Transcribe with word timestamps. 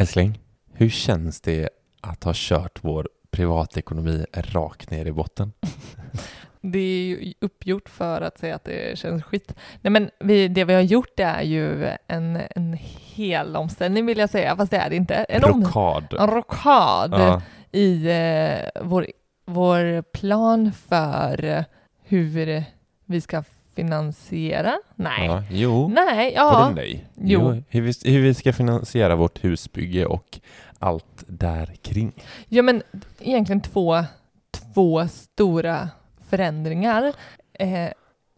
Älskling, 0.00 0.38
hur 0.72 0.88
känns 0.88 1.40
det 1.40 1.68
att 2.00 2.24
ha 2.24 2.32
kört 2.34 2.78
vår 2.84 3.08
privatekonomi 3.30 4.24
rakt 4.32 4.90
ner 4.90 5.06
i 5.06 5.12
botten? 5.12 5.52
Det 6.60 6.78
är 6.78 7.02
ju 7.02 7.34
uppgjort 7.40 7.88
för 7.88 8.20
att 8.20 8.38
säga 8.38 8.54
att 8.54 8.64
det 8.64 8.98
känns 8.98 9.24
skit. 9.24 9.54
Nej 9.80 9.90
men 9.90 10.10
vi, 10.20 10.48
det 10.48 10.64
vi 10.64 10.74
har 10.74 10.80
gjort 10.80 11.20
är 11.20 11.42
ju 11.42 11.88
en, 12.06 12.38
en 12.50 12.78
hel 13.14 13.56
omställning 13.56 14.06
vill 14.06 14.18
jag 14.18 14.30
säga, 14.30 14.56
fast 14.56 14.70
det 14.70 14.76
är 14.76 14.90
det 14.90 14.96
inte. 14.96 15.14
En, 15.14 15.44
om, 15.44 15.64
Rockad. 15.64 16.20
en 16.20 16.26
rockad 16.26 17.12
Ja, 17.12 17.42
i 17.72 18.06
eh, 18.10 18.82
vår, 18.82 19.06
vår 19.46 20.02
plan 20.02 20.72
för 20.72 21.64
hur 22.04 22.64
vi 23.04 23.20
ska 23.20 23.42
finansiera. 23.78 24.78
Nej. 24.96 25.26
ja, 25.26 25.42
jo. 25.50 25.88
Nej, 25.88 26.34
Vadå 26.36 26.58
ja. 26.58 26.72
nej? 26.74 27.04
Jo. 27.16 27.62
hur, 27.68 27.80
vi, 27.80 27.92
hur 28.12 28.22
vi 28.22 28.34
ska 28.34 28.52
finansiera 28.52 29.16
vårt 29.16 29.44
husbygge 29.44 30.06
och 30.06 30.40
allt 30.78 31.24
där 31.26 31.74
kring. 31.82 32.12
Ja, 32.48 32.62
men 32.62 32.82
egentligen 33.20 33.60
två, 33.60 34.04
två 34.50 35.08
stora 35.08 35.88
förändringar, 36.28 37.12
eh, 37.52 37.88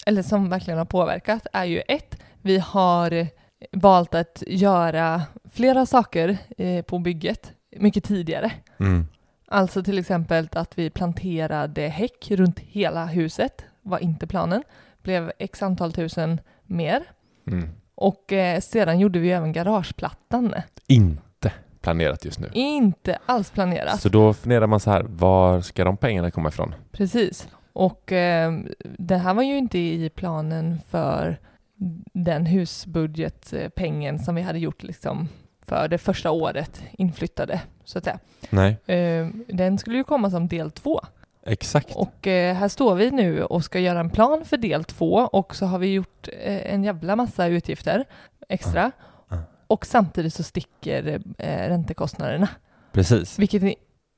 eller 0.07 0.23
som 0.23 0.51
verkligen 0.51 0.79
har 0.79 0.85
påverkat, 0.85 1.47
är 1.53 1.65
ju 1.65 1.83
ett, 1.89 2.17
vi 2.43 2.59
har 2.59 3.27
valt 3.73 4.15
att 4.15 4.43
göra 4.47 5.23
flera 5.53 5.87
saker 5.87 6.39
eh, 6.59 6.83
på 6.83 6.99
bygget 6.99 7.53
mycket 7.77 8.05
tidigare. 8.05 8.53
Mm. 8.81 9.07
Alltså 9.49 9.83
till 9.83 9.99
exempel 9.99 10.49
att 10.53 10.79
vi 10.79 10.91
planterade 10.91 11.89
häck 11.89 12.31
runt 12.31 12.59
hela 12.59 13.07
huset, 13.07 13.65
var 13.83 13.99
inte 13.99 14.27
planen, 14.27 14.63
blev 15.03 15.33
x 15.39 15.63
antal 15.63 15.93
tusen 15.93 16.41
mer. 16.67 17.03
Mm. 17.47 17.69
Och 17.95 18.33
eh, 18.33 18.61
sedan 18.61 18.99
gjorde 19.01 19.19
vi 19.19 19.31
även 19.31 19.53
garageplattan. 19.53 20.55
Inte 20.87 21.53
planerat 21.81 22.25
just 22.25 22.41
nu. 22.41 22.49
Inte 22.53 23.19
alls 23.27 23.51
planerat. 23.51 24.01
Så 24.01 24.09
då 24.09 24.35
funderar 24.35 24.67
man 24.67 24.81
så 24.81 24.91
här, 24.91 25.03
var 25.09 25.61
ska 25.61 25.85
de 25.85 25.97
pengarna 25.97 26.31
komma 26.31 26.49
ifrån? 26.49 26.75
Precis. 26.93 27.49
Och 27.73 28.13
eh, 28.13 28.53
det 28.99 29.17
här 29.17 29.35
var 29.35 29.43
ju 29.43 29.59
inte 29.59 29.79
i 29.79 30.11
planen 30.11 30.81
för 30.91 31.39
den 32.13 32.47
husbudgetpengen 32.47 34.19
som 34.19 34.35
vi 34.35 34.43
hade 34.43 34.59
gjort 34.59 34.83
liksom 34.83 35.29
för 35.67 35.89
det 35.89 35.99
första 35.99 36.31
året 36.31 36.83
inflyttade, 36.93 37.61
så 37.85 37.99
att 37.99 38.05
säga. 38.05 38.19
Nej, 38.51 38.77
Eh, 38.87 39.27
den 39.49 39.79
skulle 39.79 39.97
ju 39.97 40.05
komma 40.05 40.31
som 40.31 40.49
del 40.49 40.71
två. 40.71 41.01
Exakt. 41.53 41.97
Och 41.97 42.27
eh, 42.27 42.55
här 42.57 42.69
står 42.69 42.95
vi 42.95 43.11
nu 43.11 43.45
och 43.45 43.65
ska 43.65 43.79
göra 43.81 44.01
en 44.01 44.11
plan 44.11 44.45
för 44.45 44.57
del 44.57 44.85
två 44.85 45.15
och 45.15 45.55
så 45.57 45.67
har 45.67 45.79
vi 45.79 45.93
gjort 45.93 46.29
eh, 46.43 46.73
en 46.75 46.85
jävla 46.85 47.17
massa 47.17 47.47
utgifter 47.47 48.05
extra. 48.49 48.91
Ja. 49.29 49.37
Och 49.67 49.87
samtidigt 49.87 50.35
så 50.35 50.43
sticker 50.43 51.21
eh, 51.39 51.69
räntekostnaderna, 51.69 52.49
Precis. 52.93 53.39
vilket 53.39 53.63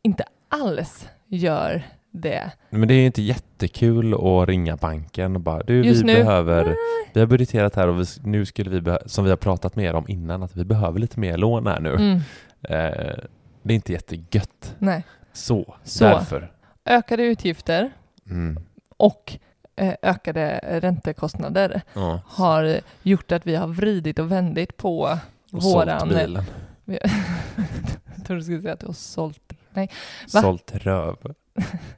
inte 0.02 0.24
alls 0.48 1.08
gör 1.28 1.82
det. 2.10 2.50
Men 2.70 2.88
det 2.88 2.94
är 2.94 3.06
inte 3.06 3.22
jättekul 3.22 4.14
att 4.14 4.48
ringa 4.48 4.76
banken 4.76 5.34
och 5.36 5.40
bara 5.42 5.62
du, 5.62 5.84
Just 5.84 6.02
vi 6.02 6.06
nu? 6.06 6.14
behöver, 6.14 6.76
vi 7.14 7.20
har 7.20 7.26
budgeterat 7.26 7.76
här 7.76 7.88
och 7.88 8.00
vi, 8.00 8.04
nu 8.24 8.46
skulle 8.46 8.80
vi, 8.80 8.96
som 9.06 9.24
vi 9.24 9.30
har 9.30 9.36
pratat 9.36 9.76
mer 9.76 9.94
om 9.94 10.04
innan, 10.08 10.42
att 10.42 10.56
vi 10.56 10.64
behöver 10.64 10.98
lite 11.00 11.20
mer 11.20 11.36
lån 11.36 11.66
här 11.66 11.80
nu. 11.80 11.90
Mm, 11.94 12.20
Eh, 12.68 13.14
det 13.62 13.72
är 13.72 13.74
inte 13.74 13.92
jättegött. 13.92 14.74
nej. 14.78 15.04
Så, 15.32 15.74
Så. 15.84 16.04
därför. 16.04 16.52
Ökade 16.84 17.22
utgifter 17.22 17.92
Mm. 18.26 18.58
och 18.96 19.38
eh, 19.76 19.94
ökade 20.02 20.60
räntekostnader 20.82 21.82
Ja. 21.94 22.20
har 22.26 22.80
gjort 23.02 23.32
att 23.32 23.46
vi 23.46 23.54
har 23.54 23.66
vridit 23.66 24.18
och 24.18 24.32
vändit 24.32 24.76
på 24.76 25.18
Och 25.52 25.62
våran... 25.62 26.00
sålt 26.00 26.10
bilen. 26.14 26.44
Jag 26.84 27.00
trodde 28.26 28.40
du 28.40 28.44
skulle 28.44 28.60
säga 28.62 28.74
att 28.74 28.80
du 28.80 28.86
har 28.86 28.92
sålt. 28.92 29.52
Va? 29.74 29.86
Sålt 30.26 30.70
röv. 30.74 31.16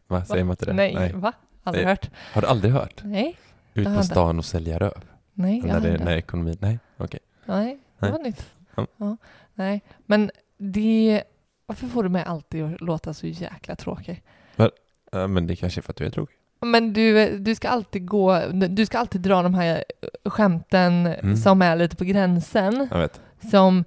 Va, 0.06 0.24
säger 0.24 0.44
man 0.44 0.52
inte 0.52 0.64
det? 0.66 0.72
Nej, 0.72 1.12
va? 1.14 1.32
Aldrig 1.62 1.84
Nej. 1.84 1.92
hört. 1.92 2.10
Har 2.32 2.42
du 2.42 2.48
aldrig 2.48 2.72
hört? 2.72 3.00
Nej, 3.04 3.36
Ut 3.74 3.96
på 3.96 4.02
stan 4.02 4.38
och 4.38 4.44
sälja 4.44 4.78
röv? 4.78 5.04
nej, 5.32 5.58
jag 5.58 5.66
När, 5.66 5.74
har 5.74 5.80
det, 5.80 6.04
när 6.04 6.16
ekonomin... 6.16 6.56
Nej, 6.60 6.78
okej. 6.96 7.20
Nej, 7.44 7.78
det 7.98 8.06
Nej. 8.06 8.12
var 8.12 8.18
nytt. 8.18 8.46
Ja. 8.76 8.86
Ja. 8.96 9.16
Nej, 9.54 9.80
men 10.06 10.30
det... 10.58 11.22
Varför 11.66 11.86
får 11.86 12.02
du 12.02 12.08
mig 12.08 12.24
alltid 12.24 12.64
att 12.64 12.80
låta 12.80 13.14
så 13.14 13.26
jäkla 13.26 13.76
tråkig? 13.76 14.22
Ja, 14.56 15.26
men 15.26 15.46
det 15.46 15.56
kanske 15.56 15.80
är 15.80 15.82
för 15.82 15.92
att 15.92 15.96
du 15.96 16.04
är 16.06 16.10
tråkig. 16.10 16.36
Men 16.60 16.92
du, 16.92 17.38
du 17.38 17.54
ska 17.54 17.68
alltid 17.68 18.06
gå... 18.08 18.40
Du 18.68 18.86
ska 18.86 18.98
alltid 18.98 19.20
dra 19.20 19.42
de 19.42 19.54
här 19.54 19.84
skämten 20.24 21.06
Mm. 21.06 21.36
som 21.36 21.62
är 21.62 21.76
lite 21.76 21.96
på 21.96 22.04
gränsen. 22.04 22.88
Jag 22.90 22.98
vet. 22.98 23.20
Som, 23.50 23.84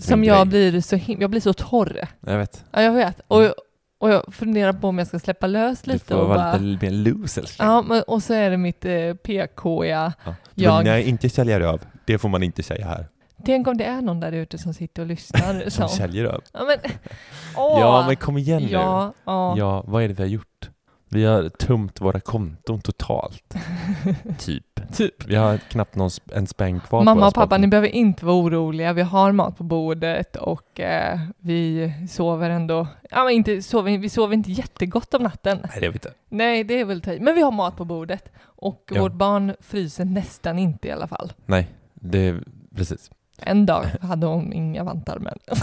som 0.00 0.24
jag 0.24 0.50
grej. 0.50 0.70
blir 0.70 0.80
så 0.80 0.98
Jag 1.06 1.30
blir 1.30 1.40
så 1.40 1.52
torr. 1.52 2.06
Jag 2.20 2.38
vet. 2.38 2.64
Ja, 2.70 2.82
jag 2.82 2.92
vet. 2.92 3.20
Och, 3.28 3.42
och 3.98 4.10
jag 4.10 4.34
funderar 4.34 4.72
på 4.72 4.88
om 4.88 4.98
jag 4.98 5.06
ska 5.06 5.18
släppa 5.18 5.46
lös 5.46 5.82
Du 5.82 5.92
lite 5.92 6.04
får 6.14 6.20
och 6.20 6.28
vara 6.28 6.38
bara... 6.38 6.56
lite 6.56 6.86
mer 6.86 6.92
loose 6.92 7.40
älskling. 7.40 7.68
Ja, 7.68 7.82
men, 7.82 8.02
och 8.02 8.22
så 8.22 8.34
är 8.34 8.50
det 8.50 8.56
mitt 8.56 8.84
eh, 8.84 9.14
PK-ja. 9.14 10.12
Ja. 10.24 10.34
Jag- 10.54 10.84
Nej, 10.84 11.08
inte 11.08 11.28
sälja 11.30 11.60
röv. 11.60 11.80
Det 12.04 12.18
får 12.18 12.28
man 12.28 12.42
inte 12.42 12.62
säga 12.62 12.86
här. 12.86 13.06
Tänk 13.46 13.66
om 13.68 13.76
det 13.76 13.84
är 13.84 14.00
någon 14.02 14.20
där 14.20 14.32
ute 14.32 14.58
som 14.58 14.74
sitter 14.74 15.02
och 15.02 15.08
lyssnar. 15.08 15.70
Som 15.70 15.88
säljer 15.88 16.24
röv. 16.24 16.40
ja, 16.52 16.60
men, 16.64 16.92
åh, 17.56 17.80
Ja, 17.80 18.04
men 18.06 18.16
kom 18.16 18.38
igen 18.38 18.62
nu. 18.62 18.68
ja, 18.70 19.12
ja. 19.24 19.54
Ja, 19.58 19.84
vad 19.86 20.02
är 20.02 20.08
det 20.08 20.14
vi 20.14 20.22
har 20.22 20.28
gjort? 20.30 20.70
Vi 21.08 21.24
har 21.24 21.48
tömt 21.48 22.00
våra 22.00 22.20
konton 22.20 22.80
totalt. 22.80 23.54
typ. 24.38 24.92
Typ. 24.92 25.26
Vi 25.26 25.34
har 25.36 25.56
knappt 25.58 25.94
någon 25.96 26.10
en 26.32 26.46
spänn 26.46 26.80
kvar 26.80 27.00
på 27.00 27.04
Mamma 27.04 27.26
och 27.28 27.34
pappa, 27.34 27.58
ni 27.58 27.66
behöver 27.66 27.88
inte 27.88 28.24
vara 28.26 28.36
oroliga. 28.36 28.92
Vi 28.92 29.02
har 29.02 29.32
mat 29.32 29.56
på 29.58 29.64
bordet 29.64 30.36
och 30.36 30.80
eh, 30.80 31.18
vi 31.38 31.92
sover 32.10 32.50
ändå. 32.50 32.86
Ja, 33.10 33.24
men 33.24 33.32
inte, 33.32 33.62
sover, 33.62 33.98
vi 33.98 34.08
sover 34.08 34.34
inte 34.34 34.52
jättegott 34.52 35.14
om 35.14 35.22
natten. 35.22 35.58
Nej, 35.62 35.80
det 35.80 35.88
vet 35.88 36.04
jag 36.04 36.10
inte. 36.10 36.12
Nej, 36.28 36.64
det 36.64 36.80
är 36.80 36.84
väl 36.84 37.00
tajt. 37.00 37.22
Men 37.22 37.34
vi 37.34 37.40
har 37.42 37.52
mat 37.52 37.76
på 37.76 37.84
bordet 37.84 38.32
och 38.42 38.90
Ja. 38.94 39.00
vårt 39.02 39.12
barn 39.14 39.54
fryser 39.60 40.04
nästan 40.04 40.58
inte 40.58 40.88
i 40.88 40.90
alla 40.90 41.06
fall. 41.08 41.32
Nej, 41.46 41.68
det 41.94 42.18
är 42.18 42.42
precis. 42.76 43.10
En 43.38 43.66
dag 43.66 43.84
hade 44.00 44.26
hon 44.26 44.52
inga 44.52 44.84
vantar, 44.84 45.18
men 45.18 45.38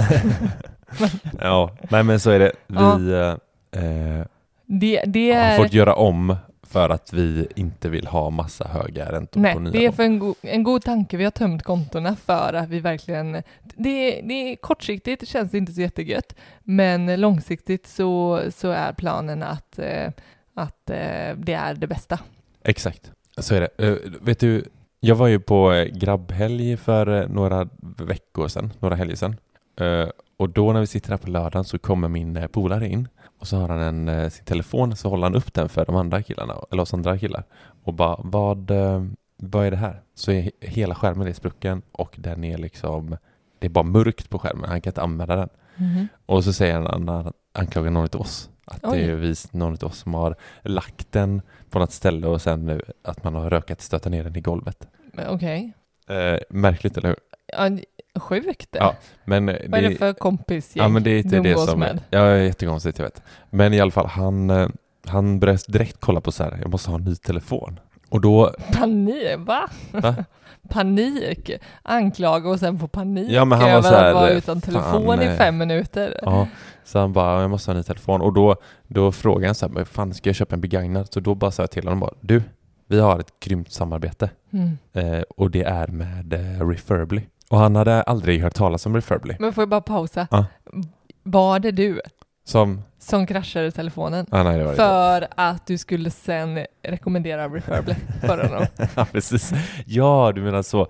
Ja, 1.41 1.71
nej 1.89 2.03
men 2.03 2.19
så 2.19 2.29
är 2.31 2.39
det. 2.39 2.51
Vi 2.67 2.75
Ja. 2.75 3.37
eh, 3.79 4.25
det, 4.65 5.03
det 5.07 5.31
har 5.33 5.41
är... 5.41 5.57
fått 5.57 5.73
göra 5.73 5.95
om 5.95 6.35
för 6.63 6.89
att 6.89 7.13
vi 7.13 7.47
inte 7.55 7.89
vill 7.89 8.07
ha 8.07 8.29
massa 8.29 8.67
höga 8.67 9.11
räntor 9.11 9.41
Nej, 9.41 9.53
på 9.53 9.59
nya 9.59 9.71
det 9.71 9.85
är 9.85 9.91
för 9.91 10.03
en, 10.03 10.19
go- 10.19 10.35
en 10.41 10.63
god 10.63 10.81
tanke. 10.83 11.17
Vi 11.17 11.23
har 11.23 11.31
tömt 11.31 11.63
kontona 11.63 12.15
för 12.15 12.53
att 12.53 12.69
vi 12.69 12.79
verkligen... 12.79 13.31
Det, 13.63 14.21
det 14.23 14.33
är 14.33 14.55
kortsiktigt 14.55 15.27
känns 15.27 15.51
det 15.51 15.57
inte 15.57 15.71
så 15.73 15.81
jättegött, 15.81 16.35
men 16.63 17.21
långsiktigt 17.21 17.87
så, 17.87 18.41
så 18.55 18.69
är 18.71 18.93
planen 18.93 19.43
att, 19.43 19.79
eh, 19.79 20.09
att 20.53 20.89
eh, 20.89 21.35
det 21.37 21.53
är 21.53 21.73
det 21.73 21.87
bästa. 21.87 22.19
Exakt, 22.63 23.11
så 23.37 23.55
är 23.55 23.61
det. 23.61 23.87
Eh, 23.87 23.95
vet 24.21 24.39
du, 24.39 24.65
jag 25.03 25.15
var 25.15 25.27
ju 25.27 25.39
på 25.39 25.71
eh, 25.73 25.85
grabbhelg 25.85 26.77
för 26.77 27.21
eh, 27.21 27.27
några 27.29 27.67
veckor 27.97 28.47
sedan, 28.47 28.73
några 28.79 28.95
helger 28.95 29.15
sedan. 29.15 29.35
Eh, 29.79 30.09
och 30.37 30.49
då 30.49 30.73
när 30.73 30.79
vi 30.79 30.87
sitter 30.87 31.09
här 31.09 31.17
på 31.17 31.29
lördagen 31.29 31.63
så 31.63 31.79
kommer 31.79 32.07
min 32.07 32.47
polare 32.51 32.87
in 32.87 33.07
och 33.39 33.47
så 33.47 33.57
har 33.57 33.69
han 33.69 34.07
en, 34.07 34.31
sin 34.31 34.45
telefon 34.45 34.95
så 34.95 35.09
håller 35.09 35.23
han 35.23 35.35
upp 35.35 35.53
den 35.53 35.69
för 35.69 35.85
de 35.85 35.95
andra 35.95 36.21
killarna, 36.23 36.53
eller 36.71 36.81
oss 36.83 36.93
andra 36.93 37.17
killar 37.17 37.43
och 37.83 37.93
bara 37.93 38.15
vad, 38.19 38.71
vad 39.37 39.65
är 39.65 39.71
det 39.71 39.77
här? 39.77 40.01
Så 40.15 40.31
är 40.31 40.41
he- 40.41 40.51
hela 40.61 40.95
skärmen 40.95 41.27
är 41.27 41.33
sprucken 41.33 41.81
och 41.91 42.15
den 42.17 42.43
är 42.43 42.57
liksom, 42.57 43.17
det 43.59 43.67
är 43.67 43.69
bara 43.69 43.83
mörkt 43.83 44.29
på 44.29 44.39
skärmen, 44.39 44.69
han 44.69 44.81
kan 44.81 44.91
inte 44.91 45.01
använda 45.01 45.35
den. 45.35 45.49
Och 46.25 46.43
så 46.43 46.53
säger 46.53 46.79
han, 46.79 47.07
han 47.07 47.33
anklagar 47.53 47.91
någon 47.91 48.07
av 48.13 48.21
oss. 48.21 48.49
Att 48.65 48.79
Oj. 48.83 48.97
det 48.97 49.03
är 49.11 49.15
vi, 49.15 49.35
någon 49.51 49.73
av 49.73 49.83
oss 49.83 49.97
som 49.99 50.13
har 50.13 50.35
lagt 50.61 51.11
den 51.11 51.41
på 51.69 51.79
något 51.79 51.91
ställe 51.91 52.27
och 52.27 52.41
sen 52.41 52.65
nu 52.65 52.81
att 53.03 53.23
man 53.23 53.35
har 53.35 53.49
rökat 53.49 53.81
stöta 53.81 54.09
ner 54.09 54.23
den 54.23 54.35
i 54.35 54.41
golvet. 54.41 54.87
Okej. 55.27 55.73
Eh, 56.09 56.39
märkligt, 56.49 56.97
eller 56.97 57.09
hur? 57.09 57.17
Ja, 57.57 57.69
sjukt. 58.19 58.69
Ja, 58.71 58.95
Men 59.25 59.49
eh, 59.49 59.55
Vad 59.67 59.83
är 59.83 59.89
det 59.89 59.95
för 59.95 60.13
kompisgäng 60.13 60.83
Ja, 60.83 60.89
men 60.89 61.03
det 61.03 61.09
är 61.09 61.17
inte 61.17 61.35
du 61.35 61.41
det 61.41 61.57
som... 61.57 61.79
med? 61.79 62.01
Ja, 62.09 62.19
det 62.19 62.29
är 62.29 62.37
jättekonstigt, 62.37 62.97
jag 62.97 63.05
vet. 63.05 63.23
Men 63.49 63.73
i 63.73 63.79
alla 63.79 63.91
fall, 63.91 64.07
han, 64.07 64.49
eh, 64.49 64.67
han 65.05 65.39
började 65.39 65.59
direkt 65.67 65.97
kolla 65.99 66.21
på 66.21 66.31
så 66.31 66.43
här, 66.43 66.57
jag 66.61 66.71
måste 66.71 66.89
ha 66.89 66.97
en 66.97 67.03
ny 67.03 67.15
telefon. 67.15 67.79
Och 68.09 68.21
då, 68.21 68.55
Panik, 68.73 69.37
va? 69.37 69.69
Va? 69.91 70.15
panik. 70.69 71.51
Anklaga 71.83 72.49
och 72.49 72.59
sen 72.59 72.79
få 72.79 72.87
panik 72.87 73.31
Ja, 73.31 73.45
men 73.45 73.59
han 73.59 73.69
var 73.69 73.77
över 73.77 73.89
så 73.89 73.95
här, 73.95 74.07
att 74.09 74.15
vara 74.15 74.29
utan 74.29 74.61
fan, 74.61 74.73
telefon 74.73 75.21
i 75.21 75.25
eh, 75.25 75.35
fem 75.35 75.57
minuter. 75.57 76.19
ja, 76.21 76.47
så 76.83 76.99
han 76.99 77.13
bara, 77.13 77.41
jag 77.41 77.49
måste 77.49 77.71
ha 77.71 77.73
en 77.73 77.77
ny 77.77 77.83
telefon. 77.83 78.21
Och 78.21 78.33
då, 78.33 78.55
då 78.87 79.11
frågade 79.11 79.47
han 79.47 79.55
så 79.55 79.69
här, 79.73 79.85
fan 79.85 80.13
ska 80.13 80.29
jag 80.29 80.35
köpa 80.35 80.55
en 80.55 80.61
begagnad? 80.61 81.13
Så 81.13 81.19
då 81.19 81.35
bara 81.35 81.51
sa 81.51 81.63
jag 81.63 81.71
till 81.71 81.83
honom 81.83 81.99
bara, 81.99 82.13
du, 82.21 82.43
vi 82.87 82.99
har 82.99 83.19
ett 83.19 83.39
grymt 83.39 83.71
samarbete. 83.71 84.29
Mm. 84.53 84.77
Eh, 84.93 85.21
och 85.21 85.51
det 85.51 85.63
är 85.63 85.87
med 85.87 86.33
eh, 86.33 86.67
Refurbly. 86.67 87.21
Och 87.49 87.57
han 87.57 87.75
hade 87.75 88.01
aldrig 88.01 88.41
hört 88.41 88.53
talas 88.53 88.85
om 88.85 88.95
Refurbly. 88.95 89.35
Men 89.39 89.53
får 89.53 89.61
jag 89.61 89.69
bara 89.69 89.81
pausa? 89.81 90.27
Ja. 90.31 90.45
Var 91.23 91.59
det 91.59 91.71
du? 91.71 92.01
Som, 92.51 92.83
som 92.99 93.27
kraschade 93.27 93.71
telefonen. 93.71 94.25
Ah, 94.31 94.43
nej, 94.43 94.57
det 94.57 94.63
det. 94.71 94.75
För 94.75 95.27
att 95.35 95.67
du 95.67 95.77
skulle 95.77 96.09
sen 96.11 96.65
rekommendera 96.83 97.47
Refurbly 97.49 97.95
för 98.21 98.43
honom. 98.47 98.65
ja, 98.95 99.05
precis. 99.11 99.51
Ja, 99.85 100.31
du 100.35 100.41
menar 100.41 100.61
så. 100.61 100.81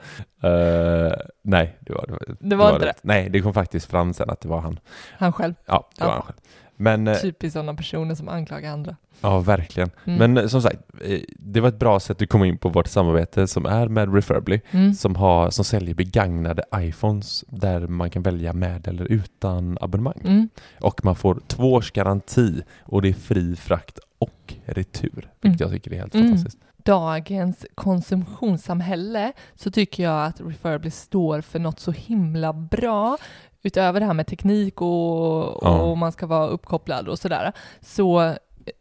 Eh, 0.43 1.11
nej, 1.43 1.77
det 1.79 1.93
var 1.93 2.05
det. 2.07 2.11
Var, 2.11 2.35
Det 2.49 2.55
var 2.55 2.73
inte 2.73 2.85
det. 2.85 2.93
Nej, 3.01 3.29
det 3.29 3.39
kom 3.41 3.53
faktiskt 3.53 3.85
fram 3.91 4.13
sen 4.13 4.29
att 4.29 4.41
det 4.41 4.47
var 4.47 4.59
han. 4.61 4.79
Han 5.17 5.33
själv. 5.33 5.53
Ja, 5.65 5.89
det 5.97 6.03
Ja. 6.03 6.07
var 6.07 6.13
han 6.13 6.21
själv. 6.21 6.37
Men, 6.81 7.07
eh, 7.07 7.15
Typiskt 7.17 7.53
sådana 7.53 7.73
personer 7.73 8.15
som 8.15 8.29
anklagar 8.29 8.71
andra. 8.73 8.95
ja, 9.21 9.39
verkligen. 9.39 9.89
Mm. 10.05 10.19
Men 10.19 10.37
eh, 10.43 10.47
som 10.49 10.61
sagt, 10.61 10.79
eh, 11.01 11.19
det 11.29 11.59
var 11.61 11.69
ett 11.69 11.79
bra 11.79 11.99
sätt 11.99 12.21
att 12.21 12.29
komma 12.29 12.45
in 12.47 12.57
på 12.57 12.69
vårt 12.69 12.87
samarbete 12.87 13.47
som 13.47 13.65
är 13.65 13.87
med 13.87 14.13
Refurbly. 14.15 14.59
Mm. 14.71 14.93
som, 14.93 15.15
har, 15.15 15.49
som 15.49 15.65
säljer 15.65 15.95
begagnade 15.95 16.63
iPhones 16.75 17.43
där 17.47 17.87
man 17.87 18.09
kan 18.09 18.21
välja 18.23 18.53
med 18.53 18.87
eller 18.87 19.05
utan 19.05 19.77
abonnemang. 19.81 20.21
Mm. 20.25 20.49
Och 20.81 21.05
man 21.05 21.15
får 21.15 21.41
två 21.47 21.73
års 21.73 21.91
garanti 21.91 22.61
och 22.83 23.01
det 23.01 23.09
är 23.09 23.13
fri 23.13 23.55
frakt 23.55 23.99
och 24.19 24.53
retur, 24.65 25.29
vilket 25.41 25.45
Mm. 25.45 25.57
jag 25.59 25.71
tycker 25.71 25.91
är 25.93 25.95
helt 25.99 26.15
Mm. 26.15 26.27
fantastiskt. 26.27 26.57
dagens 26.83 27.65
konsumtionssamhälle 27.75 29.33
så 29.55 29.71
tycker 29.71 30.03
jag 30.03 30.25
att 30.25 30.41
Refurbly 30.41 30.91
står 30.91 31.41
för 31.41 31.59
något 31.59 31.79
så 31.79 31.91
himla 31.91 32.53
bra. 32.53 33.17
Utöver 33.63 33.99
det 33.99 34.05
här 34.05 34.13
med 34.13 34.27
teknik 34.27 34.81
och, 34.81 35.59
Ja. 35.61 35.81
och 35.81 35.97
man 35.97 36.11
ska 36.11 36.27
vara 36.27 36.47
uppkopplad 36.47 37.07
och 37.07 37.19
sådär, 37.19 37.51
så, 37.81 38.33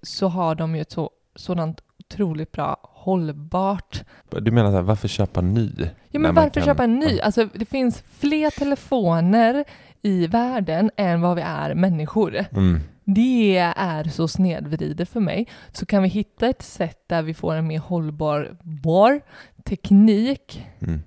så 0.03 0.29
har 0.29 0.55
de 0.55 0.75
ju 0.75 0.81
ett 0.81 0.91
så, 0.91 1.11
sådant 1.37 1.81
otroligt 1.99 2.53
bra 2.53 2.77
hållbart. 2.83 4.03
Du 4.31 4.51
menar 4.51 4.71
så 4.71 4.77
här, 4.77 4.83
varför 4.83 5.09
köpa 5.09 5.41
ny? 5.41 5.71
Ja 6.11 6.21
men 6.21 6.35
varför 6.35 6.51
kan- 6.51 6.63
köpa 6.63 6.85
en 6.85 6.99
ny? 6.99 7.21
Alltså 7.21 7.49
det 7.55 7.65
finns 7.65 8.03
fler 8.19 8.51
telefoner 8.51 9.65
i 10.03 10.27
världen 10.27 10.91
än 10.97 11.21
vad 11.21 11.37
vi 11.37 11.43
är 11.43 11.75
människor. 11.75 12.45
Mm. 12.53 12.81
Det 13.05 13.59
är 13.77 14.05
så 14.05 14.29
snedvridet 14.29 15.09
för 15.09 15.21
mig. 15.21 15.49
Så 15.73 15.87
kan 15.87 16.03
vi 16.03 16.09
hitta 16.09 16.47
ett 16.49 16.63
sätt 16.63 16.99
där 17.07 17.23
vi 17.23 17.35
får 17.35 17.55
en 17.55 17.67
mer 17.67 17.79
hållbar 17.79 18.57
bar, 18.63 19.21
teknik 19.65 20.67
Mm. 20.81 21.01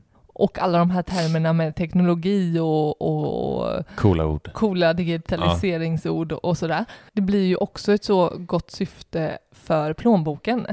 Och 0.43 0.59
alla 0.59 0.77
de 0.77 0.89
här 0.91 1.01
termerna 1.03 1.53
med 1.53 1.75
teknologi 1.75 2.59
och, 2.59 3.01
och 3.01 3.85
Coola 3.95 4.25
ord. 4.25 4.53
coola 4.53 4.93
digitaliseringsord 4.93 6.31
och 6.31 6.57
sådär. 6.57 6.85
Det 7.13 7.21
blir 7.21 7.45
ju 7.45 7.55
också 7.55 7.93
ett 7.93 8.03
så 8.03 8.33
gott 8.37 8.71
syfte 8.71 9.37
för 9.51 9.93
plånboken 9.93 10.67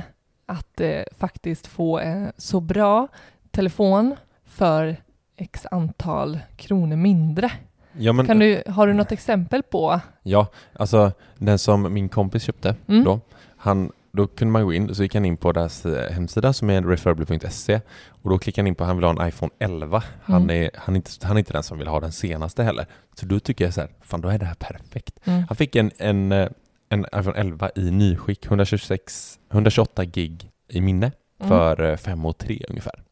att 0.47 0.81
eh, 0.81 1.03
faktiskt 1.19 1.67
få 1.67 1.99
en 1.99 2.33
så 2.37 2.61
bra 2.61 3.09
telefon 3.51 4.17
för 4.45 4.97
x 5.37 5.67
antal 5.71 6.39
kronor 6.57 6.97
mindre. 6.97 7.53
Ja, 7.93 8.13
men, 8.13 8.27
kan 8.27 8.39
du, 8.39 8.63
har 8.67 8.87
du 8.87 8.93
något 8.93 9.13
exempel 9.13 9.63
på? 9.63 10.01
ja, 10.23 10.47
alltså 10.73 11.13
den 11.39 11.59
som 11.59 11.95
min 11.95 12.09
kompis 12.09 12.43
köpte 12.43 12.75
Mm. 12.89 13.05
då, 13.05 13.21
han, 13.57 13.93
då 14.13 14.27
kunde 14.27 14.53
man 14.53 14.65
gå 14.65 14.73
in, 14.73 14.95
så 14.95 15.03
gick 15.03 15.15
han 15.15 15.25
in 15.25 15.37
på 15.37 15.53
deras 15.53 15.87
eh, 15.87 16.13
hemsida 16.13 16.53
som 16.53 16.71
är 16.71 16.83
refurbly.se 16.83 17.81
och 18.09 18.31
då 18.31 18.39
klickade 18.39 18.63
han 18.63 18.67
in 18.67 18.75
på 18.75 18.85
han 18.85 18.97
vill 18.97 19.05
ha 19.05 19.23
en 19.23 19.29
iPhone 19.29 19.53
11. 19.59 20.03
Han, 20.23 20.43
Mm. 20.43 20.63
är, 20.65 20.71
han, 20.75 20.95
är 20.95 20.97
inte, 20.97 21.11
han 21.27 21.37
är 21.37 21.39
inte 21.39 21.53
den 21.53 21.63
som 21.63 21.79
vill 21.79 21.89
ha 21.89 22.01
den 22.01 22.13
senaste 22.13 22.63
heller. 22.63 22.87
Så 23.15 23.27
då 23.27 23.41
tycker 23.41 23.65
jag 23.65 23.75
så 23.75 23.81
här, 23.81 23.91
fan 24.01 24.21
då 24.21 24.29
är 24.29 24.39
det 24.39 24.45
här 24.47 24.55
perfekt. 24.55 25.21
Mm. 25.25 25.43
Han 25.49 25.57
fick 25.57 25.77
en, 25.77 25.91
en, 25.99 26.33
eh, 26.33 26.49
en 26.89 27.07
iPhone 27.17 27.39
11 27.39 27.71
i 27.77 27.91
nyskick, 27.91 28.47
126, 28.47 29.39
128 29.53 30.05
gig 30.05 30.51
i 30.69 30.81
minne 30.81 31.13
Mm. 31.43 31.49
för 31.49 31.97
5 31.97 32.27
och 32.27 32.39
3 32.39 32.65
ungefär. 32.69 33.03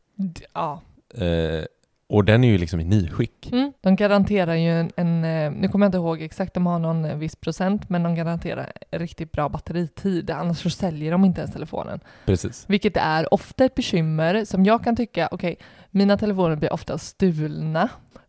Ja. 0.55 0.81
Eh, 1.15 1.65
och 2.09 2.25
den 2.25 2.45
är 2.45 2.49
ju 2.49 2.59
liksom 2.59 2.81
i 2.81 2.85
nyskick. 2.85 3.53
Mm. 3.53 3.73
De 3.81 3.97
garanterar 3.97 4.55
ju 4.55 4.71
en, 4.71 4.91
en, 4.97 5.25
eh, 5.25 5.53
nu 5.53 5.69
kommer 5.69 5.87
jag 5.87 5.89
inte 5.89 5.97
ihåg 5.97 6.23
exakt, 6.23 6.55
de 6.55 6.67
har 6.67 6.79
någon 6.79 7.05
eh, 7.05 7.17
viss 7.17 7.37
procent, 7.37 7.89
men 7.89 8.03
de 8.03 8.15
garanterar 8.15 8.73
riktigt 8.91 9.33
bra 9.33 9.49
batteritid, 9.49 10.31
annars 10.31 10.63
så 10.63 10.71
säljer 10.71 11.13
de 11.13 11.25
inte 11.25 11.41
ens 11.41 11.53
telefonen. 11.53 12.01
Precis. 12.27 12.65
Vilket 12.69 12.97
är 12.97 13.35
ofta 13.35 13.65
ett 13.65 13.75
bekymmer 13.75 14.45
som 14.45 14.65
jag 14.65 14.85
kan 14.85 14.97
tycka, 14.97 15.29
okej, 15.31 15.59
mina 15.91 16.17
telefoner 16.17 16.57
blir 16.57 16.73
ofta 16.73 16.99
stulna, 16.99 17.89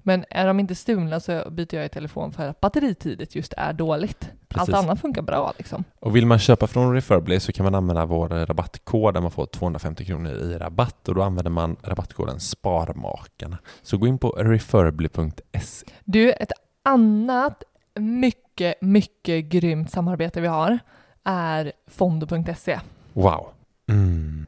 men 0.10 0.26
är 0.30 0.48
de 0.48 0.60
inte 0.60 0.76
stulna 0.76 1.20
så 1.20 1.50
byter 1.52 1.76
jag 1.76 1.86
i 1.86 1.90
telefon 1.90 2.32
för 2.32 2.48
att 2.48 2.62
batteritidet 2.62 3.36
just 3.36 3.54
är 3.58 3.74
dåligt. 3.74 4.30
Precis. 4.48 4.74
Allt 4.74 4.86
annat 4.86 5.02
funkar 5.02 5.22
bra 5.22 5.54
liksom. 5.58 5.84
Och 6.00 6.16
vill 6.16 6.26
man 6.26 6.40
köpa 6.40 6.68
från 6.68 6.94
Refurbly 6.94 7.40
så 7.40 7.52
kan 7.52 7.64
man 7.64 7.76
använda 7.76 8.06
vår 8.06 8.30
rabattkod 8.30 9.14
där 9.14 9.22
man 9.22 9.32
får 9.32 9.46
250 9.46 10.06
kronor 10.06 10.32
i 10.32 10.58
rabatt 10.58 11.10
och 11.10 11.16
då 11.16 11.22
använder 11.22 11.52
man 11.52 11.76
rabattkoden 11.84 12.40
SPARMAKARNA. 12.40 13.58
Så 13.82 13.98
gå 13.98 14.08
in 14.08 14.18
på 14.18 14.30
refurbly.se. 14.30 15.86
Du, 16.04 16.32
ett 16.32 16.52
annat 16.84 17.64
mycket, 18.00 18.82
mycket 18.82 19.46
grymt 19.46 19.92
samarbete 19.92 20.42
vi 20.42 20.48
har 20.48 20.80
är 21.24 21.72
fondo.se. 21.88 22.80
Wow. 23.14 23.48
Mm. 23.90 24.46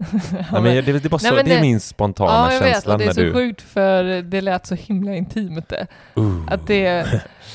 Ja, 0.00 0.06
Nej, 0.52 0.62
men 0.62 0.62
det, 0.62 0.82
det, 0.82 1.04
är 1.04 1.08
bara 1.08 1.18
så, 1.18 1.26
Nej, 1.26 1.36
men 1.36 1.44
det 1.44 1.50
är 1.52 1.56
det- 1.56 1.62
min 1.62 1.80
spontana 1.80 2.30
Ja, 2.32 2.52
jag 2.52 2.60
vet 2.60 2.86
och 2.86 2.98
det 2.98 3.04
är 3.04 3.06
när 3.06 3.14
så 3.14 3.20
du... 3.20 3.32
sjukt 3.32 3.62
för 3.62 4.22
det 4.22 4.40
lät 4.40 4.66
så 4.66 4.74
himla 4.74 5.14
intimt 5.14 5.68
det. 5.68 5.86
Uh. 6.18 6.42
Att 6.46 6.66
det, 6.66 7.06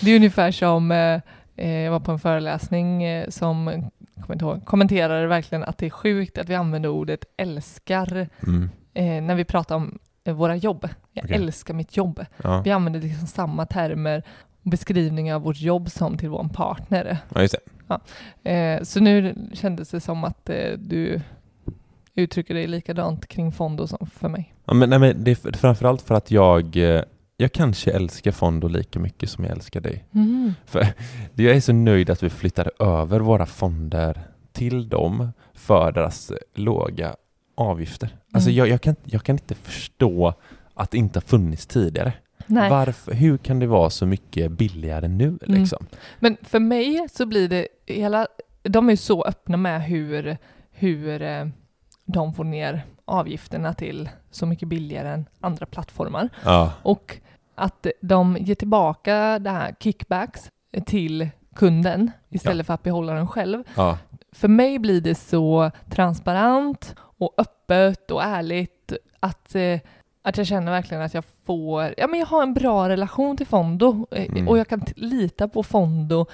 det 0.02 0.12
är 0.12 0.16
ungefär 0.16 0.52
som, 0.52 0.92
eh, 0.92 1.20
eh, 1.56 1.72
jag 1.72 1.92
var 1.92 2.00
på 2.00 2.12
en 2.12 2.20
föreläsning 2.20 3.04
eh, 3.04 3.30
som 3.30 3.70
ihåg, 4.40 4.66
kommenterade 4.66 5.28
verkligen 5.28 5.64
att 5.64 5.78
det 5.78 5.86
är 5.86 5.90
sjukt 5.90 6.38
att 6.38 6.50
vi 6.50 6.56
använder 6.56 6.90
ordet 6.90 7.26
älskar 7.38 8.28
Mm. 8.48 8.70
eh, 8.94 9.22
när 9.24 9.36
vi 9.36 9.46
pratar 9.46 9.76
om 9.76 10.00
eh, 10.24 10.34
våra 10.34 10.56
jobb. 10.56 10.90
Jag 11.14 11.26
Okej. 11.26 11.36
älskar 11.36 11.74
mitt 11.74 11.98
jobb. 11.98 12.26
Ja. 12.44 12.62
Vi 12.62 12.72
använder 12.72 13.00
liksom 13.02 13.28
samma 13.28 13.66
termer 13.66 14.24
och 14.64 14.70
beskrivningar 14.72 15.36
av 15.36 15.42
vårt 15.42 15.60
jobb 15.62 15.92
som 15.92 16.18
till 16.18 16.30
vår 16.30 16.50
partner. 16.54 17.18
ja, 17.36 17.42
just 17.42 17.56
det. 18.44 18.50
Eh, 18.52 18.84
så 18.84 19.00
nu 19.00 19.36
kändes 19.54 19.90
det 19.90 20.00
som 20.00 20.24
att 20.24 20.50
eh, 20.50 20.72
du 20.78 21.22
uttrycker 22.16 22.54
dig 22.54 22.68
likadant 22.68 23.28
kring 23.28 23.52
Fondo 23.52 23.88
som 23.88 24.08
för 24.14 24.30
mig. 24.30 24.54
Ja, 24.66 24.74
men, 24.74 24.90
nej, 24.90 25.00
men 25.00 25.24
det 25.24 25.32
är 25.32 25.58
framförallt 25.58 26.02
för 26.02 26.16
att 26.16 26.32
jag, 26.32 26.76
eh, 26.78 27.02
jag 27.38 27.52
kanske 27.52 27.92
älskar 27.92 28.32
Fondo 28.32 28.68
lika 28.68 29.00
mycket 29.00 29.30
som 29.30 29.44
jag 29.44 29.52
älskar 29.54 29.82
dig. 29.82 30.06
För 30.66 30.88
jag 31.36 31.56
är 31.56 31.62
så 31.62 31.74
nöjd 31.74 32.10
att 32.10 32.24
vi 32.24 32.30
flyttade 32.30 32.70
över 32.80 33.20
våra 33.20 33.46
fonder 33.46 34.22
till 34.52 34.90
dem 34.90 35.30
för 35.54 35.92
deras 35.92 36.32
eh, 36.32 36.38
låga 36.56 37.16
avgifter. 37.56 38.10
Alltså 38.32 38.50
Mm. 38.50 38.58
jag, 38.58 38.68
jag, 38.68 38.82
kan, 38.82 38.96
jag 39.04 39.24
kan 39.24 39.36
inte 39.36 39.56
förstå 39.56 40.34
att 40.74 40.92
det 40.92 40.98
inte 40.98 41.20
har 41.20 41.22
funnits 41.22 41.66
tidigare. 41.68 42.14
Nej. 42.48 42.70
Varför, 42.70 43.14
hur 43.14 43.38
kan 43.38 43.60
det 43.60 43.68
vara 43.68 43.90
så 43.90 44.06
mycket 44.06 44.52
billigare 44.52 45.08
nu 45.08 45.26
Mm. 45.28 45.40
liksom? 45.60 45.86
Men 46.20 46.38
för 46.42 46.60
mig 46.60 47.08
så 47.14 47.26
blir 47.26 47.50
det 47.50 47.68
hela, 47.86 48.28
de 48.64 48.88
är 48.88 48.94
ju 48.94 48.98
så 48.98 49.24
öppna 49.24 49.58
med 49.58 49.84
hur, 49.84 50.38
hur 50.72 51.22
eh, 51.22 51.46
de 52.06 52.34
får 52.34 52.44
ner 52.44 52.86
avgifterna 53.06 53.74
till 53.74 54.10
så 54.32 54.46
mycket 54.46 54.68
billigare 54.68 55.10
än 55.10 55.26
andra 55.40 55.66
plattformar. 55.66 56.30
Ja, 56.46 56.72
Och 56.84 57.18
att 57.56 57.88
de 58.02 58.38
ger 58.40 58.56
tillbaka 58.56 59.40
det 59.40 59.50
här 59.50 59.76
kickbacks 59.80 60.52
till 60.86 61.30
kunden 61.56 62.12
istället 62.30 62.66
för 62.66 62.74
att 62.74 62.84
behålla 62.84 63.14
den 63.14 63.28
själv. 63.28 63.64
ja, 63.76 63.98
För 64.32 64.48
mig 64.48 64.80
blir 64.80 65.02
det 65.02 65.16
så 65.16 65.72
transparent 65.90 66.96
och 66.98 67.34
öppet 67.38 68.12
och 68.12 68.24
ärligt 68.24 68.94
att, 69.20 69.56
eh, 69.56 69.80
att 70.22 70.38
jag 70.38 70.48
känner 70.48 70.72
verkligen 70.72 71.04
att 71.04 71.14
jag 71.14 71.24
får, 71.46 71.94
ja 71.98 72.08
men 72.08 72.20
jag 72.20 72.28
har 72.28 72.44
en 72.44 72.54
bra 72.54 72.90
relation 72.90 73.38
till 73.38 73.48
Fondo 73.48 74.08
eh, 74.12 74.26
Mm. 74.30 74.48
och 74.48 74.58
jag 74.58 74.68
kan 74.68 74.82
lita 74.96 75.48
på 75.48 75.64
Fondo 75.64 76.26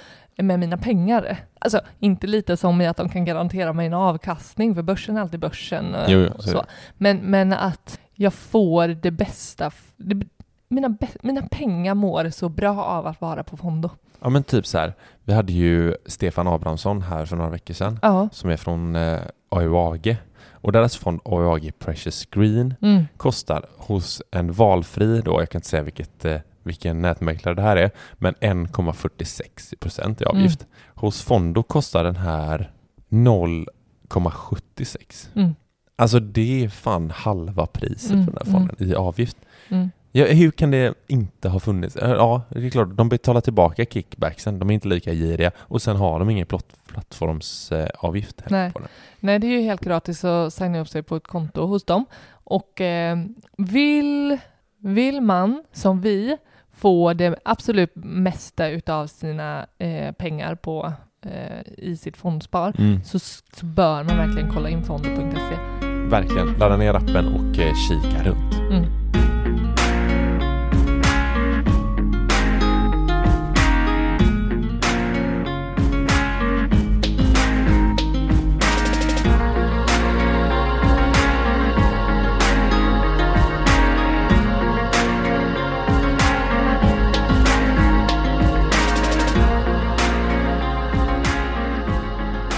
med 0.43 0.59
mina 0.59 0.77
pengar. 0.77 1.37
Alltså 1.59 1.81
inte 1.99 2.27
lita 2.27 2.57
som 2.57 2.81
i 2.81 2.87
att 2.87 2.97
de 2.97 3.09
kan 3.09 3.25
garantera 3.25 3.73
mig 3.73 3.87
en 3.87 3.93
avkastning 3.93 4.75
för 4.75 4.81
börsen 4.81 5.17
är 5.17 5.21
alltid 5.21 5.39
börsen. 5.39 5.95
eh, 5.95 6.05
Jo, 6.07 6.19
jo, 6.35 6.41
så. 6.41 6.65
Men, 6.97 7.17
men 7.17 7.53
att 7.53 7.99
jag 8.13 8.33
får 8.33 8.87
det 8.87 9.11
bästa, 9.11 9.71
det, 9.97 10.25
mina, 10.67 10.97
mina 11.21 11.41
pengar 11.41 11.93
mår 11.95 12.29
så 12.29 12.49
bra 12.49 12.83
av 12.83 13.07
att 13.07 13.21
vara 13.21 13.43
på 13.43 13.57
Fondo. 13.57 13.89
ja 14.21 14.29
men 14.29 14.43
typ 14.43 14.65
så 14.65 14.77
här. 14.77 14.93
Vi 15.23 15.33
hade 15.33 15.53
ju 15.53 15.95
Stefan 16.05 16.47
Abrahamsson 16.47 17.01
här 17.01 17.25
för 17.25 17.35
några 17.35 17.49
veckor 17.51 17.73
sedan 17.73 17.99
Ja. 18.01 18.29
som 18.31 18.49
är 18.49 18.57
från 18.57 18.95
eh, 18.95 19.19
AUAG 19.49 20.17
och 20.51 20.71
deras 20.71 20.97
fond 20.97 21.19
AUAG 21.25 21.71
Precious 21.79 22.25
Green 22.25 22.73
Mm. 22.81 23.03
kostar 23.17 23.65
hos 23.77 24.21
en 24.31 24.51
valfri 24.51 25.21
då, 25.21 25.41
jag 25.41 25.49
kan 25.49 25.59
inte 25.59 25.67
säga 25.69 25.83
vilket, 25.83 26.25
eh, 26.25 26.37
vilken 26.63 27.01
nätmäklare 27.01 27.55
det 27.55 27.61
här 27.61 27.77
är, 27.77 27.91
men 28.13 28.33
1,46 28.33 29.75
procent 29.79 30.21
i 30.21 30.25
avgift. 30.25 30.65
Hos 30.95 31.21
Fondo 31.21 31.63
kostar 31.63 32.03
den 32.03 32.15
här 32.15 32.71
0,76. 33.09 35.29
Mm. 35.35 35.55
Alltså 35.95 36.19
det 36.19 36.63
är 36.63 36.69
fan 36.69 37.11
halva 37.15 37.65
priset 37.67 38.11
Mm, 38.11 38.25
för 38.25 38.31
den 38.31 38.41
här 38.45 38.53
fonden 38.53 38.75
i 38.89 38.95
avgift. 38.95 39.37
Mm. 39.69 39.91
Ja, 40.11 40.25
hur 40.25 40.51
kan 40.51 40.71
det 40.71 40.93
inte 41.07 41.49
ha 41.49 41.59
funnits? 41.59 41.95
Eh, 41.95 42.09
Ja, 42.11 42.41
det 42.49 42.65
är 42.65 42.69
klart, 42.69 42.89
de 42.95 43.09
betalar 43.09 43.41
tillbaka 43.41 43.85
kickbacksen, 43.85 44.59
de 44.59 44.69
är 44.69 44.73
inte 44.73 44.87
lika 44.87 45.13
giriga 45.13 45.51
och 45.57 45.81
sen 45.81 45.95
har 45.95 46.19
de 46.19 46.29
ingen 46.29 46.47
plattformsavgift 46.87 48.41
Nej. 48.49 48.71
på 48.71 48.79
den. 48.79 48.87
Nej, 49.19 49.39
det 49.39 49.47
är 49.47 49.51
ju 49.51 49.61
helt 49.61 49.81
gratis 49.81 50.23
att 50.23 50.53
signa 50.53 50.79
upp 50.79 50.89
sig 50.89 51.03
på 51.03 51.15
ett 51.15 51.27
konto 51.27 51.65
hos 51.65 51.83
dem. 51.83 52.05
Och 52.43 52.81
eh, 52.81 53.17
vill, 53.57 54.37
vill 54.77 55.21
man, 55.21 55.63
som 55.71 56.01
vi, 56.01 56.37
få 56.81 57.13
det 57.13 57.35
absolut 57.45 57.91
mesta 57.95 58.69
utav 58.69 59.07
sina 59.07 59.65
eh, 59.79 60.11
pengar 60.11 60.55
på 60.55 60.93
eh, 61.25 61.61
i 61.77 61.97
sitt 61.97 62.17
fondspar 62.17 62.73
Mm. 62.77 63.03
så, 63.03 63.19
så 63.19 63.65
bör 63.65 64.03
man 64.03 64.17
verkligen 64.17 64.49
kolla 64.53 64.69
in 64.69 64.83
fonder.se. 64.83 65.87
Verkligen. 66.09 66.47
Ladda 66.59 66.77
ner 66.77 66.93
appen 66.93 67.27
och 67.27 67.59
eh, 67.59 67.73
kika 67.75 68.23
runt. 68.23 68.53
Mm. 68.71 69.00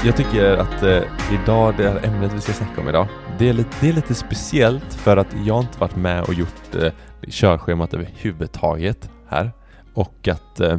Jag 0.05 0.17
tycker 0.17 0.57
att 0.57 0.83
eh, 0.83 1.01
idag, 1.43 1.73
det 1.77 1.89
här 1.89 2.05
ämnet 2.05 2.33
vi 2.33 2.41
ska 2.41 2.53
snacka 2.53 2.81
om 2.81 2.89
idag, 2.89 3.07
det 3.39 3.49
är, 3.49 3.53
lite, 3.53 3.69
det 3.81 3.89
är 3.89 3.93
lite 3.93 4.15
speciellt 4.15 4.93
för 4.93 5.17
att 5.17 5.35
jag 5.45 5.61
inte 5.61 5.79
varit 5.79 5.95
med 5.95 6.23
och 6.23 6.33
gjort 6.33 6.75
eh, 6.75 6.91
körschemat 7.27 7.93
överhuvudtaget 7.93 9.09
här. 9.27 9.51
Och 9.93 10.27
att 10.27 10.59
eh, 10.59 10.71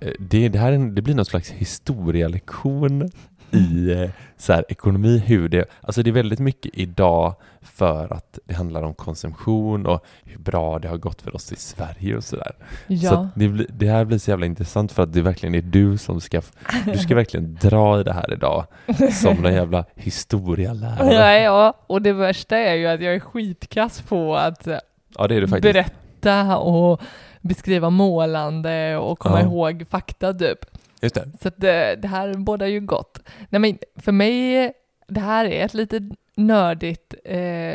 eh 0.00 0.12
det, 0.18 0.48
det 0.48 0.58
här 0.58 0.72
är 0.72 0.78
det 0.78 1.02
blir 1.02 1.14
någon 1.14 1.24
slags 1.24 1.50
historielektion 1.50 3.10
i 3.52 3.92
eh, 3.92 4.10
så 4.36 4.52
här, 4.52 4.64
ekonomi, 4.68 5.18
hur 5.26 5.48
det... 5.48 5.64
Alltså 5.80 6.02
det 6.02 6.10
är 6.10 6.12
väldigt 6.12 6.38
mycket 6.38 6.70
idag 6.74 7.34
för 7.62 8.12
att 8.12 8.38
det 8.44 8.54
handlar 8.54 8.82
om 8.82 8.94
konsumtion 8.94 9.86
och 9.86 10.04
hur 10.24 10.38
bra 10.38 10.78
det 10.78 10.88
har 10.88 10.96
gått 10.96 11.22
för 11.22 11.34
oss 11.34 11.52
i 11.52 11.56
Sverige 11.56 12.16
och 12.16 12.24
sådär. 12.24 12.52
Så 12.86 12.94
Ja, 12.94 13.12
att 13.18 13.28
det, 13.34 13.48
det 13.68 13.86
här 13.88 14.04
blir 14.04 14.18
så 14.18 14.30
jävla 14.30 14.46
intressant 14.46 14.92
för 14.92 15.02
att 15.02 15.12
det 15.12 15.22
verkligen 15.22 15.54
är 15.54 15.62
du 15.62 15.98
som 15.98 16.20
ska, 16.20 16.40
du 16.84 16.98
ska 16.98 17.14
verkligen 17.14 17.58
dra 17.60 18.00
i 18.00 18.02
det 18.02 18.12
här 18.12 18.32
idag 18.32 18.64
som 19.12 19.36
någon 19.36 19.54
jävla 19.54 19.84
historielärare. 19.94 21.14
ja, 21.14 21.32
ja, 21.38 21.74
och 21.86 22.02
det 22.02 22.12
värsta 22.12 22.56
är 22.58 22.74
ju 22.74 22.86
att 22.86 23.00
jag 23.00 23.14
är 23.14 23.20
skitkass 23.20 24.00
på 24.02 24.36
att 24.36 24.66
eh, 24.66 24.76
Ja 25.18 25.28
det 25.28 25.34
är 25.34 25.46
faktiskt. 25.46 25.62
berätta 25.62 26.56
och 26.58 27.00
beskriva 27.40 27.90
målande 27.90 28.96
och 28.96 29.18
komma 29.18 29.40
Ja. 29.40 29.46
ihåg 29.46 29.84
fakta 29.90 30.34
typ. 30.34 30.58
Just 31.00 31.14
det. 31.14 31.28
Så 31.42 31.50
det, 31.56 31.96
det 32.02 32.08
här 32.08 32.34
bådar 32.34 32.66
ju 32.66 32.80
gott. 32.80 33.18
Nej 33.48 33.60
men 33.60 33.78
för 33.96 34.12
mig, 34.12 34.72
det 35.08 35.20
här 35.20 35.44
är 35.44 35.64
ett 35.64 35.74
lite 35.74 36.00
nördigt, 36.36 37.14
eh, 37.24 37.74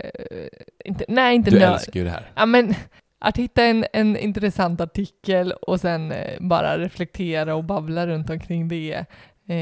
inte, 0.85 1.05
nej 1.07 1.35
inte 1.35 1.51
Du 1.51 1.59
nörd. 1.59 1.73
älskar 1.73 1.99
ju 1.99 2.03
det 2.03 2.09
här. 2.11 2.25
Ja 2.35 2.45
men 2.45 2.73
att 3.19 3.37
hitta 3.37 3.63
en, 3.63 3.85
en 3.93 4.17
intressant 4.17 4.81
artikel 4.81 5.51
och 5.51 5.79
sen 5.79 6.11
eh, 6.11 6.39
bara 6.39 6.77
reflektera 6.77 7.55
och 7.55 7.63
babbla 7.63 8.07
runt 8.07 8.29
omkring 8.29 8.67
det. 8.67 9.05
Eh, 9.49 9.55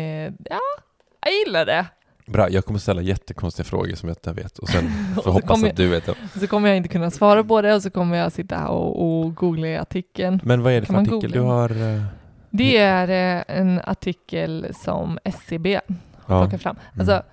ja, 0.49 0.59
jag 1.25 1.33
gillar 1.45 1.65
det. 1.65 1.85
Bra, 2.27 2.49
jag 2.49 2.65
kommer 2.65 2.79
ställa 2.79 3.01
jättekonstiga 3.01 3.63
frågor 3.65 3.95
som 3.95 4.09
jag 4.09 4.15
inte 4.17 4.33
vet 4.33 4.59
och 4.59 4.69
sen 4.69 4.83
får 5.15 5.27
Och 5.27 5.33
hoppas 5.33 5.49
kommer 5.49 5.69
att 5.69 5.75
du 5.77 5.87
vet 5.87 6.05
dem. 6.05 6.15
Så 6.39 6.47
kommer 6.47 6.67
jag 6.67 6.77
inte 6.77 6.89
kunna 6.89 7.11
svara 7.11 7.43
på 7.43 7.61
det 7.61 7.73
och 7.75 7.81
så 7.83 7.89
kommer 7.89 8.17
jag 8.17 8.31
sitta 8.31 8.57
här 8.57 8.67
och, 8.69 9.19
och 9.21 9.35
googla 9.35 9.67
i 9.67 9.77
artikeln. 9.77 10.39
Men 10.43 10.63
vad 10.63 10.73
är 10.73 10.79
det 10.81 10.85
för 10.85 10.93
Kan 10.93 11.03
man 11.03 11.13
artikel 11.13 11.31
du 11.31 11.39
googla? 11.39 11.53
har? 11.53 11.69
eh, 11.95 12.01
Det 12.55 12.77
är 12.77 13.07
eh, 13.37 13.57
en 13.59 13.81
artikel 13.85 14.67
som 14.73 15.19
SCB 15.23 15.79
Ja. 16.27 16.41
plockar 16.41 16.57
fram. 16.57 16.75
Alltså, 16.99 17.23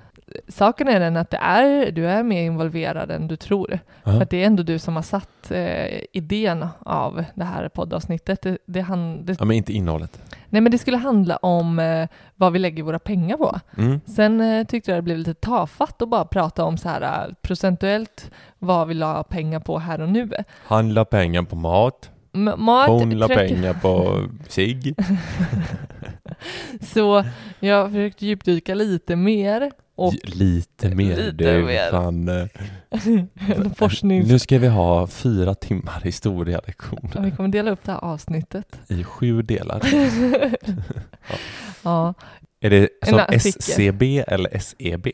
saken 0.48 0.88
är 0.88 1.00
den 1.00 1.16
att 1.16 1.30
det 1.30 1.36
är, 1.36 1.90
du 1.90 2.06
är 2.06 2.22
mer 2.22 2.42
involverad 2.42 3.10
än 3.10 3.28
du 3.28 3.36
tror. 3.36 3.78
För 4.04 4.12
Ja. 4.12 4.22
att 4.22 4.30
det 4.30 4.42
är 4.42 4.46
ändå 4.46 4.62
du 4.62 4.78
som 4.78 4.96
har 4.96 5.02
satt 5.02 5.50
eh, 5.50 6.00
idén 6.12 6.66
av 6.78 7.24
det 7.34 7.44
här 7.44 7.68
poddavsnittet. 7.68 8.42
Det, 8.42 8.58
det, 8.66 8.80
han, 8.80 9.24
det, 9.26 9.36
ja, 9.38 9.44
men 9.44 9.56
inte 9.56 9.72
innehållet. 9.72 10.20
nej 10.48 10.60
men 10.60 10.72
det 10.72 10.78
skulle 10.78 10.96
handla 10.96 11.36
om 11.36 11.78
eh, 11.78 12.08
vad 12.36 12.52
vi 12.52 12.58
lägger 12.58 12.82
våra 12.82 12.98
pengar 12.98 13.36
på. 13.36 13.60
Mm. 13.78 14.00
Sen 14.06 14.40
eh, 14.40 14.66
tyckte 14.66 14.90
jag 14.90 14.98
det 14.98 15.02
blev 15.02 15.18
lite 15.18 15.34
tafatt 15.34 16.02
att 16.02 16.08
bara 16.08 16.24
prata 16.24 16.64
om 16.64 16.76
så 16.76 16.88
här 16.88 17.02
eh, 17.28 17.34
procentuellt 17.42 18.30
vad 18.58 18.88
vi 18.88 18.94
la 18.94 19.22
pengar 19.22 19.60
på 19.60 19.78
här 19.78 20.00
och 20.00 20.08
nu. 20.08 20.30
Handla 20.66 21.04
pengar 21.04 21.42
på 21.42 21.56
mat, 21.56 22.10
M- 22.32 22.52
mat, 22.58 22.88
hon 22.88 23.18
la 23.18 23.28
30 23.28 23.54
pengar 23.54 23.74
på 23.74 24.22
sig. 24.48 24.94
Så 26.80 27.24
jag 27.60 27.90
försökte 27.90 28.26
djupdyka 28.26 28.74
lite 28.74 29.16
mer 29.16 29.70
och 29.94 30.14
Lite 30.24 30.94
mer. 30.94 31.16
Lite 31.16 31.50
är 31.50 31.62
mer. 31.62 31.90
Fan, 31.90 32.28
eh, 32.28 32.46
forsknings... 33.76 34.28
nu 34.28 34.38
ska 34.38 34.58
vi 34.58 34.68
ha 34.68 35.06
fyra 35.06 35.54
timmar 35.54 36.00
historielektion 36.04 37.10
Ja, 37.14 37.20
vi 37.20 37.30
kommer 37.30 37.48
dela 37.48 37.70
upp 37.70 37.84
det 37.84 37.92
här 37.92 38.04
avsnittet. 38.04 38.80
i 38.88 39.04
sju 39.04 39.42
delar. 39.42 39.82
Ja, 41.82 42.14
Är 42.60 42.70
det 42.70 42.88
som. 43.06 43.20
SCB 43.28 44.18
eller 44.26 44.58
SEB? 44.58 45.06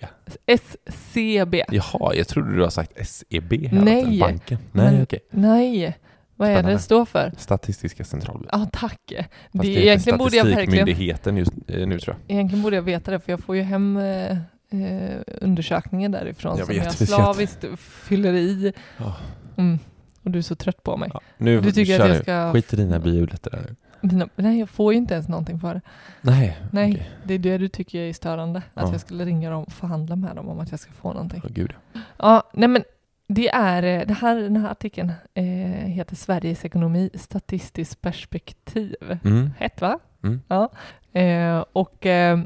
SCB. 0.47 1.65
Jaha, 1.69 2.15
jag 2.15 2.29
trodde 2.29 2.55
du 2.57 2.63
har 2.63 2.71
sagt 2.71 3.09
SEB 3.09 3.53
här 3.67 3.81
Nej. 3.83 4.19
banken. 4.21 4.59
Nej, 4.73 4.93
Men- 4.93 5.03
okej. 5.03 5.21
Nej, 5.31 5.97
vad 6.37 6.49
är 6.49 6.53
det 6.53 6.59
Spännande. 6.59 6.77
det 6.79 6.83
står 6.83 7.05
för? 7.05 7.33
Statistiska 7.39 8.05
centralbyrån. 8.05 8.49
Ja, 8.53 8.67
tack. 8.73 9.01
Fast 9.13 9.29
Det, 9.53 9.69
heter 9.69 9.81
egentligen, 9.83 10.19
borde 10.19 10.37
jag 10.37 10.45
verkligen, 10.45 11.37
just 11.37 11.53
eh, 11.67 11.87
nu 11.87 11.99
tror 11.99 12.17
jag. 12.27 12.37
egentligen 12.37 12.63
borde 12.63 12.77
jag 12.77 12.83
veta 12.83 13.11
det, 13.11 13.21
för 13.21 13.33
jag 13.33 13.41
får 13.41 13.57
ju 13.57 13.63
hem 13.63 13.97
eh, 13.97 14.31
eh, 14.71 15.19
undersökningen 15.41 16.13
därifrån 16.13 16.59
Jag 16.59 16.67
som 16.67 16.75
vet, 16.77 16.85
jag 17.01 17.09
slaviskt 17.09 17.65
fyller 17.79 18.33
i. 18.33 18.73
Ja. 18.99 19.17
Mm. 19.57 19.79
Och 20.23 20.31
du 20.31 20.39
är 20.39 20.43
så 20.43 20.55
trött 20.55 20.83
på 20.83 20.97
mig. 20.97 21.11
Ja, 21.15 21.21
nu 21.39 21.61
Du 21.61 21.73
tycker 21.73 22.01
att 22.01 22.09
jag 22.09 22.17
nu. 22.17 22.23
ska... 22.23 22.53
Skit 22.53 22.73
i 22.73 22.77
dina 22.77 22.99
biobiljetter 22.99 23.51
där 23.51 23.61
nu. 23.69 23.75
Mina, 24.01 24.29
nej, 24.37 24.59
jag 24.59 24.69
får 24.71 24.93
ju 24.93 24.99
inte 24.99 25.15
ens 25.15 25.29
någonting 25.29 25.61
för 25.61 25.75
det. 25.75 25.81
Nej, 26.21 26.59
Nej, 26.71 26.93
okej. 26.93 27.11
det 27.25 27.35
är 27.35 27.39
det 27.39 27.59
du 27.59 27.69
tycker 27.69 27.99
är 28.01 28.13
störande. 28.13 28.59
Att 28.75 28.87
Ja. 28.87 28.93
jag 28.93 29.01
skulle 29.01 29.25
ringa 29.25 29.51
dem 29.51 29.65
och 29.65 29.73
förhandla 29.73 30.17
med 30.17 30.37
dem 30.37 30.49
om 30.49 30.61
att 30.61 30.71
jag 30.71 30.81
ska 30.81 30.93
få 30.93 31.13
någonting. 31.13 31.41
Åh, 31.45 31.51
gud. 31.53 31.73
Ja, 32.17 32.51
nej 32.53 32.69
men 32.69 32.85
det 33.27 33.49
är, 33.49 33.83
eh, 33.83 34.07
det 34.07 34.15
här, 34.15 34.37
den 34.37 34.57
här 34.57 34.71
artikeln 34.71 35.13
eh, 35.35 35.45
heter 35.89 36.17
Sveriges 36.17 36.65
ekonomi 36.65 37.11
statistiskt 37.15 38.01
perspektiv. 38.01 39.19
Mm. 39.25 39.51
Hett 39.59 39.81
va? 39.81 39.99
Mm. 40.23 40.41
Ja. 40.49 40.71
Eh, 41.21 41.65
och 41.73 42.07
eh, 42.07 42.39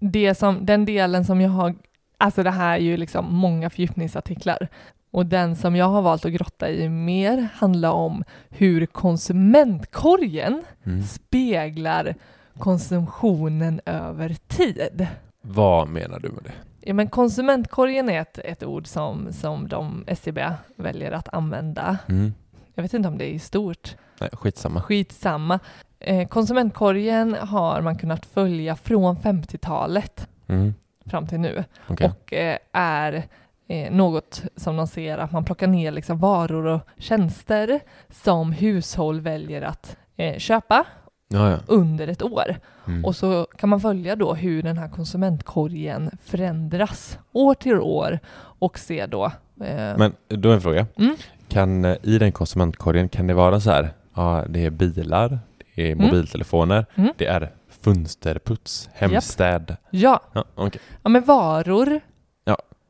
det 0.00 0.34
som, 0.34 0.66
den 0.66 0.84
delen 0.84 1.24
som 1.24 1.40
jag 1.40 1.50
har, 1.50 1.74
alltså 2.18 2.42
det 2.42 2.50
här 2.50 2.74
är 2.76 2.82
ju 2.82 2.96
liksom 2.96 3.34
många 3.34 3.70
fördjupningsartiklar. 3.70 4.68
Och 5.10 5.26
den 5.26 5.56
som 5.56 5.76
jag 5.76 5.86
har 5.88 6.02
valt 6.02 6.24
att 6.24 6.32
grotta 6.32 6.70
i 6.70 6.88
mer 6.88 7.48
handlar 7.54 7.90
om 7.90 8.24
hur 8.48 8.86
konsumentkorgen 8.86 10.62
Mm. 10.84 11.02
speglar 11.02 12.14
konsumtionen 12.58 13.80
över 13.86 14.36
tid. 14.48 15.06
Vad 15.42 15.88
menar 15.88 16.18
du 16.18 16.28
med 16.28 16.42
det? 16.44 16.52
Ja, 16.80 16.94
men 16.94 17.08
konsumentkorgen 17.08 18.08
är 18.08 18.20
ett, 18.20 18.38
ett 18.38 18.62
ord 18.64 18.86
som, 18.86 19.32
som 19.32 19.68
de 19.68 20.04
SCB 20.06 20.50
väljer 20.76 21.12
att 21.12 21.28
använda. 21.34 21.98
Mm. 22.08 22.34
Jag 22.74 22.82
vet 22.82 22.94
inte 22.94 23.08
om 23.08 23.18
det 23.18 23.34
är 23.34 23.38
stort. 23.38 23.96
Nej, 24.20 24.30
skitsamma. 24.32 24.82
Skitsamma. 24.82 25.58
Eh, 26.00 26.28
konsumentkorgen 26.28 27.34
har 27.34 27.80
man 27.80 27.98
kunnat 27.98 28.26
följa 28.26 28.76
från 28.76 29.16
50-talet 29.16 30.28
Mm. 30.50 30.74
fram 31.06 31.26
till 31.26 31.40
nu 31.40 31.64
Okej. 31.88 32.06
och 32.10 32.32
eh, 32.32 32.58
är 32.72 33.22
eh, 33.68 33.92
något 33.92 34.42
som 34.56 34.76
de 34.76 34.86
ser 34.86 35.18
att 35.18 35.32
man 35.32 35.44
plockar 35.44 35.66
ner 35.66 35.90
liksom 35.92 36.18
varor 36.18 36.66
och 36.66 36.80
tjänster 36.98 37.80
som 38.10 38.52
hushåll 38.52 39.20
väljer 39.20 39.62
att 39.62 39.96
eh, 40.16 40.38
köpa 40.38 40.84
Ja, 41.28 41.50
ja. 41.50 41.58
under 41.66 42.08
ett 42.08 42.22
år. 42.22 42.56
Mm. 42.86 43.04
Och 43.04 43.16
så 43.16 43.46
kan 43.58 43.68
man 43.68 43.80
följa 43.80 44.16
då 44.16 44.34
hur 44.34 44.62
den 44.62 44.78
här 44.78 44.88
konsumentkorgen 44.88 46.10
förändras 46.24 47.18
år 47.32 47.54
till 47.54 47.80
år 47.80 48.18
och 48.58 48.78
se 48.78 49.06
då 49.06 49.24
eh, 49.60 49.96
Men 49.98 50.12
då 50.28 50.50
är 50.50 50.54
en 50.54 50.60
fråga. 50.60 50.86
Mm. 50.96 51.16
Kan, 51.48 51.84
eh, 51.84 51.96
I 52.02 52.18
den 52.18 52.32
konsumentkorgen, 52.32 53.08
kan 53.08 53.26
det 53.26 53.34
vara 53.34 53.60
så 53.60 53.70
här, 53.70 53.90
ja 54.14 54.44
det 54.48 54.64
är 54.64 54.70
bilar, 54.70 55.38
det 55.74 55.82
är 55.88 55.92
Mm. 55.92 56.06
mobiltelefoner, 56.06 56.86
Mm. 56.94 57.12
det 57.16 57.26
är 57.26 57.52
fönsterputs, 57.80 58.88
hemstäd. 58.92 59.76
ja, 59.90 60.20
Ja, 60.32 60.44
okej. 60.54 60.80
ja, 61.02 61.08
men 61.08 61.24
varor 61.24 62.00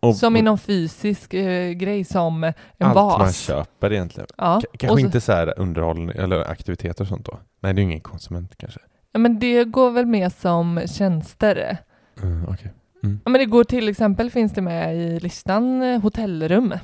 Och- 0.01 0.17
som 0.17 0.37
i 0.37 0.43
någon 0.43 0.59
fysisk 0.59 1.35
eh, 1.35 1.71
grej 1.73 2.05
som 2.05 2.45
en 2.45 2.53
Allt 2.81 2.95
vas. 2.95 3.19
man 3.19 3.33
köper 3.33 3.93
egentligen. 3.93 4.27
Ja. 4.37 4.61
K- 4.65 4.69
Kanske 4.79 5.01
så, 5.01 5.07
inte 5.07 5.21
så 5.21 5.33
här 5.33 5.55
underhållning 5.61 6.09
eller 6.09 6.51
aktiviteter 6.51 7.05
och 7.05 7.09
sånt 7.09 7.27
då? 7.27 7.39
Nej, 7.61 7.75
det 7.75 7.81
är 7.81 7.83
ingen 7.83 8.01
konsument 8.01 8.55
kanske. 8.57 8.81
ja, 9.13 9.19
men 9.19 9.39
det 9.39 9.65
går 9.65 9.91
väl 9.91 10.07
med 10.07 10.33
som 10.33 10.81
tjänster. 10.87 11.79
Mm, 12.23 12.45
okej. 12.49 12.73
Ja, 13.01 13.31
men 13.31 13.33
det 13.33 13.45
går 13.47 13.65
till 13.65 13.89
exempel, 13.89 14.31
finns 14.31 14.53
det 14.53 14.63
med 14.63 14.97
i 14.97 15.21
listan, 15.21 15.83
eh, 15.83 16.01
hotellrum. 16.01 16.75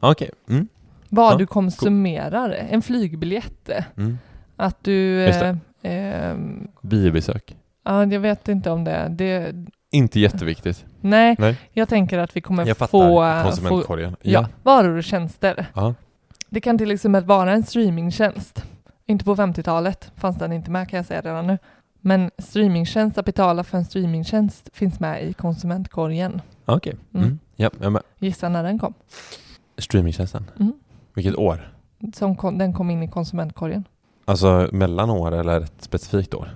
Okej. 0.00 0.30
Mm. 0.48 0.68
Vad 1.08 1.32
Ja, 1.32 1.38
du 1.38 1.46
konsumerar. 1.46 2.50
En 2.50 2.82
flygbiljett. 2.82 3.70
Mm. 3.96 4.18
Att 4.56 4.84
du... 4.84 5.24
Eh, 5.24 5.56
ehm, 5.82 6.68
Biobesök. 6.82 7.56
ja, 7.84 8.04
jag 8.06 8.20
vet 8.20 8.48
inte 8.48 8.70
om 8.70 8.84
det. 8.84 9.08
det 9.10 9.54
Inte 9.90 10.20
jätteviktigt. 10.20 10.84
nej, 11.00 11.36
Nej. 11.38 11.58
jag 11.72 11.88
tänker 11.88 12.18
att 12.18 12.36
vi 12.36 12.40
kommer 12.40 12.66
Jag 12.66 12.76
få... 12.76 12.86
få 12.86 13.40
konsumentkorgen. 13.44 14.16
ja, 14.22 14.48
varor 14.62 14.96
och 14.96 15.04
tjänster. 15.04 15.66
Ja. 15.74 15.94
Det 16.48 16.60
kan 16.60 16.78
till 16.78 16.90
exempel 16.90 17.24
vara 17.24 17.52
en 17.52 17.62
streamingtjänst 17.62 18.64
Inte 19.06 19.24
på 19.24 19.36
50-talet 19.36 20.12
fanns 20.16 20.38
den 20.38 20.52
inte 20.52 20.70
med 20.70 20.88
kan 20.88 20.96
jag 20.96 21.06
säga 21.06 21.20
redan 21.20 21.46
nu. 21.46 21.58
Men 22.00 22.30
streamingtjänst, 22.38 23.18
att 23.18 23.24
betala 23.24 23.64
för 23.64 23.78
en 23.78 23.84
streamingtjänst 23.84 24.70
finns 24.72 25.00
med 25.00 25.24
i 25.24 25.32
konsumentkorgen. 25.32 26.40
Okej. 26.64 26.96
Mm. 27.14 27.26
Mm. 27.26 27.38
Ja, 27.56 27.70
jag 27.80 27.92
med. 27.92 28.02
Gissa 28.18 28.48
när 28.48 28.62
den 28.62 28.78
kom? 28.78 28.94
Streamingtjänsten. 29.78 30.50
Mm. 30.60 30.72
Vilket 31.14 31.36
år? 31.36 31.72
Som 32.14 32.36
kom, 32.36 32.58
den 32.58 32.72
kom 32.72 32.90
in 32.90 33.02
i 33.02 33.08
konsumentkorgen. 33.08 33.84
Alltså 34.24 34.68
mellan 34.72 35.10
år 35.10 35.32
eller 35.34 35.60
ett 35.60 35.72
specifikt 35.82 36.34
år? 36.34 36.48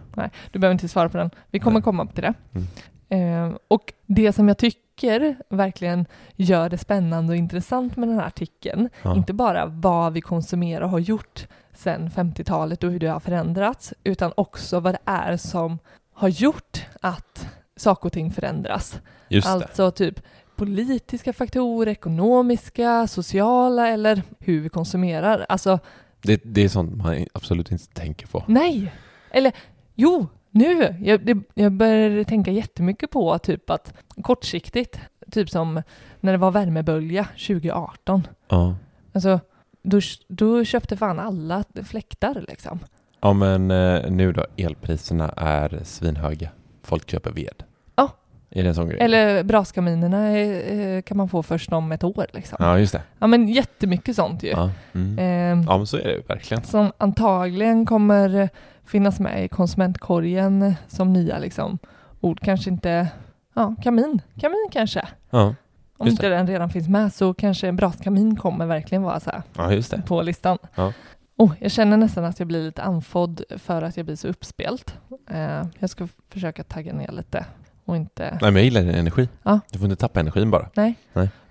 Du 0.53 0.59
behöver 0.59 0.73
inte 0.73 0.89
svara 0.89 1.09
på 1.09 1.17
den. 1.19 1.31
Vi 1.51 1.59
kommer 1.59 1.75
Nej. 1.75 1.83
komma 1.83 2.07
till 2.07 2.23
det. 2.23 2.35
Mm. 2.55 3.51
Eh, 3.51 3.57
och 3.69 3.93
det 4.07 4.33
som 4.33 4.49
jag 4.49 4.59
tycker 4.59 5.37
verkligen 5.49 6.07
gör 6.37 6.69
det 6.69 6.79
spännande 6.79 7.31
och 7.33 7.37
intressant 7.37 7.97
med 7.97 8.09
den 8.09 8.19
här 8.19 8.27
artikeln, 8.27 8.89
Ja. 9.03 9.17
inte 9.17 9.33
bara 9.33 9.67
vad 9.67 10.13
vi 10.13 10.21
konsumerar 10.21 10.81
och 10.85 10.91
har 10.91 10.99
gjort 10.99 11.47
sedan 11.79 12.11
50-talet 12.11 12.85
och 12.85 12.91
hur 12.91 12.99
det 12.99 13.07
har 13.07 13.21
förändrats, 13.21 13.95
utan 14.05 14.33
också 14.37 14.81
vad 14.81 14.95
det 14.95 15.01
är 15.05 15.37
som 15.37 15.79
har 16.13 16.29
gjort 16.29 16.87
att 17.01 17.49
saker 17.77 18.07
och 18.07 18.13
ting 18.13 18.31
förändras. 18.31 19.01
Alltså 19.45 19.91
typ 19.91 20.21
politiska 20.57 21.33
faktorer, 21.33 21.93
ekonomiska, 21.93 23.07
sociala 23.07 23.89
eller 23.89 24.23
hur 24.39 24.61
vi 24.61 24.69
konsumerar. 24.69 25.47
Alltså 25.49 25.79
det. 26.23 26.41
Det 26.45 26.65
är 26.65 26.69
sånt 26.69 26.97
man 26.97 27.27
absolut 27.33 27.73
inte 27.73 27.87
tänker 27.87 28.27
på. 28.27 28.45
Nej! 28.47 28.93
Eller 29.31 29.53
jo, 29.95 30.27
nu! 30.51 30.97
Jag, 31.03 31.27
det, 31.27 31.39
jag 31.55 31.73
började 31.73 32.25
tänka 32.25 32.51
jättemycket 32.51 33.11
på 33.11 33.39
typ 33.39 33.71
att 33.71 33.95
kortsiktigt, 34.23 35.01
typ 35.31 35.51
som 35.51 35.83
när 36.21 36.33
det 36.33 36.39
var 36.39 36.51
värmebölja 36.51 37.25
2018. 37.25 38.27
Ja. 38.49 38.77
Alltså, 39.13 39.41
då, 39.89 40.01
då 40.29 40.65
köpte 40.65 40.97
fan 40.97 41.19
alla 41.19 41.65
fläktar 41.85 42.45
liksom. 42.49 42.79
Ja 43.21 43.33
men 43.33 43.71
eh, 43.71 44.11
nu 44.11 44.33
då, 44.33 44.47
elpriserna 44.57 45.29
är 45.37 45.81
svinhöga. 45.85 46.49
Folk 46.83 47.11
köper 47.11 47.31
ved. 47.33 47.63
Ja. 47.97 48.11
Är 48.51 48.63
det 48.63 48.69
en 48.69 48.75
sån 48.75 48.89
grej? 48.89 48.99
Eller 49.01 49.43
braskaminerna 49.45 50.39
eh, 50.39 51.03
kan 51.03 51.17
man 51.17 51.29
få 51.29 51.43
först 51.43 51.73
om 51.73 51.93
ett 51.93 52.05
år 52.05 52.27
liksom. 52.33 52.57
Ja, 52.61 52.67
Ja, 52.67 52.79
just 52.79 52.93
det. 53.19 53.27
men 53.27 53.49
jättemycket 53.49 54.17
sånt 54.17 54.43
ju. 54.43 54.49
Ja. 54.49 54.71
Mm. 54.95 55.19
Eh, 55.19 55.67
ja, 55.71 55.77
men 55.79 55.87
så 55.87 55.97
är 55.97 56.05
det 56.05 56.13
ju 56.13 56.23
verkligen. 56.29 56.65
som 56.65 56.93
antagligen 56.99 57.87
kommer 57.87 58.49
finnas 58.85 59.21
med 59.21 59.45
i 59.45 59.49
konsumentkorgen 59.49 60.75
som 60.89 61.13
nya 61.13 61.39
liksom, 61.39 61.79
ord. 62.21 62.41
Kanske 62.41 62.71
inte, 62.71 63.09
ja, 63.55 63.75
kamin. 63.83 64.23
Kamin 64.41 64.69
kanske. 64.73 65.09
Ja, 65.31 65.55
Om 66.01 66.07
Just 66.07 66.19
inte 66.19 66.29
den 66.29 66.47
redan 66.47 66.71
finns 66.71 66.89
med 66.89 67.13
så 67.13 67.35
kanske 67.35 67.69
en 67.69 67.77
braskamin 67.77 68.37
kommer 68.37 68.67
verkligen 68.67 69.03
vara 69.03 69.21
så 69.21 69.31
här 69.31 69.43
ja 69.57 69.73
just 69.73 69.91
det. 69.91 70.03
på 70.07 70.23
listan. 70.23 70.59
Ja. 70.75 70.93
Oh, 71.37 71.53
jag 71.61 71.71
känner 71.71 71.97
nästan 71.97 72.25
att 72.25 72.39
jag 72.39 72.49
blir 72.49 72.63
lite 72.63 72.83
andfådd 72.83 73.43
för 73.57 73.83
att 73.83 73.97
jag 73.97 74.07
blir 74.07 74.17
så 74.17 74.29
uppspelt. 74.29 74.95
Eh, 75.31 75.67
jag 75.79 75.91
ska 75.91 76.09
försöka 76.29 76.65
tagga 76.65 76.93
ner 76.93 77.13
lite 77.13 77.47
och 77.85 77.97
inte... 77.97 78.23
Nej 78.31 78.39
men 78.41 78.55
jag 78.55 78.65
gillar 78.65 78.81
din 78.81 78.95
energi. 78.95 79.29
Ja. 79.43 79.61
Du 79.73 79.79
får 79.79 79.85
inte 79.91 80.01
tappa 80.01 80.21
energin 80.21 80.51
bara. 80.51 80.69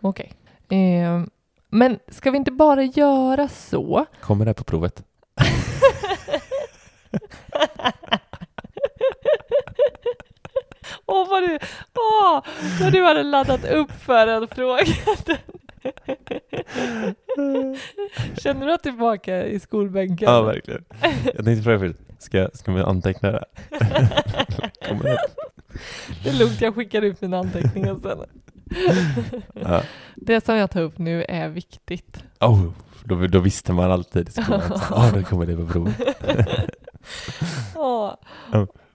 Okej. 0.02 0.32
Eh, 0.70 1.24
men 1.70 2.00
ska 2.08 2.32
vi 2.32 2.38
inte 2.38 2.52
bara 2.52 2.84
göra 2.84 3.48
så? 3.48 4.06
Kommer 4.22 4.46
det 4.46 4.54
på 4.54 4.64
provet? 4.64 5.04
Åh, 11.08 11.30
vad 11.30 11.44
du, 11.44 11.60
åh, 11.96 12.42
vad 12.82 12.92
du 12.92 13.04
hade 13.04 13.24
laddat 13.24 13.66
upp 13.66 13.92
för 13.92 14.28
en 14.28 14.48
fråga. 14.48 14.84
Känner 18.38 18.66
du 18.66 18.74
är 18.74 18.78
tillbaka 18.78 19.46
i 19.46 19.60
skolbänken? 19.60 20.30
Ja, 20.30 20.42
verkligen. 20.42 20.84
Jag 21.36 21.46
tänkte 21.46 21.64
fråga 21.64 21.94
ska, 22.20 22.50
ska 22.54 22.72
vi 22.72 22.82
anteckna 22.82 23.32
det? 23.32 23.46
Kommer 24.88 25.04
det? 25.04 25.20
Är 26.30 26.34
lugnt, 26.40 26.62
jag 26.62 26.76
skickar 26.76 27.02
ut 27.02 27.22
mina 27.22 27.38
anteckningar 27.40 27.96
sen. 28.02 28.20
Ja. 29.54 29.82
Det 30.16 30.46
som 30.46 30.56
jag 30.56 30.72
tar 30.72 30.82
upp 30.82 30.98
nu 30.98 31.24
är 31.24 31.50
viktigt. 31.50 32.24
Oh, 32.40 32.70
då, 33.04 33.28
då 33.28 33.40
visste 33.40 33.74
man 33.74 33.92
alltid 33.92 34.30
i 34.30 34.32
skolan. 34.32 34.62
Ja, 34.90 35.12
då 35.14 35.24
kommer 35.24 35.46
det 35.46 35.56
på 35.56 35.68
provet. 35.68 35.96
Åh. 37.76 38.14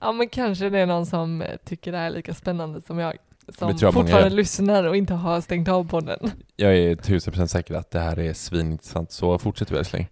Ja. 0.03 0.13
Men 0.13 0.29
kanske 0.29 0.71
det 0.71 0.79
är 0.79 0.87
någon 0.87 1.07
som 1.07 1.45
tycker 1.65 1.93
det 1.93 1.99
här 1.99 2.07
är 2.07 2.11
lika 2.11 2.35
spännande 2.35 2.81
som 2.81 2.99
jag. 2.99 3.17
Som 3.59 3.67
många 3.67 3.93
fortfarande 3.93 4.29
gör. 4.29 4.31
lyssnar 4.31 4.85
och 4.85 4.97
inte 4.97 5.15
har 5.15 5.41
stängt 5.41 5.69
av 5.69 5.89
podden. 5.89 6.19
Jag 6.57 6.77
är 6.77 6.97
tusen 6.97 7.33
procent 7.33 7.51
säker 7.51 7.75
att 7.75 7.91
det 7.91 8.01
här 8.01 8.19
är 8.19 8.33
svinintressant, 8.33 9.13
så 9.13 9.39
fortsätt 9.39 9.71
vi 9.71 9.77
älskling. 9.79 10.09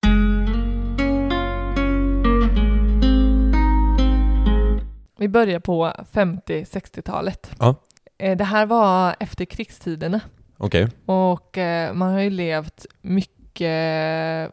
Vi 5.19 5.29
börjar 5.29 5.61
på 5.61 5.93
50-60-talet. 6.13 7.51
Ja. 7.59 7.75
Eh, 8.19 8.37
Det 8.37 8.45
här 8.45 8.67
var 8.67 9.17
efter 9.21 9.45
krigstiderna. 9.45 10.21
Okej. 10.57 10.89
Och 11.07 11.59
eh, 11.59 11.93
man 11.95 12.13
har 12.13 12.21
ju 12.21 12.31
levt 12.31 12.87
mycket, 13.03 13.71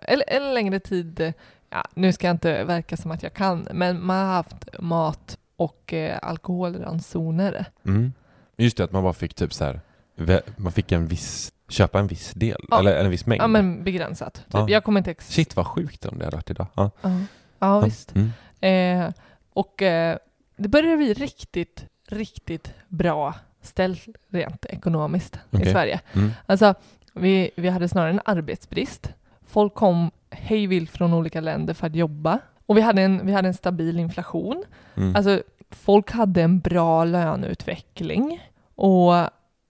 eller 0.01 0.23
en 0.27 0.53
längre 0.53 0.79
tid, 0.79 1.33
ja, 1.69 1.83
nu 1.93 2.13
ska 2.13 2.27
jag 2.27 2.33
inte 2.33 2.63
verka 2.63 2.97
som 2.97 3.11
att 3.11 3.23
jag 3.23 3.33
kan, 3.33 3.67
men 3.73 4.05
man 4.05 4.17
har 4.25 4.33
haft 4.33 4.65
mat 4.79 5.37
och 5.55 5.93
eh, 5.93 6.19
alkoholransoner. 6.21 7.65
Mm. 7.85 8.13
Just 8.57 8.77
det, 8.77 8.83
att 8.83 8.91
man 8.91 9.03
bara 9.03 9.13
fick 9.13 9.33
typ 9.33 9.53
så 9.53 9.63
här, 9.65 9.81
man 10.57 10.71
fick 10.71 10.91
en 10.91 11.07
viss, 11.07 11.53
köpa 11.69 11.99
en 11.99 12.07
viss 12.07 12.33
del, 12.33 12.65
Ja. 12.69 12.79
eller 12.79 12.95
en 13.05 13.09
viss 13.09 13.25
mängd. 13.25 13.41
Ja, 13.41 13.47
men 13.47 13.83
begränsat. 13.83 14.33
Typ. 14.33 14.43
Ja. 14.53 14.65
Jag 14.69 14.83
kommer 14.83 14.99
inte 14.99 15.11
ex- 15.11 15.29
Shit 15.29 15.55
vad 15.55 15.67
sjukt 15.67 16.05
om 16.05 16.17
det 16.17 16.25
hade 16.25 16.37
varit 16.37 16.49
idag. 16.49 16.67
Ja, 16.75 16.91
Ja, 17.01 17.09
ja 17.59 17.79
visst. 17.79 18.13
Mm. 18.15 18.31
Eh, 19.07 19.13
och 19.53 19.81
eh, 19.81 20.17
det 20.57 20.67
började 20.69 20.97
bli 20.97 21.13
riktigt, 21.13 21.85
riktigt 22.07 22.73
bra 22.87 23.33
ställt 23.61 24.05
rent 24.29 24.65
ekonomiskt 24.65 25.35
i 25.35 25.57
Okej. 25.57 25.71
Sverige. 25.71 25.99
Mm. 26.13 26.31
Alltså, 26.45 26.73
vi, 27.13 27.51
vi 27.55 27.69
hade 27.69 27.89
snarare 27.89 28.09
en 28.09 28.21
arbetsbrist. 28.25 29.13
Folk 29.47 29.73
kom 29.73 30.11
hejvilt 30.29 30.91
från 30.91 31.13
olika 31.13 31.41
länder 31.41 31.73
för 31.73 31.87
att 31.87 31.95
jobba. 31.95 32.39
Och 32.65 32.77
vi 32.77 32.81
hade 32.81 33.01
en, 33.01 33.25
vi 33.25 33.33
hade 33.33 33.47
en 33.47 33.53
stabil 33.53 33.99
inflation. 33.99 34.63
Mm. 34.95 35.15
Alltså, 35.15 35.41
folk 35.69 36.11
hade 36.11 36.41
en 36.41 36.59
bra 36.59 37.05
löneutveckling. 37.05 38.41
Och 38.75 39.13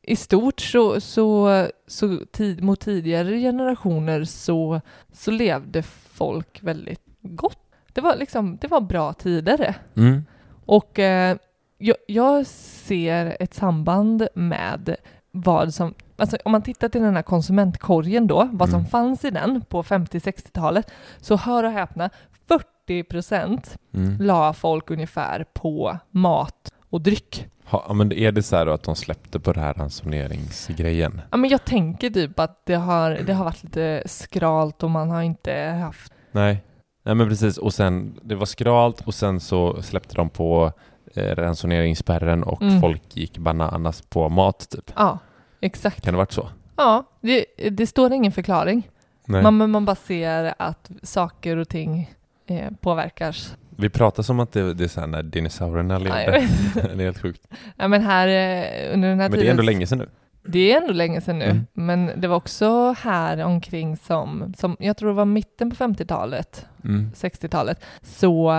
i 0.01 0.15
stort 0.15 0.61
så, 0.61 1.01
så, 1.01 1.67
så 1.87 2.19
tid, 2.31 2.63
mot 2.63 2.79
tidigare 2.79 3.39
generationer 3.39 4.23
så, 4.23 4.81
så 5.13 5.31
levde 5.31 5.83
folk 5.83 6.63
väldigt 6.63 7.01
gott. 7.21 7.59
Det 7.93 8.01
var, 8.01 8.15
liksom, 8.15 8.57
det 8.61 8.67
var 8.67 8.81
bra 8.81 9.13
tider. 9.13 9.75
Mm. 9.95 10.25
Och 10.65 10.99
eh, 10.99 11.37
jag, 11.77 11.97
jag 12.07 12.45
ser 12.45 13.37
ett 13.39 13.53
samband 13.53 14.27
med 14.33 14.95
vad 15.31 15.73
som, 15.73 15.93
alltså 16.17 16.37
om 16.45 16.51
man 16.51 16.61
tittar 16.61 16.89
till 16.89 17.01
den 17.01 17.15
här 17.15 17.21
konsumentkorgen 17.21 18.27
då, 18.27 18.49
vad 18.51 18.69
som 18.69 18.79
Mm. 18.79 18.89
fanns 18.89 19.25
i 19.25 19.29
den 19.29 19.61
på 19.69 19.83
50-60-talet, 19.83 20.91
så 21.21 21.35
hör 21.35 21.63
och 21.63 21.71
häpna, 21.71 22.09
40 22.47 23.03
procent 23.03 23.77
Mm. 23.93 24.17
la 24.21 24.53
folk 24.53 24.91
ungefär 24.91 25.45
på 25.53 25.97
mat 26.11 26.71
och 26.89 27.01
dryck. 27.01 27.45
Ha, 27.65 27.85
ja, 27.87 27.93
men 27.93 28.11
är 28.11 28.31
det 28.31 28.43
så 28.43 28.55
här 28.55 28.65
då 28.65 28.71
att 28.71 28.83
de 28.83 28.95
släppte 28.95 29.39
på 29.39 29.53
det 29.53 29.59
här 29.59 29.73
ransoneringsgrejen? 29.73 31.21
Ja, 31.31 31.37
men 31.37 31.49
jag 31.49 31.65
tänker 31.65 32.09
typ 32.09 32.39
att 32.39 32.65
det 32.65 32.75
har, 32.75 33.11
det 33.11 33.33
har 33.33 33.45
varit 33.45 33.63
lite 33.63 34.03
skralt 34.05 34.83
och 34.83 34.91
man 34.91 35.11
har 35.11 35.21
inte 35.21 35.53
haft... 35.83 36.13
Nej. 36.31 36.63
Nej 37.03 37.15
men 37.15 37.29
precis, 37.29 37.57
och 37.57 37.73
sen, 37.73 38.19
det 38.23 38.35
var 38.35 38.45
skralt 38.45 39.01
och 39.07 39.13
sen 39.13 39.39
så 39.39 39.81
släppte 39.81 40.15
de 40.15 40.29
på 40.29 40.71
eh, 41.15 41.35
ransoneringsspärren 41.35 42.43
och 42.43 42.61
Mm. 42.61 42.81
folk 42.81 43.01
gick 43.17 43.37
bananas 43.37 44.01
på 44.01 44.29
mat 44.29 44.69
typ. 44.69 44.91
Ja, 44.95 45.17
exakt. 45.61 46.03
Kan 46.03 46.13
det 46.13 46.17
varit 46.17 46.31
så? 46.31 46.49
Ja, 46.75 47.03
det, 47.21 47.45
det 47.71 47.87
står 47.87 48.13
ingen 48.13 48.31
förklaring. 48.31 48.89
Nej. 49.25 49.43
Man, 49.43 49.71
man 49.71 49.85
bara 49.85 49.95
ser 49.95 50.53
att 50.59 50.91
saker 51.03 51.57
och 51.57 51.69
ting 51.69 52.15
eh, 52.47 52.71
påverkas. 52.81 53.55
Vi 53.69 53.89
pratar 53.89 54.23
som 54.23 54.39
att 54.39 54.51
det, 54.51 54.73
det 54.73 54.83
är 54.83 54.87
så 54.87 54.99
här 54.99 55.07
när 55.07 55.23
dinosaurierna 55.23 55.97
levde. 55.97 56.47
det 56.73 56.79
är 56.91 57.05
helt 57.05 57.21
sjukt. 57.21 57.47
Ja, 57.77 57.87
men 57.87 58.01
här 58.01 58.27
eh, 58.27 58.93
under 58.93 59.09
den 59.09 59.19
här 59.19 59.29
Men 59.29 59.31
det 59.31 59.37
är 59.37 59.39
tiden... 59.41 59.51
ändå 59.51 59.63
länge 59.63 59.87
sedan 59.87 59.97
nu. 59.97 60.09
Det 60.49 60.71
är 60.73 60.81
ändå 60.81 60.93
länge 60.93 61.21
sedan 61.21 61.39
nu, 61.39 61.45
Mm. 61.45 61.65
men 61.73 62.11
det 62.21 62.27
var 62.27 62.35
också 62.35 62.95
här 62.99 63.43
omkring 63.45 63.97
som, 63.97 64.53
som 64.57 64.77
jag 64.79 64.97
tror 64.97 65.09
det 65.09 65.15
var 65.15 65.25
mitten 65.25 65.69
på 65.69 65.75
50-talet, 65.75 66.65
Mm. 66.83 67.11
60-talet, 67.15 67.83
så, 68.01 68.53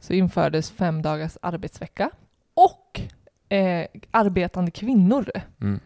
så 0.00 0.12
infördes 0.12 0.70
fem 0.70 1.02
dagars 1.02 1.36
arbetsvecka 1.42 2.10
eh, 3.48 3.86
arbetande 4.10 4.70
kvinnor 4.70 5.30
Mm. 5.60 5.80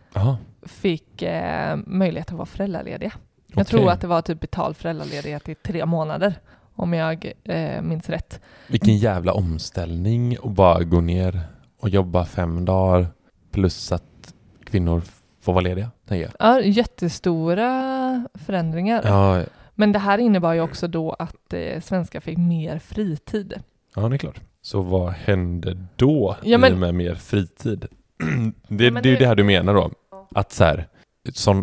Fick 0.62 1.22
eh, 1.22 1.76
möjlighet 1.86 2.28
att 2.28 2.36
vara 2.36 2.46
föräldralediga. 2.46 3.12
Jag 3.46 3.60
Okej. 3.60 3.64
tror 3.64 3.90
att 3.90 4.00
det 4.00 4.06
var 4.06 4.22
typ 4.22 4.40
betald 4.40 4.76
föräldraledighet 4.76 5.48
i 5.48 5.54
tre 5.54 5.86
månader, 5.86 6.34
om 6.74 6.92
jag 6.92 7.32
eh, 7.44 7.82
minns 7.82 8.08
rätt. 8.08 8.40
Vilken 8.66 8.96
jävla 8.96 9.32
omställning 9.32 10.38
och 10.38 10.50
bara 10.50 10.82
gå 10.84 11.00
ner 11.00 11.40
och 11.78 11.88
jobba 11.88 12.24
fem 12.24 12.64
dagar 12.64 13.06
plus 13.50 13.92
att 13.92 14.34
kvinnor 14.64 15.02
får 15.40 15.52
vara 15.52 15.62
lediga, 15.62 15.90
tänker 16.08 16.22
jag. 16.24 16.32
Ja, 16.38 16.60
jättestora 16.60 18.26
förändringar. 18.34 19.02
Ja, 19.04 19.44
Men 19.74 19.92
det 19.92 19.98
här 19.98 20.18
innebar 20.18 20.52
ju 20.52 20.60
också 20.60 20.88
då 20.88 21.12
att 21.12 21.52
eh, 21.52 21.80
svenskar 21.80 22.20
fick 22.20 22.38
mer 22.38 22.78
fritid. 22.78 23.54
Ja, 23.94 24.08
det 24.08 24.16
är 24.16 24.18
klart. 24.18 24.40
Så 24.62 24.82
vad 24.82 25.12
hände 25.12 25.76
då 25.96 26.36
Ja, 26.42 26.58
men- 26.58 26.72
i 26.72 26.74
och 26.74 26.78
med 26.78 26.94
mer 26.94 27.14
fritid? 27.14 27.86
det, 28.68 28.84
Ja, 28.84 28.90
men 28.90 29.02
det 29.02 29.08
är 29.08 29.10
ju 29.10 29.16
det- 29.16 29.18
det 29.18 29.26
här 29.26 29.34
du 29.34 29.44
menar 29.44 29.74
då. 29.74 29.90
Att 30.34 30.52
så 30.52 30.64
här, 30.64 30.86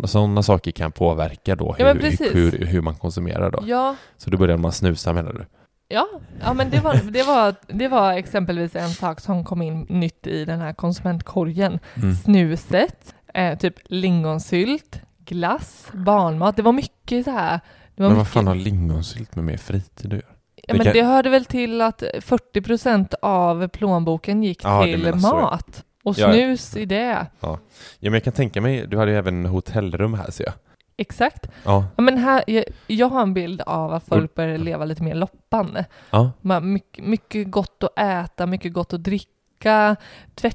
sådana 0.06 0.42
saker 0.42 0.70
kan 0.70 0.92
påverka 0.92 1.56
då 1.56 1.76
Ja, 1.78 1.92
hur, 1.92 2.00
precis. 2.00 2.34
hur, 2.34 2.66
hur 2.66 2.80
man 2.80 2.94
konsumerar 2.94 3.50
då. 3.50 3.58
Ja, 3.66 3.96
Så 4.16 4.30
då 4.30 4.36
började 4.38 4.62
man 4.62 4.72
snusa 4.72 5.12
menar 5.12 5.32
du? 5.32 5.46
Ja, 5.88 6.08
ja 6.40 6.52
men 6.54 6.70
det 6.70 6.80
var, 6.80 6.94
det, 7.12 7.22
var, 7.22 7.54
det 7.66 7.88
var 7.88 8.12
exempelvis 8.12 8.76
en 8.76 8.90
sak 8.90 9.20
som 9.20 9.44
kom 9.44 9.62
in 9.62 9.86
nytt 9.88 10.26
i 10.26 10.44
den 10.44 10.60
här 10.60 10.72
konsumentkorgen. 10.72 11.78
Mm. 11.96 12.14
Snuset, 12.14 13.14
eh, 13.34 13.58
typ 13.58 13.74
lingonsylt, 13.84 15.00
glass, 15.24 15.86
barnmat. 15.92 16.56
Det 16.56 16.62
var 16.62 16.72
mycket 16.72 17.24
så 17.24 17.30
här. 17.30 17.60
Det 17.96 18.02
Men 18.02 18.08
vad 18.08 18.18
mycket, 18.18 18.32
fan 18.32 18.46
har 18.46 18.54
lingonsylt 18.54 19.36
med 19.36 19.44
mer 19.44 19.56
fritid 19.56 20.06
att 20.12 20.18
göra? 20.20 20.32
Ja, 20.68 20.74
men 20.74 20.84
det 20.92 21.02
hörde 21.02 21.28
väl 21.30 21.44
till 21.44 21.80
att 21.80 22.02
40% 22.02 23.14
av 23.22 23.68
plånboken 23.68 24.42
gick 24.42 24.64
Ja, 24.64 24.82
till 24.84 25.02
menar 25.02 25.18
så, 25.18 25.26
ja. 25.28 25.40
mat. 25.40 25.84
Och 26.04 26.18
Ja, 26.18 26.26
ja. 26.26 26.32
snus 26.32 26.76
i 26.76 26.84
det. 26.84 27.26
Ja, 27.40 27.58
men 28.00 28.12
jag 28.12 28.24
kan 28.24 28.32
tänka 28.32 28.60
mig, 28.60 28.86
du 28.86 28.98
hade 28.98 29.10
ju 29.10 29.16
även 29.18 29.46
hotellrum 29.46 30.14
här 30.14 30.30
ser 30.30 30.44
jag. 30.44 30.54
Exakt. 30.96 31.46
Ja, 31.64 31.84
Ja, 31.96 32.02
men 32.02 32.18
här, 32.18 32.44
jag, 32.46 32.64
jag 32.86 33.08
har 33.08 33.22
en 33.22 33.34
bild 33.34 33.60
av 33.60 33.92
att 33.92 34.10
Mm. 34.10 34.20
folk 34.20 34.34
börjar 34.34 34.58
leva 34.58 34.84
lite 34.84 35.02
mer 35.02 35.14
loppan. 35.14 35.78
ja, 36.10 36.30
Man, 36.40 36.72
mycket, 36.72 37.04
mycket 37.04 37.50
gott 37.50 37.82
att 37.82 37.98
äta, 37.98 38.46
mycket 38.46 38.72
gott 38.72 38.92
att 38.92 39.02
dricka. 39.02 39.96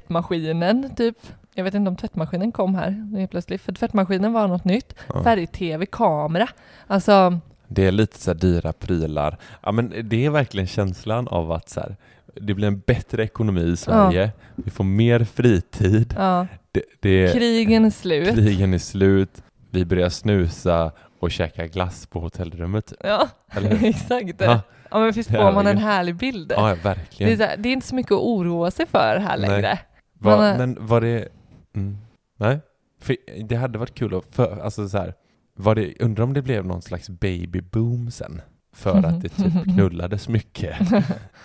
Tvättmaskinen, 0.00 0.94
typ. 0.96 1.16
Jag 1.54 1.64
vet 1.64 1.74
inte 1.74 1.88
om 1.88 1.96
tvättmaskinen 1.96 2.52
kom 2.52 2.74
här 2.74 3.16
helt 3.18 3.30
plötsligt, 3.30 3.62
för 3.62 3.72
tvättmaskinen 3.72 4.32
var 4.32 4.48
något 4.48 4.64
nytt. 4.64 4.94
ja. 5.14 5.22
Färg-tv, 5.22 5.86
kamera. 5.86 6.48
Alltså, 6.86 7.38
Det 7.68 7.86
är 7.86 7.90
lite 7.92 8.18
så 8.20 8.34
dyra 8.34 8.72
prylar. 8.72 9.36
Ja 9.62 9.72
men 9.72 9.94
det 10.04 10.24
är 10.26 10.30
verkligen 10.30 10.66
känslan 10.66 11.28
av 11.28 11.52
att 11.52 11.68
så 11.68 11.80
här, 11.80 11.96
det 12.34 12.54
blir 12.54 12.66
en 12.68 12.78
bättre 12.86 13.22
ekonomi 13.24 13.60
i 13.62 13.76
Sverige, 13.76 14.30
vi 14.56 14.70
får 14.70 14.84
mer 14.84 15.24
fritid, 15.24 16.14
ja. 16.18 16.46
det, 16.72 16.82
det, 17.00 17.32
Krigen 17.32 17.84
är 17.84 17.90
slut. 17.90 18.34
krigen 18.34 18.74
är 18.74 18.78
slut, 18.78 19.42
vi 19.70 19.84
börjar 19.84 20.08
snusa 20.08 20.92
och 21.20 21.30
käka 21.30 21.66
glass 21.66 22.06
på 22.06 22.20
hotellrummet. 22.20 22.92
Ja, 23.04 23.28
Eller 23.50 23.70
hur? 23.76 23.88
exakt. 23.88 24.40
Ja. 24.40 24.60
Ja, 24.90 24.98
men 24.98 25.12
visst 25.12 25.30
får 25.30 25.52
man 25.52 25.66
en 25.66 25.78
härlig 25.78 26.16
bild? 26.16 26.52
Ja, 26.56 26.64
Det 26.66 26.70
är, 26.70 26.76
verkligen. 26.76 27.40
här, 27.40 27.56
det 27.56 27.68
är 27.68 27.72
inte 27.72 27.86
så 27.86 27.94
mycket 27.94 28.12
att 28.12 28.18
oroa 28.18 28.70
sig 28.70 28.86
för 28.86 29.18
här 29.18 29.38
Nej. 29.38 29.50
längre. 29.50 29.78
Man 30.18 30.38
har- 30.38 30.58
men 30.58 30.86
var 30.86 31.00
det... 31.00 31.28
Mm, 31.76 31.98
nej? 32.38 32.60
För 33.00 33.16
det 33.44 33.56
hade 33.56 33.78
varit 33.78 33.94
kul 33.94 34.14
att... 34.14 34.24
För, 34.34 34.58
alltså 34.60 34.88
så 34.88 34.98
här, 34.98 35.14
var 35.56 35.74
det, 35.74 35.94
undrar 36.02 36.24
om 36.24 36.32
det 36.32 36.42
blev 36.42 36.66
någon 36.66 36.82
slags 36.82 37.08
babyboom 37.08 38.10
sen? 38.10 38.40
För 38.72 38.98
att 38.98 39.20
det 39.22 39.28
typ 39.28 39.64
knullades 39.74 40.28
mycket 40.28 40.76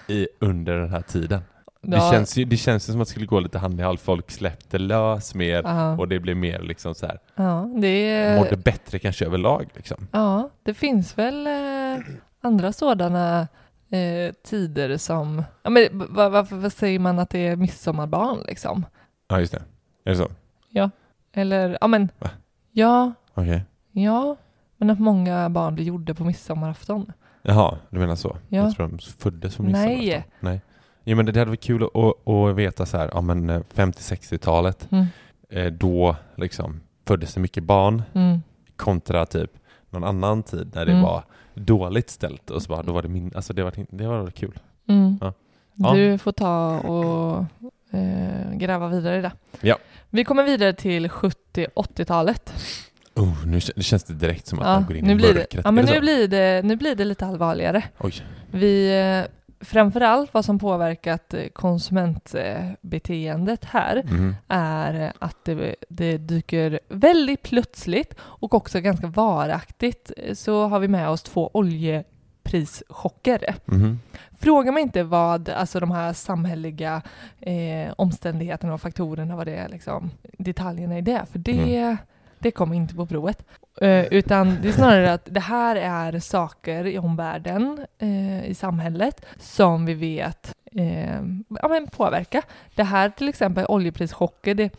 i, 0.08 0.28
under 0.39 0.78
den 0.78 0.89
här 0.89 1.02
tiden. 1.02 1.41
Det, 1.82 1.97
Ja, 1.97 2.12
känns 2.12 2.38
ju, 2.38 2.45
det 2.45 2.58
känns 2.58 2.89
ju 2.89 2.91
som 2.91 3.02
att 3.02 3.08
det 3.08 3.12
skulle 3.12 3.26
gå 3.26 3.39
lite 3.39 3.60
hand 3.60 3.80
i 3.80 3.84
hand. 3.84 4.00
Folk 4.00 4.32
släppte 4.32 4.78
lös 4.78 5.36
mer 5.36 5.62
ja, 5.63 5.97
och 5.97 6.08
det 6.08 6.19
blev 6.19 6.38
mer 6.38 6.60
liksom 6.60 6.95
så 6.95 7.06
här, 7.06 7.19
ja, 7.36 7.69
det 7.82 8.36
mådde 8.38 8.58
bättre 8.58 9.00
kanske 9.00 9.26
överlag 9.26 9.69
liksom. 9.76 10.08
ja, 10.12 10.50
det 10.63 10.74
finns 10.74 11.17
väl 11.17 11.47
eh, 11.47 12.04
andra 12.41 12.74
sådana 12.74 13.47
eh, 13.91 14.34
tider 14.43 14.97
som, 14.97 15.43
ja, 15.63 15.69
men, 15.69 15.84
v- 16.00 16.06
varför 16.10 16.69
säger 16.69 17.00
man 17.00 17.19
att 17.19 17.30
det 17.30 17.47
är 17.47 17.56
midsommarbarn 17.56 18.39
liksom? 18.47 18.86
Ja, 19.28 19.39
just 19.39 19.52
det. 19.54 19.62
Är 20.06 20.10
det 20.12 20.15
så? 20.15 20.28
Eller, 21.34 21.78
ja 21.82 21.88
men, 21.88 22.12
Va? 22.19 22.30
ja, 22.71 23.13
Okej. 23.34 23.63
Ja, 23.91 24.36
men 24.77 24.89
att 24.89 24.99
många 24.99 25.49
barn 25.49 25.75
blir 25.75 25.86
gjorda 25.86 26.13
på 26.13 26.23
midsommarafton. 26.23 27.12
Jaha, 27.41 27.77
du 27.89 27.99
menar 27.99 28.15
så? 28.15 28.38
Ja. 28.49 28.58
Jag 28.63 28.75
tror 28.75 28.88
de 28.88 28.99
föddes 28.99 29.54
som 29.54 29.65
Nej. 29.65 29.95
midsommarafton. 29.95 30.32
Nej. 30.39 30.62
Jo 31.04 31.17
men 31.17 31.25
det, 31.25 31.39
hade 31.39 31.51
varit 31.51 31.63
kul 31.63 31.84
att, 31.84 32.27
att, 32.30 32.56
veta 32.56 32.86
så 32.86 32.97
här, 32.97 33.10
ja 33.13 33.21
men 33.21 33.49
eh, 33.49 33.62
50-60-talet, 33.73 34.88
Mm. 34.91 35.06
eh, 35.49 35.65
då 35.73 36.15
liksom 36.36 36.82
föddes 37.08 37.34
det 37.34 37.39
mycket 37.39 37.63
barn 37.63 38.04
Mm. 38.13 38.41
kontra 38.75 39.25
typ 39.25 39.51
någon 39.89 40.04
annan 40.04 40.43
tid 40.43 40.71
när 40.75 40.86
det 40.86 40.91
Mm. 40.91 41.04
var 41.04 41.23
dåligt 41.54 42.10
ställt 42.10 42.49
och 42.49 42.62
så 42.62 42.69
bara, 42.69 42.84
då 42.84 42.93
var 42.93 43.01
det 43.01 43.08
min, 43.08 43.32
alltså 43.36 43.54
det 43.54 43.63
var, 43.63 43.73
det 43.89 44.08
var 44.08 44.30
kul. 44.32 44.60
Mm. 44.88 45.17
Ja. 45.21 45.34
Ja. 45.75 45.93
Du 45.93 46.17
får 46.17 46.32
ta 46.32 46.80
och 46.80 47.45
eh, 47.97 48.54
gräva 48.54 48.88
vidare 48.88 49.17
i 49.17 49.21
det. 49.21 49.32
Ja. 49.62 49.77
Vi 50.10 50.23
kommer 50.23 50.43
vidare 50.43 50.73
till 50.73 51.10
70-80-talet. 51.10 52.54
Oh, 53.15 53.45
nu 53.45 53.58
kä- 53.60 53.71
det 53.76 53.84
känns 53.84 54.04
det 54.04 54.13
direkt 54.13 54.47
som 54.47 54.60
att 54.60 54.65
Ja, 54.67 54.74
man 54.74 54.86
går 54.86 54.95
in 54.97 55.06
nu 55.06 55.12
i 55.12 55.15
blir 55.15 55.28
det, 55.28 55.34
mörkret. 55.39 55.63
ja, 55.63 55.67
Är 55.69 55.71
men 55.71 55.86
det 55.86 55.93
nu 55.93 56.00
blir, 56.00 56.28
det, 56.28 56.62
nu 56.65 56.76
blir 56.76 56.95
det 56.95 57.06
lite 57.06 57.26
allvarligare. 57.26 57.84
Oj. 58.00 58.13
Vi, 58.52 59.00
eh, 59.00 59.24
framförallt 59.65 60.34
vad 60.34 60.45
som 60.45 60.60
påverkat 60.60 61.34
eh, 61.34 61.47
konsumentbeteendet 61.54 63.65
här 63.65 64.04
Mhm. 64.06 64.36
är 64.47 65.13
att 65.19 65.38
det, 65.45 65.76
det 65.89 66.17
dyker 66.17 66.80
väldigt 66.89 67.41
plötsligt 67.43 68.13
och 68.21 68.54
också 68.54 68.80
ganska 68.80 69.08
varaktigt 69.08 70.12
eh, 70.17 70.34
så 70.34 70.67
har 70.67 70.80
vi 70.80 70.88
med 70.88 71.10
oss 71.10 71.24
två 71.24 71.52
oljeprischocker. 71.54 73.56
Mhm. 73.65 74.00
Fråga 74.39 74.71
mig 74.71 74.84
inte 74.84 75.04
vad 75.04 75.50
alltså 75.50 75.80
de 75.80 75.91
här 75.91 76.13
samhälleliga 76.13 77.02
eh, 77.39 77.93
omständigheterna 77.97 78.74
och 78.74 78.82
faktorerna, 78.82 79.36
vad 79.36 79.47
det 79.47 79.56
är 79.56 79.69
liksom, 79.69 80.12
detaljerna 80.38 80.97
i 80.97 81.02
det, 81.02 81.26
för 81.32 81.39
det, 81.39 81.76
Mm. 81.82 81.97
Det 82.41 82.51
kommer 82.51 82.75
inte 82.75 82.95
på 82.95 83.06
provet. 83.06 83.43
Eh, 83.82 84.06
utan 84.06 84.58
det 84.62 84.67
är 84.67 84.71
snarare 84.71 85.13
att 85.13 85.25
det 85.32 85.39
här 85.39 85.75
är 85.75 86.19
saker 86.19 86.88
i 86.88 86.97
omvärlden, 86.97 87.86
eh, 87.99 88.45
i 88.45 88.54
samhället, 88.54 89.25
som 89.39 89.86
vi 89.86 89.93
vet 89.93 90.56
eh, 90.71 91.21
ja, 91.62 91.67
men 91.67 91.88
påverka. 91.88 92.41
Det 92.75 92.84
här 92.84 93.10
till 93.10 93.30
exempel 93.30 93.65
oljeprischocker, 93.65 94.56
det, 94.56 94.73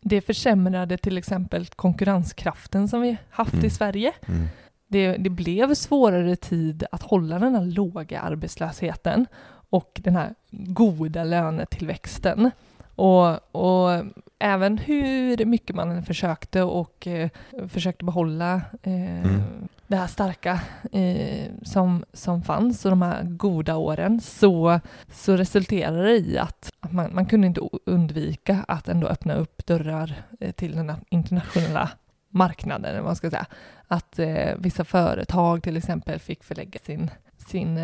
det 0.00 0.20
försämrade 0.20 0.96
till 0.96 1.18
exempel 1.18 1.66
konkurrenskraften 1.66 2.88
som 2.88 3.00
vi 3.00 3.16
haft 3.30 3.52
Mm. 3.52 3.66
i 3.66 3.70
Sverige. 3.70 4.12
Mm. 4.28 4.48
Det, 4.88 5.16
det 5.16 5.30
blev 5.30 5.74
svårare 5.74 6.36
tid 6.36 6.84
att 6.92 7.02
hålla 7.02 7.38
den 7.38 7.54
här 7.54 7.64
låga 7.64 8.20
arbetslösheten 8.20 9.26
och 9.70 10.00
den 10.04 10.16
här 10.16 10.34
goda 10.50 11.24
lönetillväxten. 11.24 12.50
Och, 12.94 13.54
och 13.54 14.04
även 14.38 14.78
hur 14.78 15.44
mycket 15.44 15.76
man 15.76 16.02
försökte 16.02 16.62
och 16.62 17.06
eh, 17.06 17.28
försökte 17.68 18.04
behålla 18.04 18.54
eh, 18.82 19.24
Mm. 19.24 19.42
det 19.86 19.96
här 19.96 20.06
starka 20.06 20.60
eh, 20.92 21.50
som, 21.62 22.04
som 22.12 22.42
fanns 22.42 22.84
och 22.84 22.90
de 22.90 23.02
här 23.02 23.22
goda 23.22 23.76
åren 23.76 24.20
så, 24.20 24.80
så 25.12 25.36
resulterade 25.36 26.02
det 26.02 26.16
i 26.18 26.38
att, 26.38 26.72
att 26.80 26.92
man, 26.92 27.14
man 27.14 27.26
kunde 27.26 27.46
inte 27.46 27.60
undvika 27.86 28.64
att 28.68 28.88
ändå 28.88 29.06
öppna 29.06 29.34
upp 29.34 29.66
dörrar 29.66 30.22
eh, 30.40 30.52
till 30.52 30.72
den 30.76 30.92
internationella 31.10 31.90
marknaden, 32.28 33.04
man 33.04 33.16
ska 33.16 33.30
säga. 33.30 33.46
Att 33.88 34.18
eh, 34.18 34.54
vissa 34.58 34.84
företag 34.84 35.62
till 35.62 35.76
exempel 35.76 36.18
fick 36.18 36.44
förlägga 36.44 36.78
sin, 36.78 37.10
sin 37.36 37.78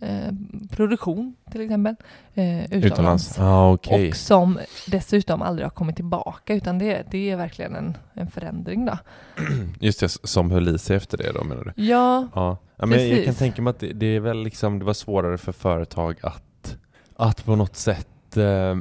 eh, 0.00 0.32
produktion 0.70 1.34
till 1.50 1.60
exempel 1.60 1.94
eh, 2.34 2.64
utomlands. 2.64 2.86
Utomlands? 2.86 3.38
Ah, 3.38 3.70
okej. 3.72 4.08
Och 4.08 4.16
som 4.16 4.58
dessutom 4.86 5.42
aldrig 5.42 5.64
har 5.66 5.70
kommit 5.70 5.96
tillbaka 5.96 6.54
utan 6.54 6.78
det, 6.78 7.02
det 7.10 7.30
är 7.30 7.36
verkligen 7.36 7.74
en, 7.76 7.96
en 8.14 8.30
förändring 8.30 8.84
då. 8.86 8.98
Just 9.80 10.00
det, 10.00 10.08
som 10.08 10.50
höll 10.50 10.68
i 10.68 10.78
sig 10.78 10.96
efter 10.96 11.18
det 11.18 11.32
då 11.32 11.44
menar 11.44 11.64
du? 11.64 11.82
Ja, 11.84 12.28
Ja, 12.34 12.58
ja 12.76 12.86
men 12.86 12.98
jag 13.00 13.08
kan 13.16 13.24
Precis. 13.24 13.38
tänka 13.38 13.62
mig 13.62 13.70
att 13.70 13.78
det, 13.80 13.92
det 13.92 14.06
är 14.06 14.20
väl 14.20 14.42
liksom, 14.42 14.78
det 14.78 14.84
var 14.84 14.94
svårare 14.94 15.38
för 15.38 15.52
företag 15.52 16.16
att, 16.22 16.76
att 17.16 17.44
på 17.44 17.56
något 17.56 17.76
sätt 17.76 18.36
eh, 18.36 18.76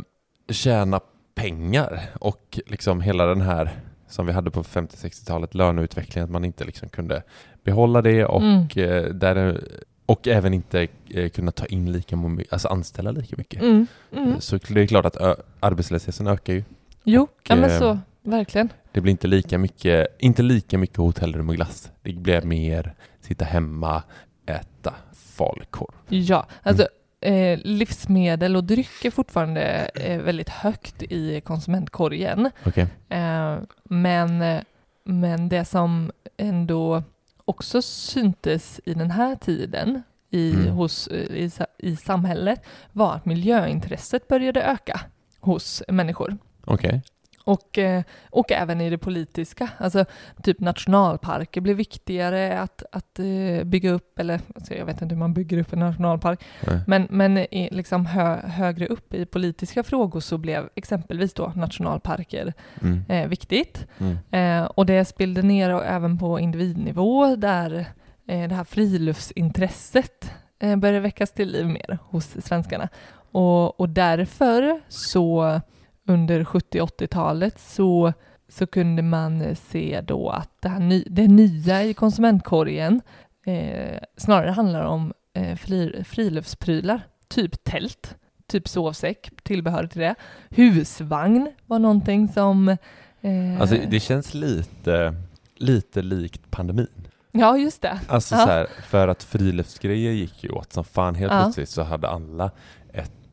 tjäna 0.50 1.00
pengar 1.36 2.02
och 2.20 2.60
liksom 2.68 3.02
hela 3.02 3.26
den 3.26 3.42
här 3.42 3.72
som 4.08 4.26
vi 4.26 4.32
hade 4.34 4.52
på 4.52 4.64
50-60-talet, 4.64 5.54
löneutvecklingen, 5.56 6.24
att 6.26 6.32
man 6.32 6.46
inte 6.46 6.64
liksom 6.66 6.90
kunde 6.90 7.24
behålla 7.64 8.02
det 8.02 8.26
och, 8.26 8.42
Mm. 8.42 8.68
eh, 8.76 9.04
där, 9.04 9.62
och 10.10 10.28
även 10.28 10.54
inte 10.54 10.88
eh, 11.10 11.30
kunna 11.30 11.52
ta 11.52 11.66
in 11.66 11.92
lika 11.92 12.16
mycket, 12.16 12.54
alltså 12.54 12.68
anställa 12.68 13.12
lika 13.12 13.36
mycket. 13.38 13.62
mm, 13.62 13.88
mm. 14.12 14.42
Så 14.42 14.58
det 14.68 14.82
är 14.82 14.88
klart 14.88 15.06
att 15.06 15.16
ö, 15.16 15.36
arbetslösheten 15.60 16.28
ökar 16.28 16.54
ju. 16.54 16.64
Jo, 17.04 17.28
ja, 17.48 17.56
men 17.56 17.70
eh, 17.70 17.80
så, 17.80 18.00
verkligen. 18.22 18.70
Det 18.92 19.02
blir 19.02 19.12
inte 19.12 19.28
lika 19.28 19.58
mycket, 19.58 20.08
inte 20.20 20.42
lika 20.42 20.78
mycket 20.78 20.98
hotellrum 20.98 21.50
och 21.50 21.56
glass. 21.56 21.92
Det 22.02 22.14
blir 22.14 22.42
mer 22.42 22.94
sitta 23.22 23.46
hemma, 23.46 24.04
äta 24.46 24.96
falukorv. 25.14 25.94
Ja, 26.08 26.48
alltså 26.64 26.88
eh, 27.22 27.60
livsmedel 27.64 28.56
och 28.56 28.64
dryck 28.64 29.06
är 29.06 29.12
fortfarande 29.12 29.92
eh, 29.96 30.22
väldigt 30.22 30.50
högt 30.50 31.04
i 31.04 31.42
konsumentkorgen. 31.42 32.52
Okej. 32.66 32.88
Eh, 33.10 33.58
men, 33.84 34.42
eh, 34.42 34.62
men 35.04 35.50
det 35.50 35.66
som 35.66 36.12
ändå 36.38 37.04
också 37.50 37.82
syntes 37.82 38.82
i 38.86 38.94
den 38.94 39.12
här 39.12 39.36
tiden 39.36 40.04
i, 40.30 40.52
Mm. 40.52 40.68
hos, 40.74 41.08
eh, 41.08 41.18
i, 41.38 41.52
i 41.78 41.96
samhället 41.96 42.62
var 42.92 43.14
att 43.16 43.26
miljöintresset 43.26 44.28
började 44.28 44.62
öka 44.64 45.00
hos 45.40 45.84
människor. 45.88 46.38
Okej. 46.66 47.02
Och, 47.50 47.78
eh, 47.78 48.04
och 48.30 48.52
även 48.52 48.82
i 48.82 48.90
det 48.90 48.98
politiska. 48.98 49.70
Alltså 49.78 50.06
typ 50.44 50.60
nationalparker 50.60 51.62
blir 51.62 51.74
viktigare 51.76 52.60
att, 52.60 52.84
att 52.92 53.20
eh, 53.20 53.64
bygga 53.64 53.92
upp, 53.92 54.20
eller 54.20 54.40
alltså 54.56 54.74
jag 54.74 54.86
vet 54.86 55.02
inte 55.02 55.16
hur 55.16 55.20
man 55.20 55.34
bygger 55.34 55.58
upp 55.58 55.74
en 55.74 55.80
nationalpark, 55.80 56.44
Nej. 56.68 56.80
men, 56.88 57.08
men 57.10 57.38
i, 57.38 57.70
liksom 57.72 58.06
hö, 58.06 58.36
högre 58.48 58.88
upp 58.88 59.14
i 59.14 59.26
politiska 59.26 59.84
frågor 59.84 60.20
så 60.20 60.38
blev 60.38 60.70
exempelvis 60.76 61.34
då 61.34 61.52
nationalparker 61.56 62.54
Mm. 62.82 63.04
eh, 63.10 63.28
viktigt. 63.28 63.88
Mm. 64.00 64.18
Eh, 64.32 64.66
och 64.66 64.86
det 64.86 65.06
spillde 65.06 65.42
ner 65.42 65.74
och 65.74 65.86
även 65.86 66.18
på 66.18 66.40
individnivå 66.40 67.36
där 67.36 67.86
eh, 68.28 68.50
det 68.50 68.56
här 68.56 68.64
friluftsintresset 68.64 70.32
eh, 70.60 70.76
började 70.76 71.00
väckas 71.00 71.32
till 71.32 71.52
liv 71.52 71.66
mer 71.68 71.98
hos 72.02 72.46
svenskarna. 72.46 72.90
Och, 73.32 73.80
och 73.80 73.90
därför 73.90 74.82
så 74.88 75.62
under 76.10 76.44
70 76.44 76.80
80-talet 76.82 77.60
så, 77.60 78.14
så 78.50 78.68
kunde 78.68 79.02
man 79.02 79.56
se 79.56 80.02
då 80.02 80.30
att 80.30 80.50
det, 80.62 80.70
här 80.70 80.80
ny, 80.80 81.04
det 81.08 81.28
nya 81.28 81.84
i 81.84 81.94
konsumentkorgen 81.94 83.02
eh, 83.46 84.00
snarare 84.18 84.50
handlar 84.52 84.84
om 84.84 85.14
eh, 85.34 85.56
fri, 85.56 86.04
friluftsprylar, 86.08 87.02
typ 87.28 87.64
tält, 87.64 88.16
typ 88.48 88.68
sovsäck, 88.68 89.30
tillbehör 89.44 89.88
till 89.88 90.02
det. 90.02 90.16
Husvagn 90.50 91.52
var 91.66 91.80
någonting 91.80 92.28
som 92.28 92.70
eh, 93.22 93.62
Alltså 93.62 93.76
det 93.90 94.00
känns 94.00 94.34
lite, 94.34 95.16
lite 95.56 96.02
likt 96.02 96.52
pandemin. 96.52 96.88
Ja, 97.32 97.58
just 97.58 97.82
det. 97.82 98.00
Alltså 98.08 98.36
Ja. 98.36 98.42
så 98.46 98.48
här, 98.52 98.68
för 98.88 99.08
att 99.08 99.24
friluftsgrejer 99.24 100.12
gick 100.12 100.44
ju 100.44 100.50
åt 100.50 100.74
som 100.74 100.84
fan. 100.84 101.16
Helt 101.16 101.32
Ja. 101.34 101.42
plötsligt 101.44 101.70
så 101.70 101.84
hade 101.84 102.08
alla 102.10 102.52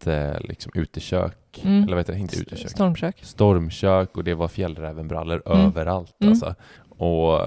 eh, 0.06 0.40
liksom 0.40 0.72
utekök, 0.74 1.60
Mm. 1.64 1.82
eller 1.82 1.92
vad 1.92 1.98
heter 1.98 2.12
det, 2.12 2.18
inte 2.18 2.36
utekök, 2.36 2.70
Stormkök. 2.70 3.16
stormkök 3.22 4.16
och 4.16 4.24
det 4.24 4.34
var 4.34 4.48
fjällrävenbrallor 4.48 5.42
Mm. 5.46 5.66
överallt 5.66 6.16
Mm. 6.20 6.32
alltså. 6.32 6.54
Och 6.88 7.40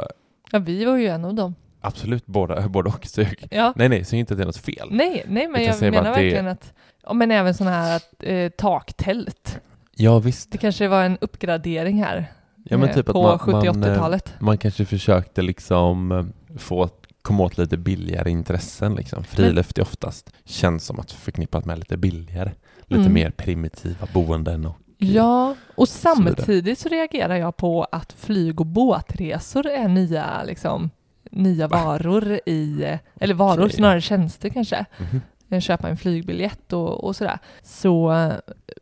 Ja, 0.51 0.59
vi 0.59 0.85
var 0.85 0.97
ju 0.97 1.07
en 1.07 1.25
av 1.25 1.33
dem. 1.33 1.55
absolut 1.81 2.25
båda, 2.25 2.67
både 2.67 2.89
och 2.89 3.05
sug. 3.05 3.47
Ja. 3.51 3.73
Nej 3.75 3.89
nej, 3.89 4.03
så 4.05 4.15
inte 4.15 4.33
att 4.33 4.37
det 4.37 4.43
är 4.43 4.45
något 4.45 4.57
fel. 4.57 4.87
Nej, 4.91 5.23
nej, 5.27 5.47
men 5.47 5.61
Utan 5.61 5.75
jag 5.81 5.91
menar 5.91 5.97
att 6.09 6.15
det- 6.15 6.21
verkligen 6.23 6.47
att 6.47 6.73
Ja, 7.03 7.13
men 7.13 7.31
även 7.31 7.53
sådana 7.53 7.75
här 7.75 8.01
eh, 8.19 8.49
taktält. 8.49 9.59
Ja 9.95 10.19
visst. 10.19 10.51
Det 10.51 10.57
kanske 10.57 10.87
var 10.87 11.03
en 11.03 11.17
uppgradering 11.21 12.03
här 12.03 12.25
Ja 12.63 12.77
men 12.77 12.89
eh, 12.89 12.95
typ 12.95 13.05
på 13.05 13.27
att 13.29 13.45
man, 13.47 13.51
man, 13.55 13.65
eh, 13.65 13.73
70-80-talet. 13.73 14.33
man 14.39 14.57
kanske 14.57 14.85
försökte 14.85 15.41
liksom 15.41 16.11
eh, 16.11 16.57
få 16.57 16.89
komma 17.21 17.43
åt 17.43 17.57
lite 17.57 17.77
billigare 17.77 18.29
intressen 18.31 18.95
liksom. 18.95 19.23
Friluft 19.23 19.77
är 19.77 19.81
oftast 19.81 20.31
känns 20.45 20.85
som 20.85 20.99
att 20.99 21.11
förknippat 21.11 21.65
med 21.65 21.79
lite 21.79 21.97
billigare. 21.97 22.51
Lite 22.85 23.01
Mm. 23.01 23.13
mer 23.13 23.31
primitiva 23.31 24.07
boenden 24.13 24.65
och 24.65 24.75
Ja, 25.01 25.55
och 25.75 25.89
samtidigt 25.89 26.79
så 26.79 26.89
reagerar 26.89 27.35
jag 27.35 27.57
på 27.57 27.83
att 27.83 28.13
flyg 28.13 28.59
och 28.59 28.65
båtresor 28.65 29.67
är 29.67 29.87
nya, 29.87 30.43
liksom, 30.43 30.89
nya 31.31 31.67
Va? 31.67 31.83
varor 31.85 32.39
i, 32.45 32.97
eller 33.19 33.33
varor, 33.33 33.63
Okej. 33.65 33.75
snarare 33.75 34.01
tjänster 34.01 34.49
kanske. 34.49 34.85
Mhm. 34.99 35.21
Eh, 35.49 35.59
Köpa 35.59 35.89
en 35.89 35.97
flygbiljett 35.97 36.73
och, 36.73 37.03
och 37.03 37.15
sådär. 37.15 37.39
Så, 37.63 38.31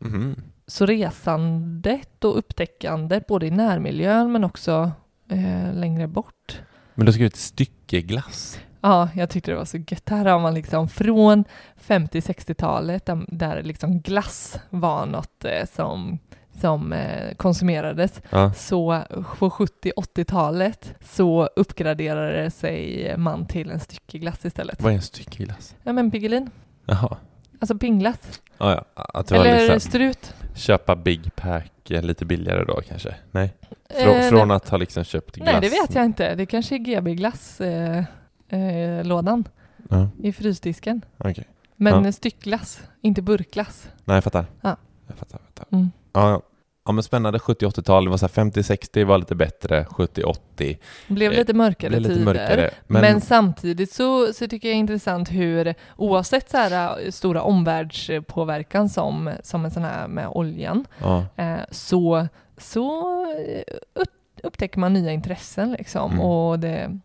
Mhm. 0.00 0.36
så 0.66 0.86
resandet 0.86 2.24
och 2.24 2.38
upptäckandet 2.38 3.26
både 3.26 3.46
i 3.46 3.50
närmiljön 3.50 4.32
men 4.32 4.44
också 4.44 4.90
eh, 5.30 5.74
längre 5.74 6.06
bort. 6.08 6.60
Men 6.98 7.06
du 7.06 7.12
ska 7.12 7.24
ut 7.24 7.36
styckeglass. 7.36 8.58
Ja, 8.80 9.08
jag 9.14 9.30
tyckte 9.30 9.50
det 9.50 9.56
var 9.56 9.64
så 9.64 9.76
gött. 9.76 10.08
Här 10.08 10.24
har 10.24 10.38
man 10.40 10.54
liksom 10.54 10.88
från 10.88 11.44
50-60-talet 11.86 13.06
där, 13.06 13.24
där 13.28 13.62
liksom 13.62 14.00
glass 14.00 14.58
var 14.70 15.06
något 15.06 15.44
eh, 15.44 15.66
som, 15.74 16.18
som 16.60 16.92
eh, 16.92 17.34
konsumerades. 17.34 18.20
Ja. 18.30 18.52
Så 18.52 19.02
på 19.38 19.50
70-80-talet 19.50 20.94
så 21.00 21.48
uppgraderade 21.56 22.50
sig 22.50 23.14
man 23.16 23.46
till 23.46 23.70
en 23.70 23.80
styckeglass 23.80 24.44
istället. 24.44 24.82
Vad 24.82 24.92
är 24.92 24.96
en 24.96 25.02
styckeglass? 25.02 25.76
Ja 25.82 25.92
men 25.92 26.10
Piggelin, 26.10 26.50
Jaha. 26.86 27.16
Alltså 27.58 27.78
pingglass. 27.78 28.40
Ja, 28.58 28.84
ja. 28.94 29.02
Att 29.14 29.26
det 29.26 29.36
Eller 29.36 29.60
liksom 29.68 29.80
strut. 29.90 30.34
köpa 30.54 30.96
Big 30.96 31.36
Pack 31.36 31.90
eh, 31.90 32.02
lite 32.02 32.24
billigare 32.24 32.64
då 32.64 32.80
kanske? 32.88 33.14
Nej. 33.30 33.54
Frå, 33.90 34.10
Eh, 34.10 34.28
från 34.28 34.50
att 34.50 34.68
ha 34.68 34.78
liksom 34.78 35.04
köpt 35.04 35.34
glass. 35.36 35.48
Nej, 35.52 35.60
det 35.60 35.68
vet 35.68 35.94
jag 35.94 36.04
inte. 36.04 36.34
Det 36.34 36.46
kanske 36.46 36.74
är 36.74 36.78
GB-glass 36.78 37.60
eh, 37.60 38.04
eh, 38.48 39.04
lådan 39.04 39.44
Ja, 39.90 40.08
i 40.22 40.32
frysdisken. 40.32 41.04
okej. 41.18 41.48
Men 41.76 42.04
Ja. 42.04 42.12
styckglass, 42.12 42.82
inte 43.00 43.22
burkglass. 43.22 43.88
Nej, 44.04 44.14
jag 44.16 44.24
fattar. 44.24 44.46
Ja. 44.60 44.76
Jag 45.06 45.16
fattar, 45.18 45.38
fattar. 45.38 45.66
Mm. 45.76 45.90
Ja, 46.12 46.30
ja. 46.30 46.42
Ja, 46.88 46.92
men 46.92 47.02
spännande 47.02 47.38
70-80-tal. 47.38 48.04
Det 48.04 48.10
var 48.10 48.16
så 48.16 48.26
här 48.26 48.44
50-60 48.44 49.04
var 49.04 49.18
lite 49.18 49.34
bättre. 49.34 49.84
70-80 49.84 50.36
Det 50.56 50.78
blev 51.08 51.32
Eh, 51.32 51.38
lite 51.38 51.54
mörkare 51.54 51.90
blev 51.90 52.02
lite 52.02 52.14
tider. 52.14 52.24
mörkare. 52.24 52.70
Men, 52.86 53.00
Men, 53.00 53.20
samtidigt 53.20 53.92
så, 53.92 54.32
så 54.32 54.48
tycker 54.48 54.68
jag 54.68 54.74
det 54.74 54.78
är 54.78 54.80
intressant 54.80 55.30
hur, 55.30 55.74
oavsett 55.96 56.50
så 56.50 56.56
här 56.56 57.04
äh, 57.04 57.10
stora 57.10 57.42
omvärldspåverkan 57.42 58.88
som, 58.88 59.30
som 59.42 59.64
en 59.64 59.70
sån 59.70 59.82
här 59.82 60.08
med 60.08 60.28
oljan, 60.28 60.86
ja, 60.98 61.24
eh, 61.36 61.58
så, 61.70 62.28
så 62.58 63.22
eh, 63.32 63.74
upp, 63.94 64.10
upptäcker 64.42 64.78
man 64.78 64.92
nya 64.92 65.12
intressen 65.12 65.72
liksom. 65.72 66.12
Mm. 66.12 66.24
Och 66.24 66.58
det, 66.58 67.00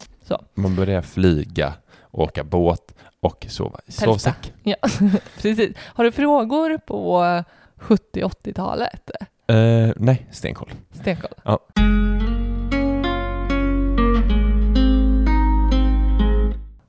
man 0.53 0.75
började 0.75 1.07
flyga, 1.07 1.73
åka 2.11 2.43
båt 2.43 2.95
och 3.19 3.45
sova 3.49 3.79
i 3.85 3.91
sovsäck. 3.91 4.53
ja, 4.63 4.75
precis. 5.41 5.77
Har 5.79 6.03
du 6.03 6.11
frågor 6.11 6.77
på 6.77 7.23
70-80-talet? 7.79 9.11
Eh, 9.47 9.91
nej, 9.97 10.27
stenkoll. 10.31 10.69
Stenkoll. 10.91 11.31
Ja. 11.43 11.59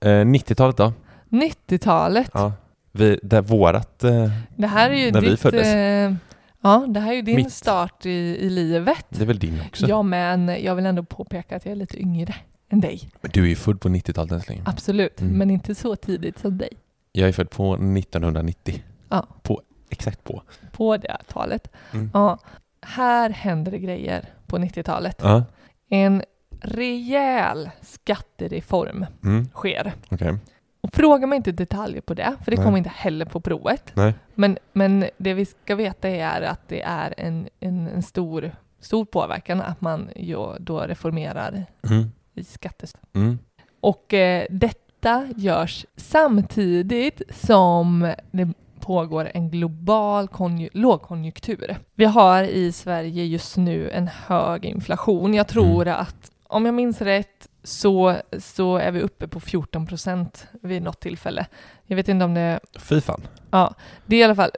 Eh, 0.01 0.09
90-talet 0.25 0.77
då? 0.77 0.93
90-talet. 1.31 2.31
Ja. 2.35 2.53
Vi, 2.93 3.19
där 3.23 3.43
vårat... 3.43 4.05
Eh, 4.05 4.31
Det 4.57 4.67
här 4.67 4.91
är 4.91 4.95
ju 4.95 5.11
När 5.13 5.21
vi 5.21 5.29
ditt... 5.31 5.41
föddes. 5.41 5.67
Eh, 5.67 6.15
ja, 6.63 6.87
det 6.89 7.01
här 7.01 7.13
är 7.13 7.17
ju 7.17 7.23
din 7.23 7.37
Mitt. 7.37 7.53
start 7.53 8.07
i, 8.07 8.11
i 8.41 8.51
livet. 8.51 9.05
det 9.09 9.23
är 9.23 9.27
väl 9.27 9.39
din 9.39 9.61
också? 9.69 9.87
Ja, 9.89 10.03
men 10.03 10.49
jag 10.63 10.75
vill 10.75 10.87
ändå 10.87 11.03
påpeka 11.03 11.57
att 11.57 11.65
jag 11.67 11.73
är 11.73 11.77
lite 11.77 12.01
yngre 12.03 12.35
än 12.69 12.81
dig. 12.81 13.11
Men 13.21 13.31
du 13.35 13.43
är 13.43 13.47
ju 13.49 13.57
född 13.57 13.81
på 13.81 13.89
90-talet 13.89 14.33
än 14.33 14.41
så 14.43 14.53
länge. 14.53 14.63
Absolut, 14.67 15.21
Mm. 15.21 15.39
men 15.39 15.51
inte 15.51 15.75
så 15.75 15.97
tidigt 15.97 16.39
som 16.39 16.59
dig. 16.59 16.69
Jag 17.13 17.29
är 17.29 17.33
född 17.33 17.51
på 17.51 17.75
1990. 17.75 18.83
Ja. 19.09 19.27
På, 19.43 19.63
exakt 19.91 20.25
på. 20.25 20.43
På 20.73 20.97
det 20.97 21.17
talet. 21.29 21.73
Mm. 21.93 22.11
Ja, 22.15 22.39
här 22.81 23.31
händer 23.31 23.73
det 23.73 23.79
grejer 23.79 24.25
på 24.47 24.59
90-talet. 24.59 25.21
Ja. 25.23 25.45
En 25.89 26.23
rejäl 26.61 27.71
skattereform 27.83 29.07
Mm. 29.25 29.49
sker. 29.55 29.93
Okej. 30.11 30.37
Och 30.81 30.93
fråga 30.95 31.27
mig 31.27 31.37
inte 31.37 31.53
detaljer 31.53 32.01
på 32.01 32.15
det, 32.15 32.37
för 32.45 32.51
det 32.51 32.57
kommer 32.57 32.79
inte 32.79 32.91
heller 32.95 33.25
på 33.25 33.41
provet. 33.41 33.91
Nej. 33.95 34.15
Men, 34.35 34.59
men 34.73 35.05
det 35.17 35.35
vi 35.35 35.45
ska 35.45 35.75
veta 35.75 36.09
är 36.09 36.43
att 36.43 36.69
det 36.69 36.83
är 36.83 37.15
en, 37.17 37.49
en, 37.61 37.89
en 37.89 38.03
stor, 38.03 38.51
stor 38.81 39.05
påverkan 39.05 39.61
att 39.61 39.81
man 39.81 40.09
ju 40.17 40.39
då 40.61 40.81
reformerar 40.81 41.67
Mm. 41.91 42.11
i 42.35 42.45
skattesystemet. 42.45 43.09
Mm. 43.15 43.39
Och 43.81 44.15
eh, 44.15 44.47
detta 44.51 45.29
görs 45.37 45.87
samtidigt 45.97 47.23
som 47.31 48.13
det 48.31 48.49
pågår 48.85 49.31
en 49.35 49.51
global 49.51 50.27
konju- 50.29 50.71
lågkonjunktur. 50.73 51.77
Vi 51.95 52.05
har 52.05 52.43
i 52.43 52.73
Sverige 52.73 53.25
just 53.25 53.57
nu 53.57 53.91
en 53.91 54.09
hög 54.09 54.65
inflation. 54.65 55.35
Jag 55.35 55.49
tror 55.49 55.89
att 55.89 56.31
om 56.49 56.65
jag 56.67 56.75
minns 56.75 57.01
rätt 57.01 57.49
så, 57.63 58.17
så 58.39 58.77
är 58.77 58.91
vi 58.93 59.01
uppe 59.01 59.29
på 59.29 59.41
14 59.41 59.87
procent 59.87 60.47
vid 60.63 60.83
något 60.83 61.01
tillfälle. 61.01 61.47
Jag 61.87 61.97
vet 61.97 62.09
inte 62.09 62.25
om 62.25 62.35
det 62.35 62.61
Fy 62.79 63.01
fan. 63.01 63.21
Ja, 63.51 63.75
det 64.07 64.17
är 64.17 64.21
i 64.21 64.25
alla 64.25 64.35
fall, 64.35 64.51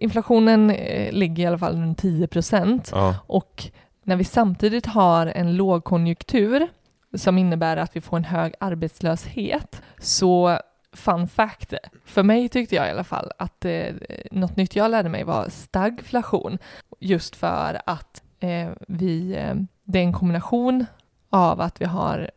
inflationen 0.00 0.70
eh, 0.70 1.12
ligger 1.12 1.42
i 1.44 1.46
alla 1.46 1.58
fall 1.58 1.76
runt 1.76 1.98
10 1.98 2.26
procent 2.26 2.90
Ja. 2.94 3.14
och 3.26 3.64
när 4.04 4.16
vi 4.16 4.24
samtidigt 4.24 4.86
har 4.86 5.26
en 5.26 5.56
lågkonjunktur 5.56 6.68
som 7.14 7.38
innebär 7.38 7.76
att 7.76 7.96
vi 7.96 8.00
får 8.00 8.16
en 8.16 8.24
hög 8.24 8.54
arbetslöshet 8.60 9.82
så 9.98 10.58
fun 10.92 11.28
fact, 11.28 11.74
för 12.04 12.22
mig 12.22 12.48
tyckte 12.48 12.74
jag 12.74 12.86
i 12.88 12.90
alla 12.90 13.04
fall 13.04 13.30
att 13.38 13.64
eh, 13.64 13.94
något 14.30 14.56
nytt 14.56 14.76
jag 14.76 14.90
lärde 14.90 15.08
mig 15.08 15.24
var 15.24 15.48
stagflation 15.48 16.58
just 17.00 17.36
för 17.36 17.80
att 17.86 18.22
eh, 18.40 18.68
vi, 18.88 19.36
eh, 19.36 19.54
det 19.84 19.98
är 19.98 20.02
en 20.02 20.12
kombination 20.12 20.86
av 21.30 21.60
att 21.60 21.80
vi 21.80 21.84
har 21.84 22.30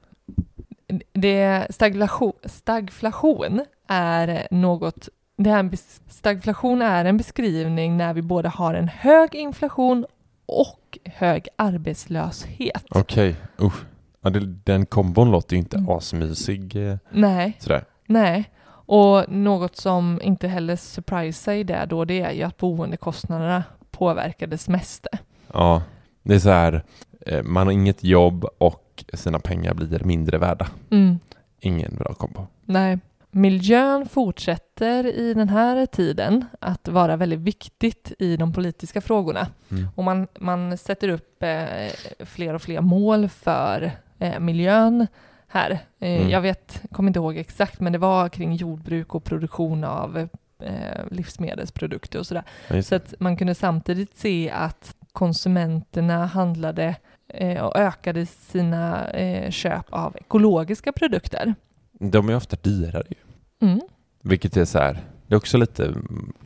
det 1.14 1.68
stagflation, 1.70 2.34
stagflation 2.46 3.66
är 3.88 4.48
något 4.52 5.10
det 5.38 5.50
är 5.50 5.58
en 5.60 5.72
bes- 5.72 6.02
stagflation 6.10 6.82
är 6.82 7.06
en 7.06 7.18
beskrivning 7.18 7.98
när 7.98 8.14
vi 8.14 8.22
både 8.22 8.50
har 8.50 8.74
en 8.74 8.88
hög 8.88 9.36
inflation 9.36 10.06
och 10.46 10.98
hög 11.06 11.48
arbetslöshet. 11.56 12.84
Okej. 12.90 13.36
Usch. 13.62 13.84
Ja, 14.22 14.30
det, 14.30 14.40
den 14.46 14.86
kombon 14.86 15.32
låter 15.32 15.54
ju 15.56 15.60
inte 15.60 15.78
Mm. 15.78 15.90
asmysig. 15.90 16.90
eh, 16.90 16.98
Nej, 17.12 17.58
Sådär. 17.60 17.86
Nej. 18.06 18.50
Och 18.86 19.32
något 19.32 19.76
som 19.76 20.20
inte 20.24 20.48
heller 20.48 20.76
surprisar 20.76 21.54
i 21.54 21.64
det 21.64 21.86
då, 21.90 22.06
det 22.06 22.22
är 22.22 22.32
ju 22.32 22.44
att 22.44 22.58
boendekostnaderna 22.58 23.64
påverkades 23.92 24.68
mest. 24.70 25.08
Ja. 25.54 25.82
Det 26.24 26.36
är 26.36 26.40
så 26.40 26.50
här, 26.50 26.84
eh, 27.26 27.44
man 27.44 27.68
har 27.68 27.74
inget 27.74 28.04
jobb 28.04 28.46
och 28.58 29.04
sina 29.14 29.40
pengar 29.40 29.74
blir 29.74 30.04
mindre 30.04 30.38
värda. 30.38 30.68
Mm. 30.90 31.20
Ingen 31.60 31.96
bra 31.96 32.14
kombo. 32.14 32.48
Nej. 32.66 33.00
Miljön 33.32 34.06
fortsätter 34.10 35.06
i 35.06 35.34
den 35.34 35.50
här 35.50 35.86
tiden 35.86 36.46
att 36.62 36.88
vara 36.88 37.16
väldigt 37.16 37.40
viktigt 37.40 38.14
i 38.20 38.38
de 38.38 38.54
politiska 38.54 39.02
frågorna. 39.02 39.48
Mm. 39.72 39.88
Och 39.96 40.04
man, 40.04 40.28
man 40.40 40.78
sätter 40.78 41.10
upp 41.10 41.44
eh, 41.44 42.26
fler 42.26 42.54
och 42.54 42.62
fler 42.62 42.82
mål 42.82 43.30
för 43.30 43.92
eh, 44.20 44.40
miljön 44.40 45.08
här. 45.54 45.72
Eh, 46.00 46.14
Mm. 46.22 46.30
Jag 46.30 46.42
vet, 46.42 46.82
kommer 46.92 47.10
inte 47.10 47.20
ihåg 47.20 47.38
exakt, 47.38 47.80
men 47.80 47.94
det 47.94 48.00
var 48.00 48.30
kring 48.30 48.56
jordbruk 48.56 49.16
och 49.16 49.24
produktion 49.24 49.84
av 49.84 50.18
eh, 50.60 51.06
livsmedelsprodukter 51.12 52.20
och 52.20 52.28
sådär. 52.28 52.44
Ja, 52.68 52.82
Så 52.84 52.96
att 52.96 53.14
man 53.20 53.38
kunde 53.38 53.56
samtidigt 53.56 54.18
se 54.18 54.50
att 54.52 54.96
konsumenterna 55.12 56.26
handlade 56.26 56.96
eh, 57.28 57.64
och 57.64 57.76
ökade 57.78 58.26
sina 58.26 59.10
eh, 59.10 59.52
köp 59.52 59.86
av 59.90 60.18
ekologiska 60.18 60.92
produkter. 60.92 61.56
De 61.92 62.30
är 62.30 62.36
ofta 62.36 62.58
dyrare 62.62 63.04
ju. 63.10 63.68
Mm. 63.68 63.82
Vilket 64.22 64.58
är 64.58 64.66
så 64.66 64.78
här, 64.80 64.98
det 65.28 65.34
är 65.36 65.38
också 65.38 65.58
lite 65.58 65.94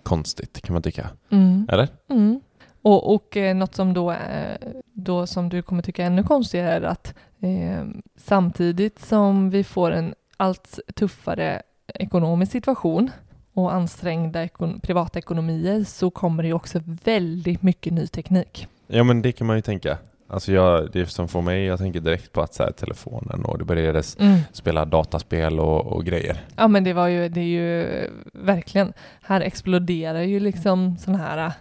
konstigt 0.03 0.61
kan 0.61 0.73
man 0.73 0.81
tycka. 0.81 1.09
Mm. 1.29 1.67
Eller? 1.71 1.87
Mm. 2.09 2.41
Och, 2.81 3.13
och 3.15 3.37
eh, 3.37 3.55
något 3.55 3.75
som 3.75 3.93
då, 3.93 4.11
eh, 4.11 4.57
då 4.93 5.27
som 5.27 5.49
du 5.49 5.61
kommer 5.61 5.81
tycka 5.81 6.03
är 6.03 6.07
ännu 6.07 6.23
konstigare 6.23 6.69
är 6.73 6.81
att 6.81 7.13
eh, 7.41 7.85
samtidigt 8.17 8.99
som 8.99 9.49
vi 9.49 9.63
får 9.63 9.91
en 9.91 10.15
allt 10.37 10.79
tuffare 10.95 11.61
ekonomisk 11.93 12.51
situation 12.51 13.11
och 13.53 13.73
ansträngda 13.73 14.45
ekon- 14.45 14.79
privatekonomier 14.81 15.83
så 15.83 16.09
kommer 16.09 16.43
det 16.43 16.53
också 16.53 16.79
väldigt 17.03 17.61
mycket 17.61 17.93
ny 17.93 18.07
teknik. 18.07 18.67
Ja 18.87 19.03
men 19.03 19.21
det 19.21 19.31
kan 19.31 19.47
man 19.47 19.55
ju 19.55 19.61
tänka. 19.61 19.97
Alltså 20.29 20.51
jag, 20.51 20.91
det 20.91 21.05
som 21.05 21.27
får 21.27 21.41
mig, 21.41 21.65
jag 21.65 21.79
tänker 21.79 21.99
direkt 21.99 22.31
på 22.31 22.41
att 22.41 22.53
så 22.53 22.63
här, 22.63 22.71
telefonen 22.71 23.45
och 23.45 23.57
det 23.57 23.65
började 23.65 23.99
s- 23.99 24.17
spela 24.51 24.85
dataspel 24.85 25.59
och, 25.59 25.85
och 25.85 26.05
grejer. 26.05 26.37
Ja 26.55 26.67
men 26.67 26.83
det 26.83 26.93
var 26.93 27.07
ju, 27.07 27.29
det 27.29 27.39
är 27.41 27.43
ju 27.45 27.87
verkligen, 28.33 28.93
här 29.21 29.41
exploderar 29.41 30.21
ju 30.21 30.39
liksom 30.39 30.97
sådana 30.97 31.23
här 31.23 31.37
Eh, 31.47 31.51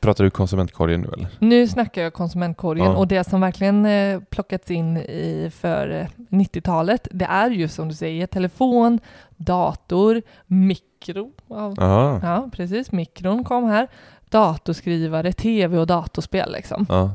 Pratar 0.00 0.24
du 0.24 0.30
konsumentkorgen 0.30 1.00
nu 1.00 1.08
eller? 1.12 1.28
Nu 1.38 1.68
snackar 1.68 2.02
jag 2.02 2.12
konsumentkorgen 2.14 2.86
Ja. 2.86 2.96
och 2.96 3.08
det 3.08 3.24
som 3.24 3.40
verkligen 3.40 3.86
eh, 3.86 4.20
plockats 4.20 4.70
in 4.70 4.96
i 4.96 5.50
för 5.54 5.90
eh, 5.90 6.06
90-talet, 6.30 7.08
det 7.10 7.24
är 7.24 7.50
ju 7.50 7.68
som 7.68 7.88
du 7.88 7.94
säger 7.94 8.26
telefon, 8.26 9.00
dator, 9.36 10.22
mikro. 10.46 11.32
Ja, 11.48 11.74
ja 12.22 12.48
precis, 12.52 12.92
mikron 12.92 13.44
kom 13.44 13.64
här. 13.64 13.88
Datorskrivare, 14.30 15.32
tv 15.32 15.78
och 15.78 15.86
datorspel 15.86 16.52
liksom. 16.52 16.86
Ja. 16.88 17.10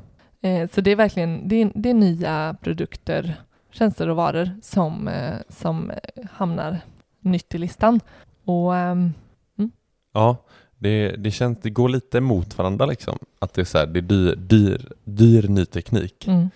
Eh, 0.50 0.70
så 0.70 0.82
det 0.82 0.92
är 0.92 0.96
verkligen, 0.96 1.48
det 1.48 1.56
är, 1.62 1.72
det 1.76 1.90
är 1.90 1.94
nya 1.94 2.56
produkter, 2.62 3.36
tjänster 3.72 4.08
och 4.10 4.16
varor 4.16 4.50
som, 4.62 5.08
eh, 5.08 5.36
som 5.50 5.92
eh, 5.92 5.98
hamnar 6.32 6.78
nytt 7.20 7.56
i 7.56 7.58
listan. 7.58 8.00
Och 8.46 8.76
ehm, 8.76 9.14
Ja, 10.14 10.38
det, 10.82 11.10
det 11.18 11.32
känns, 11.32 11.58
det 11.62 11.70
går 11.70 11.90
lite 11.90 12.18
emot 12.18 12.58
varandra 12.58 12.86
liksom. 12.86 13.20
Att 13.40 13.54
det 13.54 13.62
är 13.62 13.66
så 13.66 13.78
här, 13.78 13.86
det 13.86 14.00
är 14.00 14.02
dyr, 14.02 14.36
dyr, 14.36 14.92
dyr 15.04 15.48
ny 15.48 15.66
teknik 15.66 16.28
mm. 16.28 16.50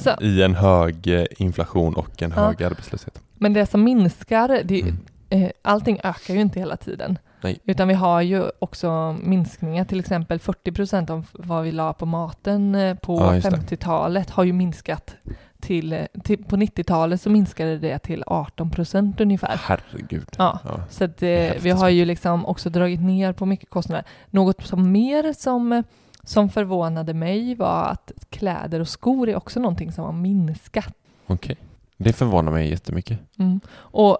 så, 0.00 0.10
i 0.20 0.42
en 0.42 0.54
hög 0.54 1.06
eh, 1.06 1.24
inflation 1.38 1.94
och 1.94 2.22
en 2.22 2.32
Ja. 2.36 2.46
hög 2.46 2.62
arbetslöshet. 2.62 3.20
men 3.34 3.52
det 3.52 3.66
som 3.66 3.84
minskar, 3.84 4.48
det, 4.64 4.80
Mm. 4.80 4.96
eh, 5.28 5.50
allting 5.62 6.00
ökar 6.04 6.34
ju 6.34 6.40
inte 6.40 6.58
hela 6.58 6.76
tiden. 6.76 7.18
Nej. 7.40 7.58
Utan 7.64 7.88
vi 7.88 7.94
har 7.94 8.20
ju 8.20 8.44
också 8.58 9.16
minskningar, 9.22 9.84
till 9.84 10.00
exempel 10.00 10.38
40 10.38 10.72
procent 10.72 11.10
av 11.10 11.26
vad 11.32 11.64
vi 11.64 11.72
la 11.72 11.92
på 11.92 12.06
maten 12.06 12.74
eh, 12.74 12.94
på 12.96 13.16
Ja, 13.20 13.34
just 13.34 13.50
det. 13.50 13.56
50-talet 13.56 14.30
har 14.30 14.44
ju 14.44 14.52
minskat 14.52 15.14
till, 15.62 16.06
till 16.24 16.44
på 16.44 16.56
90-talet 16.56 17.20
så 17.20 17.30
minskade 17.30 17.78
det 17.78 17.98
till 17.98 18.24
18 18.26 18.70
procent 18.70 19.20
ungefär. 19.20 19.60
Herregud. 19.62 20.28
Ja. 20.38 20.58
Ja. 20.64 20.80
Så 20.90 21.04
att, 21.04 21.22
eh, 21.22 21.52
vi 21.60 21.70
har 21.70 21.88
ju 21.88 22.04
liksom 22.04 22.46
också 22.46 22.70
dragit 22.70 23.00
ner 23.00 23.32
på 23.32 23.46
mycket 23.46 23.70
kostnader. 23.70 24.04
Något 24.30 24.66
som 24.66 24.92
mer 24.92 25.32
som, 25.32 25.82
som 26.22 26.48
förvånade 26.48 27.14
mig 27.14 27.54
var 27.54 27.84
att 27.84 28.12
kläder 28.30 28.80
och 28.80 28.88
skor 28.88 29.28
är 29.28 29.36
också 29.36 29.60
någonting 29.60 29.92
som 29.92 30.04
har 30.04 30.12
minskat. 30.12 30.94
Okej. 31.26 31.56
Det 31.96 32.12
förvånar 32.12 32.52
mig 32.52 32.70
jättemycket. 32.70 33.18
Mm. 33.38 33.60
Och 33.74 34.18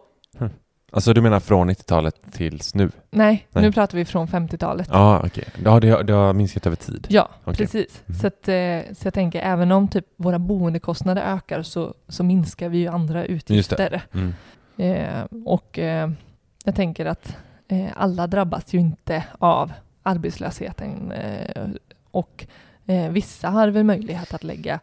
Alltså 0.94 1.12
du 1.12 1.20
menar 1.20 1.40
från 1.40 1.70
90-talet 1.70 2.16
tills 2.32 2.74
nu? 2.74 2.90
nej, 3.10 3.46
Nej. 3.50 3.64
nu 3.64 3.72
pratar 3.72 3.98
vi 3.98 4.04
från 4.04 4.26
50-talet. 4.28 4.88
Ja, 4.92 5.22
okej. 5.26 5.44
Ja, 5.64 5.80
det, 5.80 5.90
har- 5.90 6.02
det 6.02 6.12
har 6.12 6.32
minskat 6.32 6.66
över 6.66 6.76
tid. 6.76 7.06
Ja, 7.10 7.28
Okej. 7.44 7.56
precis. 7.56 8.02
Mhm. 8.06 8.18
Så, 8.18 8.26
att, 8.26 8.48
eh, 8.48 8.94
så 8.94 9.06
jag 9.06 9.14
tänker, 9.14 9.40
även 9.42 9.72
om 9.72 9.88
typ 9.88 10.06
våra 10.16 10.38
boendekostnader 10.38 11.22
ökar 11.22 11.62
så, 11.62 11.94
så 12.08 12.24
minskar 12.24 12.68
vi 12.68 12.78
ju 12.78 12.88
andra 12.88 13.24
utgifter. 13.24 14.02
Mm. 14.12 14.34
Eh, 14.76 15.24
och 15.46 15.78
eh, 15.78 16.10
jag 16.64 16.74
tänker 16.74 17.06
att 17.06 17.36
eh, 17.68 17.86
alla 17.96 18.26
drabbas 18.26 18.74
ju 18.74 18.78
inte 18.78 19.24
av 19.38 19.72
arbetslösheten. 20.02 21.12
Eh, 21.12 21.66
och 22.10 22.46
eh, 22.86 23.08
vissa 23.10 23.48
har 23.48 23.68
väl 23.68 23.84
möjlighet 23.84 24.34
att 24.34 24.44
lägga 24.44 24.80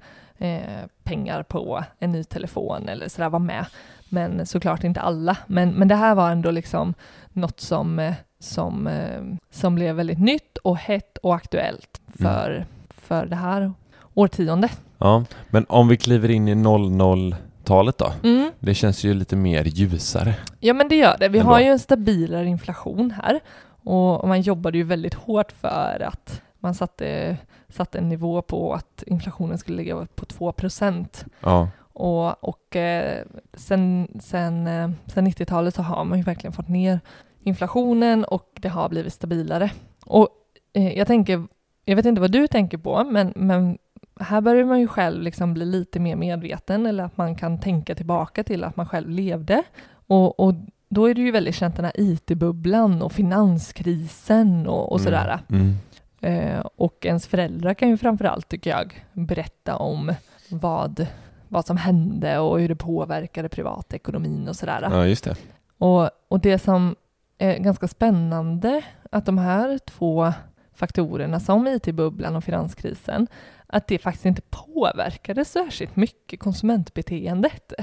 pengar 1.03 1.43
på 1.43 1.83
en 1.99 2.11
ny 2.11 2.23
telefon 2.23 2.89
eller 2.89 3.07
sådär, 3.09 3.29
vara 3.29 3.39
med. 3.39 3.65
Men 4.09 4.45
såklart 4.45 4.83
inte 4.83 5.01
alla. 5.01 5.37
Men, 5.47 5.69
men 5.71 5.87
det 5.87 5.95
här 5.95 6.15
var 6.15 6.31
ändå 6.31 6.51
liksom 6.51 6.93
något 7.33 7.59
som, 7.59 7.99
eh, 7.99 8.13
som, 8.39 8.87
eh, 8.87 9.21
som 9.51 9.75
blev 9.75 9.95
väldigt 9.95 10.19
nytt 10.19 10.57
och 10.57 10.77
hett 10.77 11.17
och 11.17 11.35
aktuellt 11.35 12.01
för, 12.19 12.65
för 12.89 13.25
det 13.25 13.35
här 13.35 13.73
årtiondet. 14.13 14.81
Ja, 14.97 15.23
men 15.49 15.65
om 15.69 15.87
vi 15.87 15.97
kliver 15.97 16.29
in 16.29 16.47
i 16.47 16.55
00-talet 16.55 17.97
då? 17.97 18.13
Mm. 18.23 18.51
Det 18.59 18.73
känns 18.73 19.03
ju 19.03 19.13
lite 19.13 19.35
mer 19.35 19.63
ljusare. 19.63 20.35
Ja 20.59 20.73
men 20.73 20.89
det 20.89 20.95
gör 20.95 21.17
det. 21.19 21.27
Vi 21.29 21.39
Ändå. 21.39 21.51
har 21.51 21.59
ju 21.59 21.65
en 21.65 21.79
stabilare 21.79 22.45
inflation 22.45 23.11
här 23.11 23.39
och 23.83 24.27
man 24.27 24.41
jobbade 24.41 24.77
ju 24.77 24.83
väldigt 24.83 25.13
hårt 25.13 25.51
för 25.51 26.03
att 26.07 26.41
man 26.59 26.75
satte, 26.75 27.37
satte 27.69 27.97
en 27.97 28.09
nivå 28.09 28.41
på 28.41 28.73
att 28.73 29.03
inflationen 29.07 29.57
skulle 29.57 29.77
ligga 29.77 30.07
på 30.15 30.25
2 30.25 30.51
procent. 30.51 31.25
Ja, 31.41 31.67
Och, 31.99 32.43
och 32.43 32.75
eh, 32.75 33.25
sen, 33.53 34.07
sen, 34.19 34.67
eh, 34.67 34.89
sen 35.07 35.27
90-talet 35.27 35.75
så 35.75 35.81
har 35.81 36.05
man 36.05 36.17
ju 36.17 36.23
verkligen 36.23 36.53
fått 36.53 36.67
ner 36.67 36.99
inflationen 37.43 38.23
och 38.25 38.49
det 38.61 38.69
har 38.69 38.89
blivit 38.89 39.13
stabilare. 39.13 39.71
Och 40.05 40.29
eh, 40.73 40.97
jag 40.97 41.07
tänker, 41.07 41.47
jag 41.85 41.95
vet 41.95 42.05
inte 42.05 42.21
vad 42.21 42.31
du 42.31 42.47
tänker 42.47 42.77
på, 42.77 43.03
men, 43.03 43.33
men 43.35 43.77
här 44.19 44.41
börjar 44.41 44.65
man 44.65 44.79
ju 44.79 44.87
själv 44.87 45.21
liksom 45.21 45.53
bli 45.53 45.65
lite 45.65 45.99
mer 45.99 46.15
medveten 46.15 46.85
eller 46.85 47.03
att 47.03 47.17
man 47.17 47.35
kan 47.35 47.59
tänka 47.59 47.95
tillbaka 47.95 48.43
till 48.43 48.63
att 48.63 48.75
man 48.75 48.87
själv 48.87 49.09
levde. 49.09 49.63
Och, 50.07 50.39
och 50.39 50.53
då 50.89 51.09
är 51.09 51.13
det 51.13 51.21
ju 51.21 51.31
väldigt 51.31 51.55
känt 51.55 51.75
den 51.75 51.85
här 51.85 51.93
IT-bubblan 51.95 53.01
och 53.01 53.11
finanskrisen 53.11 54.67
och, 54.67 54.91
och 54.91 55.01
sådär. 55.01 55.39
Mm. 55.49 55.75
Eh, 56.21 56.59
och 56.59 57.05
ens 57.05 57.27
föräldrar 57.27 57.73
kan 57.73 57.89
ju 57.89 57.97
framförallt, 57.97 58.49
tycker 58.49 58.69
jag, 58.69 59.05
berätta 59.13 59.75
om 59.75 60.13
vad, 60.49 61.07
vad 61.49 61.65
som 61.65 61.77
hände 61.77 62.39
och 62.39 62.59
hur 62.59 62.67
det 62.67 62.75
påverkade 62.75 63.49
privatekonomin 63.49 64.47
och 64.47 64.55
sådär. 64.55 64.87
Ja, 64.91 65.05
just 65.05 65.23
det. 65.23 65.35
Och, 65.77 66.09
och 66.27 66.39
det 66.39 66.59
som 66.59 66.95
är 67.37 67.57
ganska 67.57 67.87
spännande, 67.87 68.81
att 69.11 69.25
de 69.25 69.37
här 69.37 69.77
två 69.77 70.33
faktorerna 70.73 71.39
som 71.39 71.67
IT-bubblan 71.67 72.35
och 72.35 72.43
finanskrisen, 72.43 73.27
att 73.67 73.87
det 73.87 73.99
faktiskt 73.99 74.25
inte 74.25 74.41
påverkade 74.49 75.45
särskilt 75.45 75.95
mycket 75.95 76.39
konsumentbeteendet. 76.39 77.73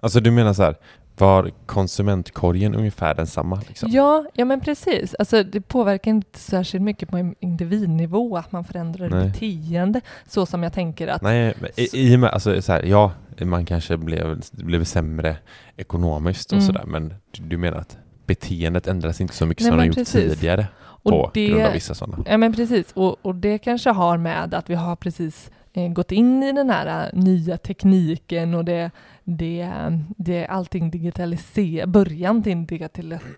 Alltså 0.00 0.20
du 0.20 0.30
menar 0.30 0.52
så 0.52 0.62
här, 0.62 0.76
var 1.18 1.50
konsumentkorgen 1.66 2.74
ungefär 2.74 3.14
densamma? 3.14 3.60
Liksom? 3.68 3.90
Ja, 3.92 4.24
ja 4.34 4.44
men 4.44 4.60
precis. 4.60 5.14
Alltså, 5.18 5.42
det 5.42 5.60
påverkar 5.60 6.10
inte 6.10 6.38
särskilt 6.38 6.82
mycket 6.84 7.08
på 7.08 7.34
individnivå 7.40 8.36
att 8.36 8.52
man 8.52 8.64
förändrar 8.64 9.08
Nej. 9.08 9.24
beteende, 9.28 10.00
så 10.28 10.46
som 10.46 10.62
jag 10.62 10.72
tänker 10.72 11.08
att 11.08 11.22
Nej, 11.22 11.54
i, 11.76 12.12
i 12.12 12.16
med, 12.16 12.30
alltså 12.30 12.62
så 12.62 12.72
här, 12.72 12.82
ja, 12.82 13.12
man 13.40 13.64
kanske 13.66 13.96
blev, 13.96 14.40
blev 14.52 14.84
sämre 14.84 15.36
ekonomiskt 15.76 16.52
och 16.52 16.58
Mm. 16.58 16.66
sådär, 16.66 16.84
men 16.86 17.14
du, 17.30 17.42
du 17.42 17.56
menar 17.58 17.78
att 17.78 17.96
beteendet 18.26 18.86
ändras 18.86 19.20
inte 19.20 19.34
så 19.34 19.46
mycket 19.46 19.62
Nej, 19.62 19.70
som 19.70 19.76
det 19.76 19.82
har 19.82 19.86
gjort 19.86 19.96
precis. 19.96 20.32
tidigare 20.34 20.66
Och 20.82 21.10
på 21.12 21.30
det- 21.34 21.46
grund 21.48 21.62
av 21.66 21.72
vissa 21.72 21.94
sådana? 21.94 22.24
Ja 22.28 22.36
men 22.38 22.52
precis, 22.54 22.92
och, 22.92 23.16
och 23.26 23.34
det 23.34 23.58
kanske 23.58 23.90
har 23.90 24.16
med 24.18 24.54
att 24.54 24.70
vi 24.70 24.74
har 24.74 24.96
precis 24.96 25.50
gått 25.74 26.12
in 26.12 26.42
i 26.42 26.52
den 26.52 26.70
här 26.70 27.06
eh, 27.06 27.18
nya 27.18 27.56
tekniken 27.56 28.54
och 28.54 28.64
det, 28.64 28.90
det, 29.24 29.60
eh, 29.60 29.90
det 30.16 30.44
är 30.44 30.50
allting 30.50 30.90
digitaliserat, 30.90 31.88
början 31.88 32.42
till 32.42 32.52
en 32.52 32.66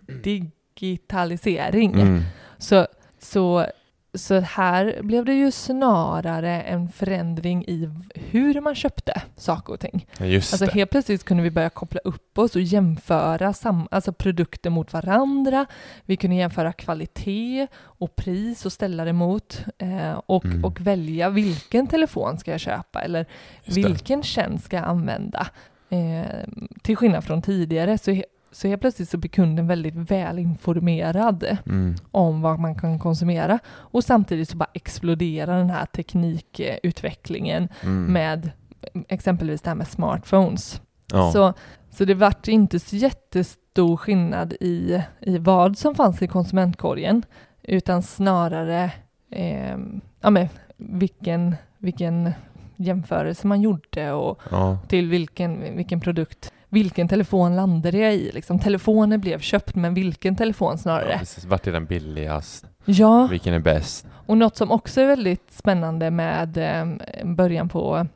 digitalisering. 0.23 1.93
Mm. 1.93 2.23
Så, 2.59 2.87
så, 3.19 3.67
så 4.17 4.41
här 4.41 4.99
blev 5.03 5.25
det 5.25 5.35
ju 5.35 5.51
snarare 5.51 6.63
en 6.63 6.89
förändring 6.89 7.65
i 7.69 7.91
hur 8.15 8.61
man 8.61 8.75
köpte 8.75 9.23
saker 9.37 9.73
och 9.73 9.81
ting. 9.81 10.07
Just 10.21 10.53
Alltså 10.53 10.67
det. 10.67 10.73
helt 10.73 10.91
plötsligt 10.91 11.25
kunde 11.25 11.43
vi 11.43 11.51
börja 11.51 11.71
koppla 11.71 12.01
upp 12.05 12.39
oss 12.39 12.55
och 12.57 12.63
jämföra 12.63 13.53
sam- 13.53 13.89
alltså 13.91 14.13
produkter 14.13 14.71
mot 14.71 14.93
varandra. 14.93 15.67
Vi 16.05 16.17
kunde 16.17 16.37
jämföra 16.37 16.73
kvalitet 16.73 17.67
och 17.77 18.17
pris 18.17 18.67
och 18.67 18.73
ställa 18.73 19.05
det 19.05 19.13
mot 19.13 19.65
eh, 19.79 20.21
och, 20.27 20.45
Mm. 20.45 20.65
och 20.65 20.81
välja 20.81 21.29
vilken 21.31 21.87
telefon 21.87 22.39
ska 22.39 22.51
jag 22.51 22.61
köpa 22.61 23.01
eller 23.03 23.27
Just 23.65 23.75
det. 23.83 23.89
vilken 23.89 24.23
tjänst 24.23 24.65
ska 24.65 24.77
jag 24.77 24.85
använda. 24.85 25.47
Eh, 25.91 26.27
till 26.83 26.97
skillnad 26.97 27.25
från 27.25 27.43
tidigare 27.43 27.99
så, 27.99 28.23
så 28.53 28.69
helt 28.69 28.81
plötsligt 28.81 29.09
så 29.09 29.19
blir 29.19 29.31
kunden 29.31 29.67
väldigt 29.67 29.95
välinformerad 29.95 31.57
Mm. 31.67 31.95
om 32.11 32.41
vad 32.43 32.59
man 32.61 32.75
kan 32.75 32.99
konsumera 32.99 33.59
och 33.69 34.05
samtidigt 34.05 34.49
så 34.49 34.57
bara 34.57 34.71
exploderar 34.75 35.59
den 35.59 35.71
här 35.71 35.87
teknikutvecklingen 35.87 37.69
Mm. 37.83 38.13
med 38.13 38.51
exempelvis 39.09 39.63
det 39.63 39.71
här 39.71 39.75
med 39.75 39.89
smartphones. 39.89 40.81
ja. 41.13 41.33
Så, 41.33 41.53
så 41.91 42.05
det 42.05 42.15
vart 42.15 42.49
inte 42.49 42.79
så 42.81 42.97
jättestor 42.97 43.97
skillnad 43.97 44.53
i, 44.61 45.03
i 45.21 45.39
vad 45.39 45.79
som 45.79 45.95
fanns 45.95 46.23
i 46.23 46.27
konsumentkorgen 46.27 47.23
utan 47.63 48.03
snarare 48.03 48.91
eh, 49.31 49.77
ja, 50.21 50.31
men, 50.31 50.49
vilken, 50.77 51.57
vilken 51.79 52.33
jämförelse 52.77 53.47
man 53.47 53.61
gjorde 53.63 54.13
och 54.13 54.41
ja. 54.51 54.79
till 54.89 55.09
vilken, 55.09 55.77
vilken 55.77 56.01
produkt, 56.01 56.53
vilken 56.69 57.09
telefon 57.09 57.57
landade 57.57 57.99
jag 57.99 58.15
i. 58.15 58.31
Liksom, 58.33 58.59
telefoner 58.59 59.19
blev 59.19 59.39
köpt, 59.41 59.75
men 59.75 59.95
vilken 59.95 60.37
telefon 60.37 60.71
ja 60.73 60.77
snarare. 60.79 61.19
precis. 61.19 61.45
Vart 61.45 61.67
är 61.67 61.73
den 61.73 61.87
billigast? 61.87 62.67
Ja, 62.85 63.27
Vilken 63.31 63.55
är 63.55 63.59
bäst? 63.59 64.07
och 64.27 64.37
något 64.39 64.57
som 64.57 64.71
också 64.71 65.01
är 65.01 65.07
väldigt 65.07 65.53
spännande 65.53 66.11
med 66.11 66.57
eh, 66.59 66.85
början 67.25 67.69
på 67.69 68.07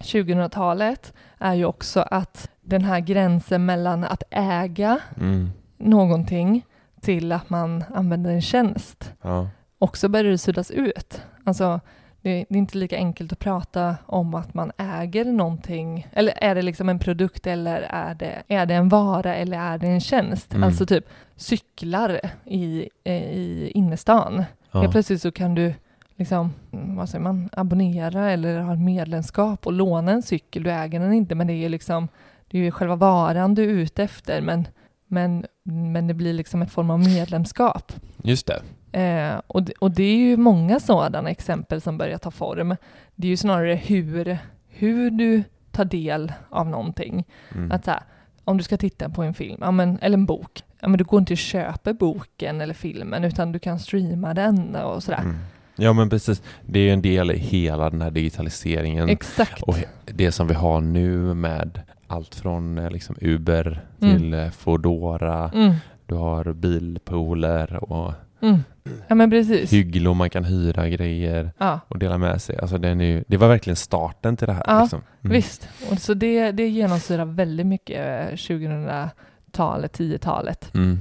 2000-talet 0.00 1.12
är 1.38 1.54
ju 1.54 1.64
också 1.64 2.00
att 2.00 2.50
den 2.62 2.84
här 2.84 3.00
gränsen 3.00 3.66
mellan 3.66 4.04
att 4.04 4.22
äga 4.30 4.98
Mm. 5.16 5.50
någonting 5.78 6.64
till 7.00 7.32
att 7.32 7.50
man 7.50 7.84
använder 7.94 8.30
en 8.30 8.42
tjänst 8.42 9.12
Ja. 9.22 9.48
också 9.78 10.08
började 10.08 10.38
suddas 10.38 10.70
ut. 10.70 11.22
Alltså, 11.44 11.80
det, 12.26 12.40
är 12.48 12.56
inte 12.56 12.78
lika 12.78 12.96
enkelt 12.96 13.32
att 13.32 13.38
prata 13.38 13.96
om 14.06 14.34
att 14.34 14.54
man 14.54 14.72
äger 14.76 15.24
någonting. 15.24 16.08
Eller 16.12 16.34
är 16.36 16.54
det 16.54 16.62
liksom 16.62 16.88
en 16.88 16.98
produkt 16.98 17.46
eller 17.46 17.80
är 17.90 18.14
det, 18.14 18.42
är 18.48 18.66
det 18.66 18.74
en 18.74 18.88
vara 18.88 19.34
eller 19.34 19.58
är 19.58 19.78
det 19.78 19.86
en 19.86 20.00
tjänst? 20.00 20.54
Mm. 20.54 20.64
Alltså 20.64 20.86
typ 20.86 21.04
cyklar 21.36 22.20
i, 22.44 22.88
eh, 23.04 23.30
i 23.32 23.70
innerstan. 23.74 24.44
Ja. 24.70 24.80
Helt 24.80 24.92
plötsligt 24.92 25.22
så 25.22 25.32
kan 25.32 25.54
du 25.54 25.74
liksom, 26.16 26.52
vad 26.70 27.08
säger 27.08 27.22
man, 27.22 27.48
abonnera 27.52 28.30
eller 28.30 28.60
ha 28.60 28.72
ett 28.72 28.80
medlemskap 28.80 29.66
och 29.66 29.72
låna 29.72 30.12
en 30.12 30.22
cykel. 30.22 30.62
Du 30.62 30.70
äger 30.70 31.00
den 31.00 31.12
inte, 31.12 31.34
men 31.34 31.46
det 31.46 31.52
är 31.52 31.62
ju 31.62 31.68
liksom, 31.68 32.08
det 32.48 32.58
är 32.58 32.62
ju 32.62 32.70
själva 32.70 32.96
varan 32.96 33.54
du 33.54 33.64
är 33.64 33.68
ute 33.68 34.02
efter, 34.02 34.40
men, 34.40 34.68
men, 35.06 35.46
men 35.62 36.06
det 36.06 36.14
blir 36.14 36.32
liksom 36.32 36.62
ett 36.62 36.70
form 36.70 36.90
av 36.90 36.98
medlemskap. 36.98 37.92
Just 38.22 38.46
det. 38.46 38.62
Eh, 39.00 39.40
och, 39.46 39.62
det- 39.62 39.72
och 39.78 39.90
det 39.90 40.02
är 40.02 40.16
ju 40.16 40.36
många 40.36 40.80
sådana 40.80 41.30
exempel 41.30 41.80
som 41.80 41.98
börjar 41.98 42.18
ta 42.18 42.30
form. 42.30 42.76
Det 43.14 43.26
är 43.26 43.30
ju 43.30 43.36
snarare 43.36 43.74
hur, 43.74 44.38
hur 44.68 45.10
du 45.10 45.42
tar 45.72 45.84
del 45.84 46.32
av 46.50 46.66
någonting. 46.68 47.24
Mm. 47.54 47.72
Att 47.72 47.84
så 47.84 47.90
här, 47.90 48.00
om 48.44 48.56
du 48.58 48.62
ska 48.64 48.76
titta 48.76 49.08
på 49.08 49.22
en 49.22 49.34
film, 49.34 49.58
ja, 49.60 49.70
men, 49.70 49.98
eller 50.02 50.18
en 50.18 50.26
bok, 50.26 50.62
ja, 50.80 50.88
men 50.88 50.98
du 50.98 51.04
går 51.04 51.20
inte 51.20 51.32
och 51.34 51.38
köper 51.38 51.92
boken 51.92 52.60
eller 52.60 52.74
filmen, 52.74 53.24
utan 53.24 53.52
du 53.52 53.58
kan 53.58 53.78
streama 53.78 54.34
den 54.34 54.76
och 54.76 55.02
sådär. 55.02 55.18
Mm. 55.20 55.36
Ja 55.76 55.92
men 55.92 56.10
precis, 56.10 56.42
det 56.66 56.78
är 56.78 56.82
ju 56.84 56.90
en 56.90 57.02
del 57.02 57.30
i 57.30 57.38
hela 57.38 57.90
den 57.90 58.02
här 58.02 58.10
digitaliseringen 58.10 59.08
Exakt. 59.08 59.62
och 59.62 59.76
det 60.04 60.32
som 60.32 60.48
vi 60.48 60.54
har 60.54 60.80
nu 60.80 61.34
med 61.34 61.80
allt 62.06 62.34
från 62.34 62.78
eh, 62.78 62.90
liksom 62.90 63.16
Uber 63.20 63.80
Mm. 64.00 64.16
till 64.18 64.34
eh, 64.34 64.50
Foodora, 64.50 65.50
Mm, 65.54 65.74
du 66.06 66.14
har 66.14 66.52
bilpooler 66.52 67.92
och 67.92 68.12
mm. 68.48 68.62
Ja 69.08 69.14
men 69.14 69.30
precis. 69.30 69.72
hygglo 69.72 70.14
man 70.14 70.30
kan 70.30 70.44
hyra 70.44 70.88
grejer 70.88 71.50
Ja, 71.58 71.80
och 71.88 71.98
dela 71.98 72.18
med 72.18 72.42
sig. 72.42 72.58
Alltså 72.58 72.78
den 72.78 73.00
är 73.00 73.04
ju, 73.04 73.24
det 73.28 73.36
var 73.36 73.48
verkligen 73.48 73.76
starten 73.76 74.36
till 74.36 74.46
det 74.46 74.52
här. 74.52 74.64
Ja, 74.66 74.80
liksom. 74.80 75.02
Mm. 75.24 75.32
visst. 75.32 75.68
Och 75.90 75.98
så 75.98 76.14
det, 76.14 76.52
det 76.52 76.68
genomsyrar 76.68 77.24
väldigt 77.24 77.66
mycket 77.66 77.98
eh, 77.98 78.34
2000-talet, 78.34 79.98
10-talet. 79.98 80.74
Mm. 80.74 81.00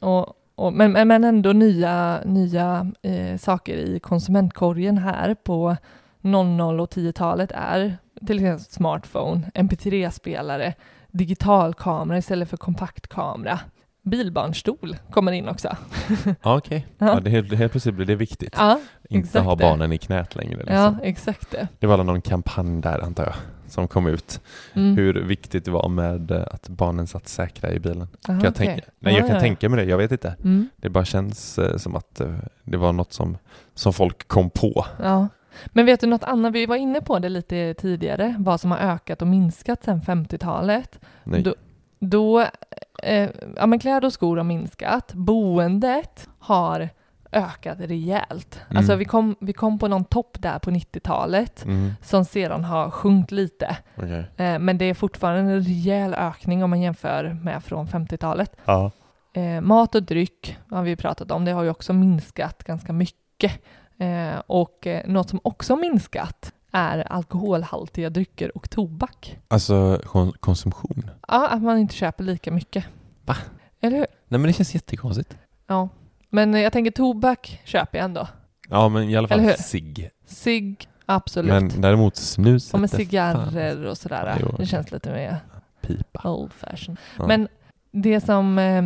Och, 0.00 0.26
och, 0.54 0.72
men, 0.72 0.92
men 0.92 1.08
men 1.08 1.24
ändå 1.24 1.52
nya, 1.52 2.20
nya 2.24 2.92
eh, 3.02 3.36
saker 3.38 3.76
i 3.76 4.00
konsumentkorgen 4.00 4.98
här 4.98 5.34
på 5.34 5.76
00 6.20 6.80
och 6.80 6.90
10-talet 6.90 7.52
är 7.54 7.96
till 8.26 8.36
exempel 8.36 8.64
smartphone, 8.64 9.50
mp3-spelare, 9.54 10.74
digitalkamera 11.10 12.18
istället 12.18 12.50
för 12.50 12.56
kompaktkamera. 12.56 13.60
Bilbarnstol 14.02 14.96
kommer 15.10 15.32
in 15.32 15.48
också. 15.48 15.76
Ja, 16.42 16.56
okej. 16.56 16.86
Ja. 16.98 17.06
Ja. 17.06 17.20
det 17.20 17.30
helt, 17.30 17.52
helt 17.54 17.72
plötsligt 17.72 17.94
blir 17.94 18.06
det 18.06 18.14
viktigt. 18.14 18.54
Ja, 18.56 18.80
Inte 19.08 19.40
ha 19.40 19.54
det. 19.56 19.64
barnen 19.64 19.92
i 19.92 19.98
knät 19.98 20.34
längre. 20.34 20.56
Liksom. 20.56 20.74
ja 20.76 20.94
exakt 21.02 21.50
det. 21.50 21.68
Det 21.78 21.86
var 21.86 22.04
någon 22.04 22.20
kampanj 22.22 22.80
där 22.82 22.98
antar 23.04 23.24
jag, 23.24 23.34
som 23.68 23.88
kom 23.88 24.06
ut. 24.06 24.40
Mm. 24.74 24.96
Hur 24.96 25.14
viktigt 25.14 25.64
det 25.64 25.70
var 25.70 25.88
med 25.88 26.30
eh, 26.30 26.42
att 26.50 26.68
barnen 26.68 27.06
satt 27.06 27.28
säkra 27.28 27.70
i 27.72 27.78
bilen. 27.80 28.00
Aha, 28.02 28.08
Kan 28.22 28.40
jag, 28.40 28.54
tänka, 28.54 28.84
nej, 28.98 29.14
jag 29.14 29.24
Ja, 29.24 29.28
kan 29.28 29.40
tänka 29.40 29.68
mig 29.68 29.84
det, 29.84 29.90
jag 29.90 29.98
vet 29.98 30.12
inte. 30.12 30.36
Mm. 30.44 30.68
Det 30.76 30.88
bara 30.88 31.04
känns 31.04 31.58
eh, 31.58 31.76
som 31.76 31.96
att 31.96 32.20
eh, 32.20 32.34
det 32.64 32.76
var 32.76 32.92
något 32.92 33.12
som, 33.12 33.36
som 33.74 33.92
folk 33.92 34.28
kom 34.28 34.50
på. 34.50 34.86
Ja. 35.02 35.28
Men 35.66 35.86
vet 35.86 36.00
du 36.00 36.06
något 36.06 36.24
annat? 36.24 36.52
Vi 36.52 36.66
var 36.66 36.76
inne 36.76 37.00
på 37.00 37.18
det 37.18 37.28
lite 37.28 37.74
tidigare, 37.74 38.34
vad 38.38 38.60
som 38.60 38.70
har 38.70 38.78
ökat 38.78 39.22
och 39.22 39.28
minskat 39.28 39.84
sedan 39.84 40.00
50-talet. 40.00 40.98
Nej. 41.24 41.42
Då, 41.42 41.54
då 42.04 42.40
eh, 43.02 43.30
ja 43.56 43.66
men 43.66 43.78
kläder 43.78 44.04
och 44.06 44.12
skor 44.12 44.36
har 44.36 44.44
minskat. 44.44 45.12
Boendet 45.14 46.28
har 46.38 46.88
ökat 47.32 47.78
rejält. 47.80 48.60
Mm. 48.68 48.76
Alltså 48.78 48.94
vi 48.96 49.04
kom, 49.04 49.36
vi 49.40 49.52
kom 49.52 49.78
på 49.78 49.88
någon 49.88 50.04
topp 50.04 50.36
där 50.40 50.58
på 50.58 50.70
90-talet 50.70 51.64
Mm. 51.64 51.92
som 52.02 52.24
sedan 52.24 52.64
har 52.64 52.90
sjunkit 52.90 53.30
lite. 53.30 53.76
okej. 53.96 54.24
Eh, 54.36 54.58
men 54.58 54.78
det 54.78 54.84
är 54.84 54.94
fortfarande 54.94 55.52
en 55.52 55.60
rejäl 55.62 56.14
ökning 56.14 56.64
om 56.64 56.70
man 56.70 56.80
jämför 56.80 57.36
med 57.42 57.64
från 57.64 57.86
50-talet. 57.86 58.56
Ja. 58.64 58.90
Eh, 59.34 59.60
mat 59.60 59.94
och 59.94 60.02
dryck 60.02 60.58
har 60.70 60.82
vi 60.82 60.96
pratat 60.96 61.30
om, 61.30 61.44
det 61.44 61.52
har 61.52 61.62
ju 61.62 61.70
också 61.70 61.92
minskat 61.92 62.64
ganska 62.64 62.92
mycket. 62.92 63.52
Eh, 63.98 64.42
och 64.46 64.86
eh, 64.86 65.06
något 65.06 65.28
som 65.28 65.40
också 65.44 65.76
minskat 65.76 66.52
är 66.72 67.12
alkoholhaltiga 67.12 68.10
drycker 68.10 68.56
och 68.56 68.70
tobak. 68.70 69.38
Alltså 69.48 70.00
kon- 70.04 70.32
konsumtion. 70.40 71.10
Ja, 71.28 71.48
att 71.48 71.62
man 71.62 71.78
inte 71.78 71.94
köper 71.94 72.24
lika 72.24 72.50
mycket. 72.50 72.84
Va? 73.24 73.36
Eller 73.80 73.96
hur? 73.96 74.06
Nej 74.28 74.38
men 74.40 74.42
det 74.42 74.52
känns 74.52 74.74
jättekonstigt. 74.74 75.36
Ja. 75.66 75.88
Men 76.30 76.54
jag 76.54 76.72
tänker 76.72 76.90
tobak 76.90 77.60
köper 77.64 77.98
jag 77.98 78.04
ändå. 78.04 78.28
Ja 78.68 78.88
men 78.88 79.02
i 79.10 79.16
alla 79.16 79.28
fall 79.28 79.52
cigg. 79.58 80.10
Cigg, 80.26 80.88
absolut. 81.06 81.50
Men 81.52 81.80
däremot 81.80 82.16
snuset. 82.16 82.74
och 82.74 82.80
med 82.80 82.90
det 82.90 82.96
cigarrer 82.96 83.84
och 83.86 83.98
sådär. 83.98 84.26
Ja, 84.26 84.36
jo, 84.50 84.54
det 84.58 84.66
känns 84.66 84.92
lite 84.92 85.10
mer 85.12 85.36
Pipa. 85.80 86.30
old 86.30 86.52
fashion. 86.52 86.96
Ja. 87.18 87.26
Men 87.26 87.48
det 87.90 88.20
som 88.20 88.58
eh, 88.58 88.82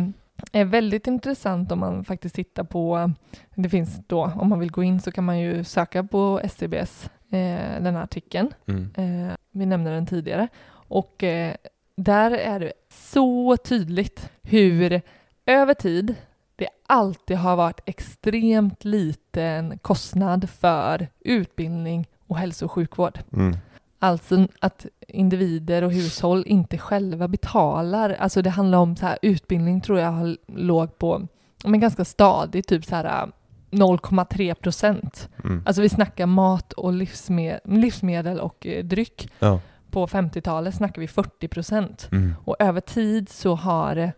är 0.51 0.65
väldigt 0.65 1.07
intressant 1.07 1.71
om 1.71 1.79
man 1.79 2.05
faktiskt 2.05 2.35
tittar 2.35 2.63
på, 2.63 3.11
det 3.55 3.69
finns 3.69 3.99
då, 4.07 4.31
om 4.35 4.49
man 4.49 4.59
vill 4.59 4.71
gå 4.71 4.83
in 4.83 4.99
så 4.99 5.11
kan 5.11 5.23
man 5.23 5.39
ju 5.39 5.63
söka 5.63 6.03
på 6.03 6.39
SCBs, 6.43 7.09
eh, 7.31 7.81
den 7.81 7.95
här 7.95 8.03
artikeln. 8.03 8.53
Mm. 8.65 8.89
Eh, 8.95 9.35
vi 9.51 9.65
nämnde 9.65 9.91
den 9.91 10.05
tidigare. 10.05 10.47
Och 10.69 11.23
eh, 11.23 11.55
där 11.95 12.31
är 12.31 12.59
det 12.59 12.73
så 12.89 13.57
tydligt 13.57 14.29
hur 14.41 15.01
över 15.45 15.73
tid 15.73 16.15
det 16.55 16.69
alltid 16.87 17.37
har 17.37 17.55
varit 17.55 17.81
extremt 17.85 18.85
liten 18.85 19.77
kostnad 19.77 20.49
för 20.49 21.07
utbildning 21.19 22.07
och 22.27 22.37
hälso 22.37 22.65
och 22.65 22.71
sjukvård. 22.71 23.19
Mm. 23.33 23.57
Alltså 23.99 24.47
att 24.59 24.85
individer 25.07 25.83
och 25.83 25.91
hushåll 25.91 26.43
inte 26.47 26.77
själva 26.77 27.27
betalar. 27.27 28.09
Alltså 28.19 28.41
det 28.41 28.49
handlar 28.49 28.77
om 28.77 28.95
så 28.95 29.05
här, 29.05 29.17
utbildning 29.21 29.81
tror 29.81 29.99
jag 29.99 30.11
har 30.11 30.37
låg 30.47 30.97
på 30.97 31.27
men 31.65 31.79
ganska 31.79 32.05
stadigt, 32.05 32.67
typ 32.67 32.85
så 32.85 32.95
här 32.95 33.31
0,3 33.71 34.53
procent. 34.53 35.29
Mm. 35.43 35.63
Alltså 35.65 35.81
vi 35.81 35.89
snackar 35.89 36.25
mat 36.25 36.73
och 36.73 36.93
livsmedel, 36.93 37.59
livsmedel 37.65 38.39
och 38.39 38.67
eh, 38.67 38.83
dryck. 38.83 39.29
Ja. 39.39 39.59
På 39.91 40.07
50-talet 40.07 40.75
snackar 40.75 41.01
vi 41.01 41.07
40 41.07 41.47
procent. 41.47 42.09
Mm. 42.11 42.35
Och 42.43 42.55
över 42.59 42.81
tid 42.81 43.29
så 43.29 43.55
har 43.55 43.97
eh, 43.97 44.11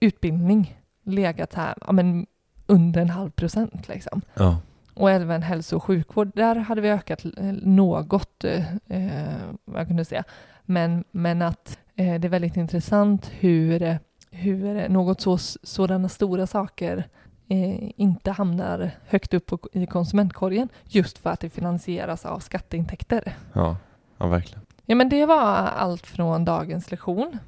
utbildning 0.00 0.80
legat 1.04 1.54
här 1.54 1.74
ja, 1.86 1.92
men 1.92 2.26
under 2.66 3.00
en 3.00 3.10
halv 3.10 3.30
procent. 3.30 3.88
Liksom. 3.88 4.22
Ja. 4.34 4.58
Och 4.94 5.10
även 5.10 5.42
hälso 5.42 5.76
och 5.76 5.82
sjukvård, 5.82 6.30
där 6.34 6.56
hade 6.56 6.80
vi 6.80 6.90
ökat 6.90 7.24
eh, 7.24 7.44
något, 7.62 8.44
eh, 8.44 9.36
vad 9.64 9.86
kunde 9.86 10.04
säga. 10.04 10.24
Men, 10.62 11.04
men 11.10 11.42
att 11.42 11.78
eh, 11.96 12.20
det 12.20 12.26
är 12.26 12.28
väldigt 12.28 12.56
intressant 12.56 13.30
hur, 13.38 13.98
hur 14.30 14.88
något 14.88 15.20
så, 15.20 15.38
sådana 15.62 16.08
stora 16.08 16.46
saker 16.46 17.08
eh, 17.48 17.90
inte 17.96 18.30
hamnar 18.30 18.90
högt 19.06 19.34
upp 19.34 19.46
på, 19.46 19.58
i 19.72 19.86
konsumentkorgen 19.86 20.68
just 20.84 21.18
för 21.18 21.30
att 21.30 21.40
det 21.40 21.50
finansieras 21.50 22.26
av 22.26 22.38
skatteintäkter. 22.38 23.36
Ja, 23.52 23.76
ja 24.18 24.26
verkligen. 24.26 24.66
Ja 24.86 24.94
men 24.94 25.08
det 25.08 25.26
var 25.26 25.46
allt 25.56 26.06
från 26.06 26.44
dagens 26.44 26.90
lektion. 26.90 27.38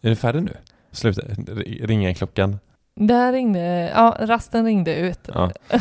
Är 0.00 0.10
du 0.10 0.16
färdig 0.16 0.42
nu? 0.42 0.52
Sluta, 0.92 1.22
ringer 1.86 2.14
klockan? 2.14 2.58
Där 2.94 3.32
ringde, 3.32 3.90
ja 3.94 4.16
rasten 4.20 4.64
ringde 4.64 4.94
ut. 4.96 5.28
Ja. 5.34 5.50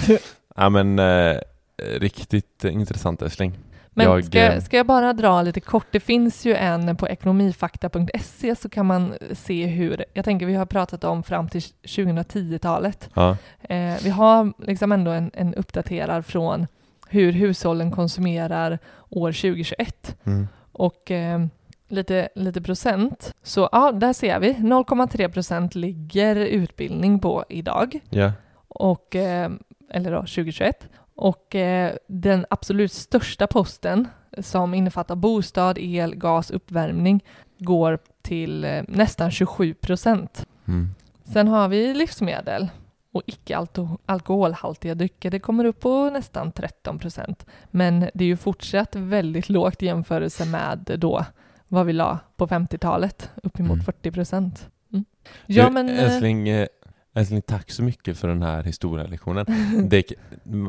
Ja 0.60 0.70
men 0.70 1.00
eh, 1.00 1.38
riktigt 1.78 2.64
intressant 2.64 3.22
älskling. 3.22 3.54
Men 3.98 4.06
Jag, 4.06 4.26
ska, 4.26 4.40
eh, 4.40 4.62
ska 4.62 4.78
jag 4.78 4.86
bara 4.86 5.14
dra 5.14 5.42
lite 5.42 5.60
kort, 5.60 5.88
det 5.92 6.00
finns 6.00 6.46
ju 6.46 6.56
en 6.56 6.96
på 6.96 7.08
ekonomifakta.se 7.08 8.56
så 8.56 8.70
kan 8.70 8.86
man 8.86 9.14
se 9.34 9.66
hur, 9.66 10.06
jag 10.14 10.26
tänker 10.26 10.46
vi 10.46 10.56
har 10.56 10.66
pratat 10.66 11.04
om 11.04 11.24
fram 11.24 11.50
till 11.50 11.62
2010-talet. 11.62 13.10
Ja, 13.14 13.38
Eh, 13.70 13.96
vi 14.04 14.10
har 14.10 14.54
liksom 14.58 14.92
ändå 14.92 15.12
en, 15.12 15.32
en 15.34 15.54
uppdaterad 15.54 16.26
från 16.26 16.68
hur 17.08 17.32
hushållen 17.32 17.92
konsumerar 17.92 18.80
år 19.10 19.32
2021 19.32 20.18
mm. 20.24 20.48
och 20.72 21.12
eh, 21.12 21.46
lite, 21.88 22.30
lite 22.36 22.62
procent. 22.62 23.34
Så 23.44 23.70
ja, 23.72 23.92
där 23.92 24.14
ser 24.14 24.40
vi 24.40 24.54
0,3 24.54 25.30
procent 25.30 25.76
ligger 25.76 26.36
utbildning 26.36 27.20
på 27.20 27.46
idag 27.50 28.00
ja, 28.10 28.32
och, 28.68 29.16
eh, 29.16 29.52
eller 29.92 30.12
då 30.12 30.20
2021. 30.20 30.88
Och 31.18 31.56
eh, 31.56 31.96
den 32.08 32.46
absolut 32.50 32.92
största 32.92 33.48
posten 33.48 34.08
som 34.40 34.74
innefattar 34.74 35.16
bostad, 35.16 35.78
el, 35.78 36.16
gas, 36.16 36.52
uppvärmning 36.52 37.24
går 37.60 38.00
till 38.22 38.64
eh, 38.64 38.84
nästan 38.88 39.32
27 39.32 39.74
procent. 39.74 40.46
mm. 40.68 40.90
Sen 41.24 41.48
har 41.48 41.68
vi 41.68 41.94
livsmedel 41.94 42.68
och 43.12 43.24
icke 43.26 43.66
alkoholhaltiga 44.06 44.96
drycker. 44.96 45.32
Det 45.32 45.40
kommer 45.40 45.66
upp 45.66 45.80
på 45.80 46.10
nästan 46.10 46.52
13 46.52 47.00
procent. 47.00 47.46
Men 47.72 48.00
det 48.14 48.24
är 48.24 48.28
ju 48.28 48.38
fortsatt 48.38 48.96
väldigt 48.96 49.50
lågt 49.50 49.84
i 49.84 49.86
jämförelse 49.86 50.46
med 50.46 50.96
då 51.00 51.26
vad 51.68 51.86
vi 51.86 51.94
la 51.94 52.20
på 52.36 52.48
50-talet, 52.48 53.30
uppemot 53.44 53.74
Mm. 53.74 53.86
40 53.86 54.12
procent. 54.12 54.70
Mm. 54.94 55.06
Ja, 55.46 55.70
men... 55.70 55.90
eh, 55.90 56.04
älskling, 56.04 56.50
eh, 56.50 56.68
älskling, 57.18 57.42
tack 57.42 57.72
så 57.72 57.84
mycket 57.84 58.18
för 58.18 58.28
den 58.28 58.42
här 58.42 58.64
historielektionen. 58.64 59.46
Det, 59.90 60.12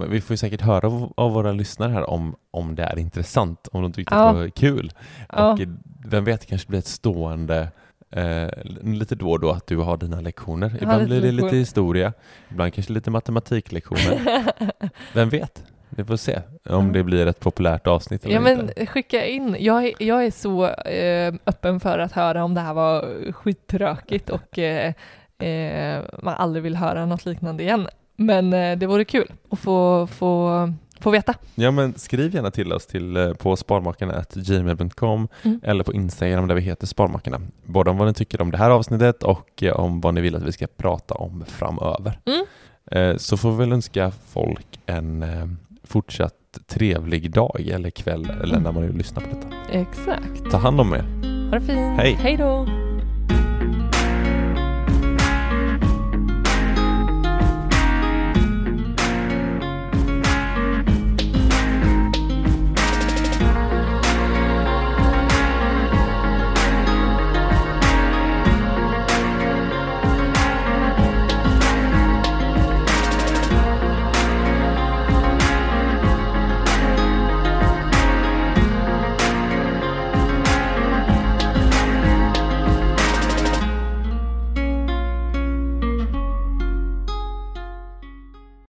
vi 0.09 0.21
får 0.21 0.35
ju 0.35 0.37
säkert 0.37 0.61
höra 0.61 0.87
av, 0.87 1.13
av 1.17 1.33
våra 1.33 1.53
lyssnare 1.53 1.93
här 1.93 2.11
om, 2.11 2.37
om 2.51 2.75
det 2.75 2.83
är 2.83 2.99
intressant, 2.99 3.69
om 3.73 3.83
de 3.83 3.93
tyckte 3.93 4.15
Ja. 4.15 4.29
att 4.29 4.35
det 4.35 4.41
var 4.41 4.49
kul. 4.49 4.93
ja. 5.33 5.53
Och 5.53 5.61
eh, 5.61 5.69
vem 6.05 6.25
vet, 6.25 6.41
det 6.41 6.47
kanske 6.47 6.69
blir 6.69 6.79
ett 6.79 6.87
stående 6.87 7.69
eh, 8.11 8.49
lite 8.83 9.15
då 9.15 9.31
och 9.31 9.41
då 9.41 9.51
att 9.51 9.67
du 9.67 9.77
har 9.77 9.97
dina 9.97 10.21
lektioner. 10.21 10.71
Ja, 10.71 10.77
Ibland 10.83 11.03
lite 11.09 11.21
blir 11.21 11.33
det 11.33 11.43
lite 11.45 11.57
historia, 11.57 12.13
ibland 12.51 12.75
kanske 12.75 12.93
lite 12.93 13.11
matematiklektioner. 13.11 14.43
Vem 15.15 15.29
vet? 15.29 15.65
Vi 15.91 16.05
får 16.05 16.17
se 16.17 16.37
om 16.69 16.87
Ja. 16.87 16.93
det 16.93 17.03
blir 17.03 17.27
ett 17.27 17.41
populärt 17.41 17.87
avsnitt 17.87 18.25
eller 18.25 18.35
Ja 18.35 18.41
men 18.41 18.61
inte. 18.61 18.87
skicka 18.87 19.27
in, 19.27 19.57
jag 19.59 19.85
är, 19.85 19.93
jag 19.99 20.25
är 20.25 20.31
så 20.31 20.67
eh, 20.69 21.35
öppen 21.47 21.81
för 21.81 21.99
att 21.99 22.13
höra 22.13 22.45
om 22.45 22.55
det 22.55 22.61
här 22.61 22.75
var 22.75 23.33
skittråkigt 23.33 24.31
och 24.31 24.59
eh, 24.59 24.93
eh, 25.39 26.05
man 26.23 26.35
aldrig 26.35 26.63
vill 26.63 26.77
höra 26.77 27.07
något 27.07 27.25
liknande 27.27 27.63
igen. 27.63 27.89
Men 28.17 28.53
eh, 28.53 28.79
det 28.79 28.87
vore 28.87 29.05
kul 29.05 29.33
att 29.51 29.59
få, 29.59 30.07
få, 30.07 30.73
få 31.01 31.11
veta. 31.11 31.35
Ja 31.55 31.71
men 31.71 31.95
skriv 31.99 32.35
gärna 32.35 32.51
till 32.51 32.73
oss 32.73 32.87
till, 32.87 33.17
eh, 33.17 33.33
på 33.33 33.57
sparmakarna.gmail.com 33.57 35.29
Mm. 35.43 35.61
eller 35.63 35.85
på 35.85 35.93
Instagram 35.93 36.49
där 36.49 36.55
vi 36.55 36.61
heter 36.61 36.87
Sparmakarna. 36.87 37.41
Både 37.65 37.91
om 37.91 37.97
vad 37.99 38.09
ni 38.09 38.15
tycker 38.15 38.41
om 38.43 38.51
det 38.51 38.59
här 38.59 38.71
avsnittet 38.71 39.23
och 39.23 39.63
eh, 39.63 39.73
om 39.81 40.01
vad 40.01 40.15
ni 40.15 40.21
vill 40.21 40.37
att 40.37 40.43
vi 40.43 40.53
ska 40.53 40.67
prata 40.77 41.15
om 41.15 41.45
framöver. 41.49 42.19
Mm. 42.27 42.45
Eh, 42.91 43.17
Så 43.17 43.37
får 43.37 43.51
vi 43.51 43.57
väl 43.57 43.73
önska 43.73 44.11
folk 44.29 44.81
en 44.87 45.25
fortsatt 45.85 46.35
trevlig 46.67 47.31
dag 47.31 47.61
eller 47.71 47.91
kväll 47.91 48.31
eller 48.43 48.61
när 48.61 48.73
man 48.73 48.83
nu 48.87 48.93
lyssnar 48.93 49.23
på 49.23 49.29
detta. 49.37 49.49
Exakt. 49.79 50.51
Ta 50.51 50.57
hand 50.57 50.81
om 50.81 50.93
er. 50.95 51.05
Ha 51.51 51.59
det 51.59 51.61
fint. 51.67 51.97
Hej. 52.01 52.13
Hej 52.21 52.37
då. 52.37 52.67